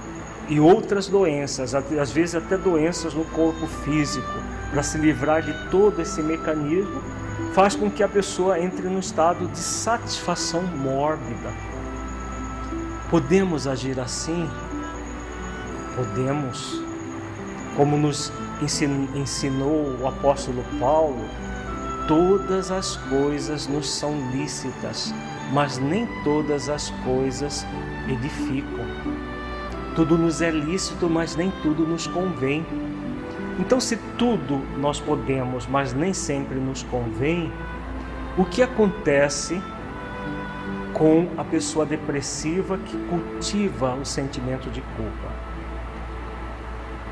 e 0.50 0.60
outras 0.60 1.08
doenças, 1.08 1.74
às 1.74 2.12
vezes 2.12 2.36
até 2.36 2.58
doenças 2.58 3.14
no 3.14 3.24
corpo 3.26 3.66
físico, 3.84 4.28
para 4.72 4.84
se 4.84 4.98
livrar 4.98 5.42
de 5.42 5.54
todo 5.70 6.02
esse 6.02 6.22
mecanismo, 6.22 7.02
faz 7.54 7.76
com 7.76 7.90
que 7.90 8.04
a 8.04 8.08
pessoa 8.08 8.60
entre 8.60 8.88
num 8.88 9.00
estado 9.00 9.48
de 9.48 9.60
satisfação 9.60 10.62
mórbida. 10.64 11.52
Podemos 13.10 13.68
agir 13.68 14.00
assim 14.00 14.50
podemos, 15.96 16.82
como 17.76 17.98
nos 17.98 18.32
ensinou 19.16 19.98
o 20.00 20.08
apóstolo 20.08 20.64
Paulo, 20.80 21.26
todas 22.08 22.72
as 22.72 22.96
coisas 22.96 23.68
nos 23.68 23.90
são 23.90 24.14
lícitas, 24.32 25.14
mas 25.52 25.78
nem 25.78 26.08
todas 26.24 26.70
as 26.70 26.90
coisas 27.04 27.66
edificam. 28.08 28.86
Tudo 29.96 30.18
nos 30.18 30.42
é 30.42 30.50
lícito, 30.50 31.10
mas 31.10 31.36
nem 31.36 31.52
tudo 31.62 31.86
nos 31.86 32.08
convém. 32.08 32.66
Então, 33.60 33.80
se 33.80 33.98
tudo 34.18 34.62
nós 34.78 35.00
podemos, 35.00 35.68
mas 35.68 35.94
nem 35.94 36.14
sempre 36.14 36.56
nos 36.56 36.84
convém, 36.84 37.52
o 38.38 38.46
que 38.46 38.64
acontece 38.64 39.62
com 40.94 41.30
a 41.38 41.44
pessoa 41.44 41.86
depressiva 41.86 42.78
que 42.78 42.98
cultiva 43.08 43.94
o 43.96 44.06
sentimento 44.06 44.70
de 44.70 44.82
culpa? 44.96 45.44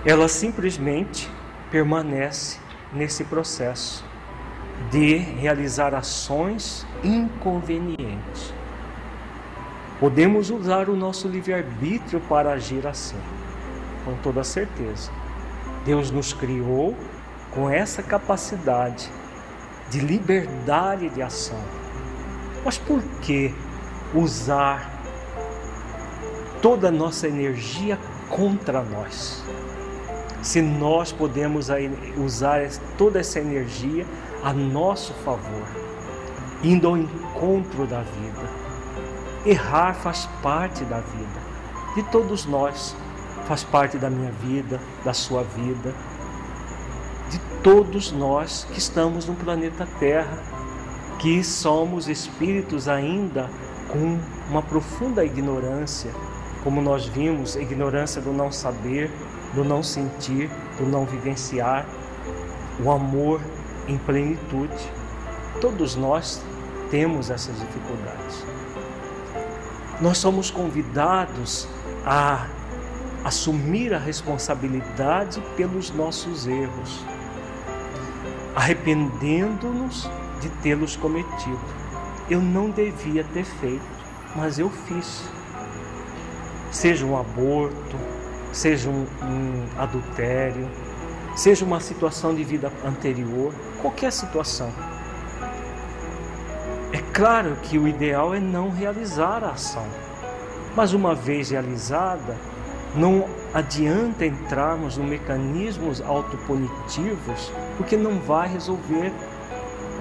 ela 0.06 0.28
simplesmente 0.28 1.30
permanece 1.70 2.60
nesse 2.92 3.24
processo 3.24 4.04
de 4.90 5.16
realizar 5.16 5.94
ações 5.94 6.86
inconvenientes. 7.04 8.54
Podemos 10.00 10.50
usar 10.50 10.90
o 10.90 10.96
nosso 10.96 11.28
livre-arbítrio 11.28 12.20
para 12.22 12.54
agir 12.54 12.86
assim. 12.88 13.18
com 14.04 14.16
toda 14.24 14.44
certeza. 14.44 15.12
Deus 15.86 16.12
nos 16.12 16.34
criou 16.34 16.96
com 17.52 17.70
essa 17.70 18.02
capacidade 18.02 19.10
de 19.90 20.00
liberdade 20.00 21.10
de 21.10 21.22
ação. 21.22 21.60
Mas 22.64 22.78
por 22.78 23.02
que 23.22 23.54
usar 24.14 24.90
toda 26.62 26.90
a 26.90 26.92
nossa 26.92 27.28
energia 27.28 27.98
contra 28.30 28.82
nós? 28.82 29.44
Se 30.42 30.62
nós 30.62 31.12
podemos 31.12 31.68
usar 32.18 32.62
toda 32.98 33.20
essa 33.20 33.40
energia 33.40 34.06
a 34.44 34.54
nosso 34.54 35.14
favor, 35.26 35.68
indo 36.64 36.88
ao 36.88 36.98
encontro 36.98 37.86
da 37.86 38.02
vida. 38.02 38.62
Errar 39.46 39.94
faz 39.96 40.28
parte 40.42 40.84
da 40.86 41.00
vida 41.00 41.52
de 41.96 42.04
todos 42.04 42.46
nós, 42.46 42.96
faz 43.52 43.66
parte 43.66 43.98
da 43.98 44.10
minha 44.10 44.32
vida, 44.32 44.80
da 45.04 45.14
sua 45.14 45.44
vida, 45.44 45.94
de 47.30 47.38
todos 47.62 48.10
nós 48.10 48.66
que 48.72 48.80
estamos 48.80 49.26
no 49.26 49.36
planeta 49.36 49.86
Terra, 50.00 50.42
que 51.20 51.44
somos 51.44 52.08
espíritos 52.08 52.88
ainda 52.88 53.50
com 53.90 54.18
uma 54.50 54.62
profunda 54.62 55.26
ignorância, 55.26 56.12
como 56.64 56.82
nós 56.82 57.06
vimos, 57.08 57.58
ignorância 57.58 58.22
do 58.22 58.32
não 58.32 58.54
saber, 58.54 59.12
do 59.54 59.66
não 59.66 59.84
sentir, 59.84 60.50
do 60.78 60.86
não 60.86 61.04
vivenciar, 61.06 61.86
o 62.82 62.90
amor 62.90 63.42
em 63.86 63.98
plenitude. 63.98 64.90
Todos 65.60 65.98
nós 65.98 66.42
temos 66.90 67.30
essas 67.30 67.60
dificuldades. 67.60 68.46
Nós 70.00 70.20
somos 70.20 70.50
convidados 70.50 71.68
a 72.06 72.48
assumir 73.24 73.94
a 73.94 74.00
responsabilidade 74.00 75.42
pelos 75.56 75.92
nossos 75.92 76.48
erros 76.48 77.06
arrependendo-nos 78.56 80.10
de 80.40 80.50
tê-los 80.62 80.96
cometido. 80.96 81.60
Eu 82.30 82.42
não 82.42 82.70
devia 82.70 83.24
ter 83.24 83.44
feito, 83.44 83.86
mas 84.36 84.60
eu 84.60 84.70
fiz. 84.70 85.24
Seja 86.72 87.06
um 87.06 87.18
aborto, 87.18 87.98
seja 88.52 88.90
um, 88.90 89.06
um 89.24 89.66
adultério, 89.78 90.70
seja 91.36 91.66
uma 91.66 91.80
situação 91.80 92.34
de 92.34 92.44
vida 92.44 92.72
anterior, 92.86 93.54
qualquer 93.82 94.12
situação. 94.12 94.72
É 96.94 97.00
claro 97.14 97.58
que 97.64 97.78
o 97.78 97.88
ideal 97.88 98.34
é 98.34 98.40
não 98.40 98.70
realizar 98.70 99.44
a 99.44 99.52
ação, 99.52 99.86
mas 100.76 100.94
uma 100.94 101.16
vez 101.16 101.52
realizada, 101.52 102.36
não 102.96 103.26
adianta 103.54 104.26
entrarmos 104.26 104.98
em 104.98 105.04
mecanismos 105.04 106.02
autopunitivos, 106.02 107.52
porque 107.78 107.96
não 107.96 108.20
vai 108.20 108.48
resolver 108.48 109.12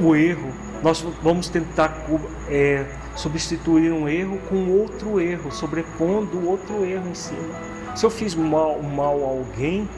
o 0.00 0.14
erro. 0.14 0.52
Nós 0.82 1.00
vamos 1.22 1.48
tentar 1.48 2.04
é, 2.48 2.86
substituir 3.14 3.92
um 3.92 4.08
erro 4.08 4.38
com 4.48 4.70
outro 4.70 5.20
erro, 5.20 5.52
sobrepondo 5.52 6.48
outro 6.48 6.84
erro 6.84 7.08
em 7.08 7.14
cima. 7.14 7.54
Se 7.94 8.06
eu 8.06 8.10
fiz 8.10 8.34
mal, 8.34 8.80
mal 8.82 9.22
a 9.24 9.28
alguém, 9.28 9.88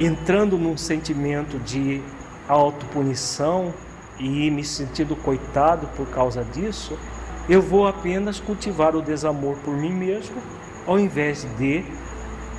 entrando 0.00 0.58
num 0.58 0.76
sentimento 0.76 1.58
de 1.58 2.02
autopunição 2.48 3.72
e 4.18 4.50
me 4.50 4.64
sentindo 4.64 5.14
coitado 5.14 5.86
por 5.96 6.06
causa 6.08 6.44
disso, 6.44 6.98
eu 7.48 7.62
vou 7.62 7.86
apenas 7.86 8.40
cultivar 8.40 8.94
o 8.96 9.02
desamor 9.02 9.56
por 9.64 9.76
mim 9.76 9.92
mesmo 9.92 10.36
ao 10.86 10.98
invés 10.98 11.46
de 11.58 11.84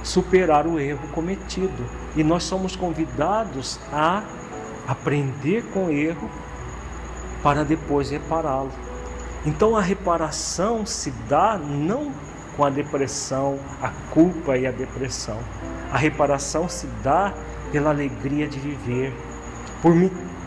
superar 0.03 0.67
o 0.67 0.79
erro 0.79 1.07
cometido. 1.13 1.85
E 2.15 2.23
nós 2.23 2.43
somos 2.43 2.75
convidados 2.75 3.79
a 3.91 4.23
aprender 4.87 5.63
com 5.73 5.85
o 5.85 5.91
erro 5.91 6.29
para 7.41 7.63
depois 7.63 8.09
repará-lo. 8.09 8.71
Então 9.45 9.75
a 9.75 9.81
reparação 9.81 10.85
se 10.85 11.11
dá 11.27 11.57
não 11.57 12.11
com 12.55 12.63
a 12.63 12.69
depressão, 12.69 13.59
a 13.81 13.89
culpa 14.11 14.57
e 14.57 14.65
a 14.67 14.71
depressão. 14.71 15.39
A 15.91 15.97
reparação 15.97 16.69
se 16.69 16.87
dá 17.03 17.33
pela 17.71 17.89
alegria 17.89 18.47
de 18.47 18.59
viver, 18.59 19.13
por, 19.81 19.93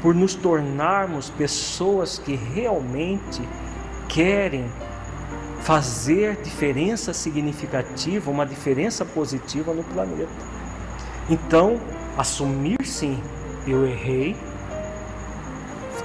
por 0.01 0.15
nos 0.15 0.35
tornarmos 0.35 1.29
pessoas 1.31 2.19
que 2.19 2.37
realmente 2.37 3.43
querem 4.09 4.65
fazer 5.67 6.37
diferença 6.45 7.13
significativa, 7.13 8.31
uma 8.31 8.47
diferença 8.47 9.05
positiva 9.05 9.75
no 9.75 9.83
planeta. 9.83 10.31
Então, 11.29 11.81
assumir 12.17 12.87
sim, 12.87 13.21
eu 13.67 13.85
errei, 13.85 14.37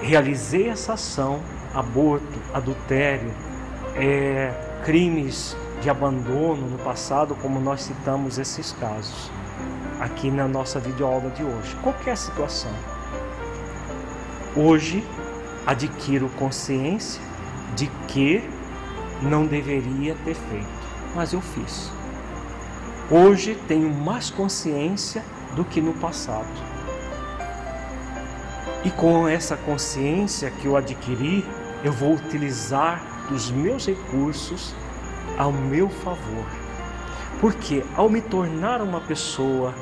realizei 0.02 0.68
essa 0.68 0.94
ação, 0.94 1.44
aborto, 1.76 2.26
adultério, 2.52 3.32
é, 3.96 4.52
crimes 4.84 5.56
de 5.80 5.92
abandono 5.92 6.68
no 6.68 6.80
passado, 6.80 7.36
como 7.36 7.60
nós 7.60 7.84
citamos 7.84 8.40
esses 8.40 8.72
casos 8.72 9.30
aqui 10.00 10.32
na 10.32 10.48
nossa 10.48 10.80
videoaula 10.80 11.30
de 11.30 11.44
hoje. 11.44 11.76
Qualquer 11.84 12.18
situação. 12.18 12.74
Hoje 14.56 15.06
adquiro 15.68 16.30
consciência 16.30 17.22
de 17.76 17.86
que 18.08 18.44
não 19.22 19.46
deveria 19.46 20.16
ter 20.24 20.36
feito, 20.36 20.68
mas 21.16 21.34
eu 21.34 21.42
fiz. 21.42 21.92
Hoje 23.10 23.56
tenho 23.68 23.90
mais 23.90 24.30
consciência 24.30 25.24
do 25.56 25.66
que 25.66 25.82
no 25.82 25.94
passado. 25.94 26.48
E 28.84 28.90
com 28.90 29.28
essa 29.28 29.56
consciência 29.56 30.50
que 30.50 30.66
eu 30.66 30.76
adquiri, 30.76 31.46
eu 31.84 31.92
vou 31.92 32.14
utilizar 32.14 33.04
os 33.32 33.52
meus 33.52 33.86
recursos 33.86 34.74
ao 35.38 35.52
meu 35.52 35.90
favor. 35.90 36.46
Porque 37.40 37.84
ao 37.96 38.10
me 38.10 38.22
tornar 38.22 38.82
uma 38.82 39.02
pessoa 39.02 39.74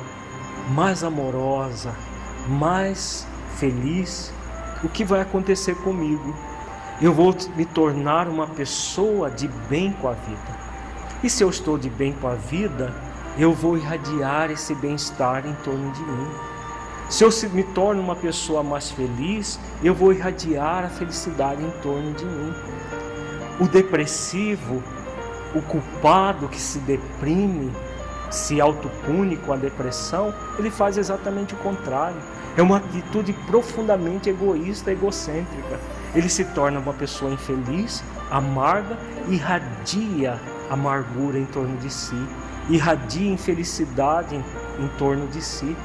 mais 0.70 1.02
amorosa, 1.02 1.94
mais 2.48 3.26
feliz, 3.56 4.32
o 4.82 4.88
que 4.88 5.04
vai 5.04 5.20
acontecer 5.20 5.74
comigo? 5.76 6.34
Eu 7.00 7.14
vou 7.14 7.34
me 7.56 7.64
tornar 7.64 8.28
uma 8.28 8.46
pessoa 8.46 9.30
de 9.30 9.48
bem 9.70 9.90
com 9.92 10.08
a 10.08 10.12
vida. 10.12 10.60
E 11.22 11.30
se 11.30 11.42
eu 11.42 11.48
estou 11.48 11.78
de 11.78 11.88
bem 11.88 12.12
com 12.12 12.28
a 12.28 12.34
vida, 12.34 12.92
eu 13.38 13.54
vou 13.54 13.78
irradiar 13.78 14.50
esse 14.50 14.74
bem-estar 14.74 15.46
em 15.46 15.54
torno 15.64 15.90
de 15.92 16.02
mim. 16.02 16.28
Se 17.08 17.24
eu 17.24 17.30
me 17.52 17.64
torno 17.64 18.02
uma 18.02 18.14
pessoa 18.14 18.62
mais 18.62 18.90
feliz, 18.90 19.58
eu 19.82 19.94
vou 19.94 20.12
irradiar 20.12 20.84
a 20.84 20.88
felicidade 20.88 21.62
em 21.62 21.70
torno 21.82 22.12
de 22.12 22.24
mim. 22.24 22.52
O 23.58 23.66
depressivo, 23.66 24.82
o 25.54 25.62
culpado 25.62 26.48
que 26.48 26.60
se 26.60 26.78
deprime, 26.80 27.72
se 28.30 28.60
autopune 28.60 29.38
com 29.38 29.54
a 29.54 29.56
depressão, 29.56 30.34
ele 30.58 30.70
faz 30.70 30.98
exatamente 30.98 31.54
o 31.54 31.58
contrário. 31.58 32.20
É 32.58 32.62
uma 32.62 32.76
atitude 32.76 33.32
profundamente 33.46 34.28
egoísta, 34.28 34.92
egocêntrica 34.92 35.80
ele 36.14 36.28
se 36.28 36.44
torna 36.44 36.78
uma 36.78 36.92
pessoa 36.92 37.32
infeliz, 37.32 38.02
amarga, 38.30 38.96
irradia 39.28 40.40
amargura 40.70 41.38
em 41.38 41.44
torno 41.46 41.76
de 41.78 41.90
si, 41.90 42.16
irradia 42.68 43.30
infelicidade 43.30 44.36
em, 44.36 44.44
em 44.84 44.88
torno 44.96 45.26
de 45.26 45.42
si. 45.42 45.76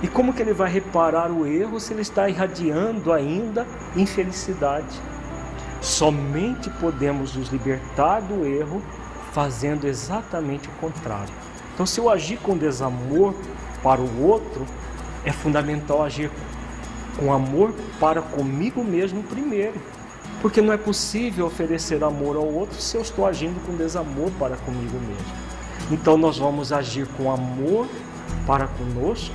E 0.00 0.06
como 0.06 0.32
que 0.32 0.40
ele 0.40 0.52
vai 0.52 0.70
reparar 0.70 1.30
o 1.30 1.44
erro 1.44 1.80
se 1.80 1.92
ele 1.92 2.02
está 2.02 2.28
irradiando 2.28 3.12
ainda 3.12 3.66
infelicidade? 3.96 5.00
Somente 5.80 6.70
podemos 6.70 7.34
nos 7.34 7.48
libertar 7.48 8.20
do 8.20 8.46
erro 8.46 8.80
fazendo 9.32 9.86
exatamente 9.86 10.68
o 10.68 10.72
contrário. 10.80 11.32
Então, 11.74 11.84
se 11.84 12.00
eu 12.00 12.08
agir 12.08 12.38
com 12.38 12.56
desamor 12.56 13.34
para 13.82 14.00
o 14.00 14.22
outro, 14.22 14.66
é 15.24 15.32
fundamental 15.32 16.02
agir 16.02 16.30
com 17.18 17.32
amor 17.32 17.74
para 18.00 18.22
comigo 18.22 18.82
mesmo 18.82 19.22
primeiro. 19.22 19.80
Porque 20.40 20.62
não 20.62 20.72
é 20.72 20.76
possível 20.76 21.46
oferecer 21.46 22.02
amor 22.04 22.36
ao 22.36 22.46
outro 22.46 22.80
se 22.80 22.96
eu 22.96 23.02
estou 23.02 23.26
agindo 23.26 23.60
com 23.66 23.76
desamor 23.76 24.30
para 24.38 24.56
comigo 24.56 24.98
mesmo. 25.00 25.48
Então 25.90 26.16
nós 26.16 26.38
vamos 26.38 26.72
agir 26.72 27.06
com 27.16 27.30
amor 27.30 27.88
para 28.46 28.66
conosco, 28.66 29.34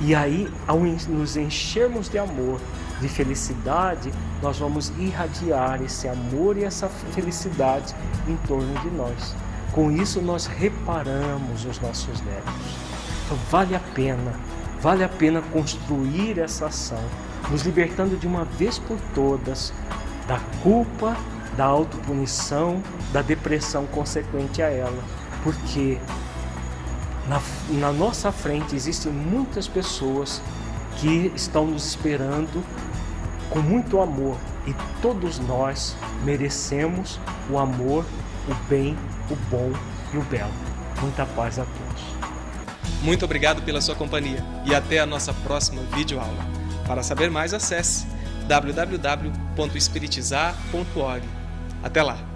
e 0.00 0.14
aí, 0.14 0.52
ao 0.66 0.80
nos 0.80 1.36
enchermos 1.36 2.08
de 2.08 2.18
amor, 2.18 2.60
de 3.00 3.08
felicidade, 3.08 4.12
nós 4.42 4.58
vamos 4.58 4.90
irradiar 4.98 5.80
esse 5.82 6.08
amor 6.08 6.56
e 6.56 6.64
essa 6.64 6.88
felicidade 6.88 7.94
em 8.28 8.36
torno 8.46 8.74
de 8.80 8.90
nós. 8.90 9.34
Com 9.72 9.90
isso, 9.90 10.20
nós 10.20 10.46
reparamos 10.46 11.64
os 11.64 11.80
nossos 11.80 12.20
débitos. 12.20 12.76
Então, 13.24 13.38
vale 13.50 13.74
a 13.74 13.80
pena 13.80 14.34
Vale 14.84 15.02
a 15.02 15.08
pena 15.08 15.40
construir 15.40 16.38
essa 16.38 16.66
ação, 16.66 17.02
nos 17.50 17.62
libertando 17.62 18.18
de 18.18 18.26
uma 18.26 18.44
vez 18.44 18.78
por 18.78 18.98
todas 19.14 19.72
da 20.28 20.38
culpa, 20.62 21.16
da 21.56 21.64
autopunição, 21.64 22.82
da 23.10 23.22
depressão 23.22 23.86
consequente 23.86 24.60
a 24.60 24.68
ela. 24.68 25.02
Porque 25.42 25.98
Na, 27.26 27.40
na 27.80 27.90
nossa 27.90 28.30
frente 28.30 28.76
existem 28.76 29.10
muitas 29.10 29.66
pessoas 29.66 30.42
que 30.98 31.32
estão 31.34 31.66
nos 31.66 31.86
esperando 31.86 32.62
com 33.48 33.60
muito 33.60 33.98
amor 34.02 34.36
e 34.66 34.74
todos 35.00 35.38
nós 35.38 35.96
merecemos 36.22 37.18
o 37.48 37.58
amor, 37.58 38.04
o 38.46 38.54
bem, 38.68 38.94
o 39.30 39.36
bom 39.48 39.72
e 40.12 40.18
o 40.18 40.22
belo. 40.24 40.52
Muita 41.00 41.24
paz 41.24 41.58
a 41.58 41.64
todos. 41.64 41.83
Muito 43.04 43.24
obrigado 43.26 43.62
pela 43.62 43.80
sua 43.82 43.94
companhia 43.94 44.42
e 44.64 44.74
até 44.74 44.98
a 44.98 45.04
nossa 45.04 45.30
próxima 45.32 45.82
videoaula. 45.94 46.42
Para 46.86 47.02
saber 47.02 47.30
mais, 47.30 47.52
acesse 47.52 48.06
www.espiritizar.org. 48.48 51.22
Até 51.82 52.02
lá! 52.02 52.33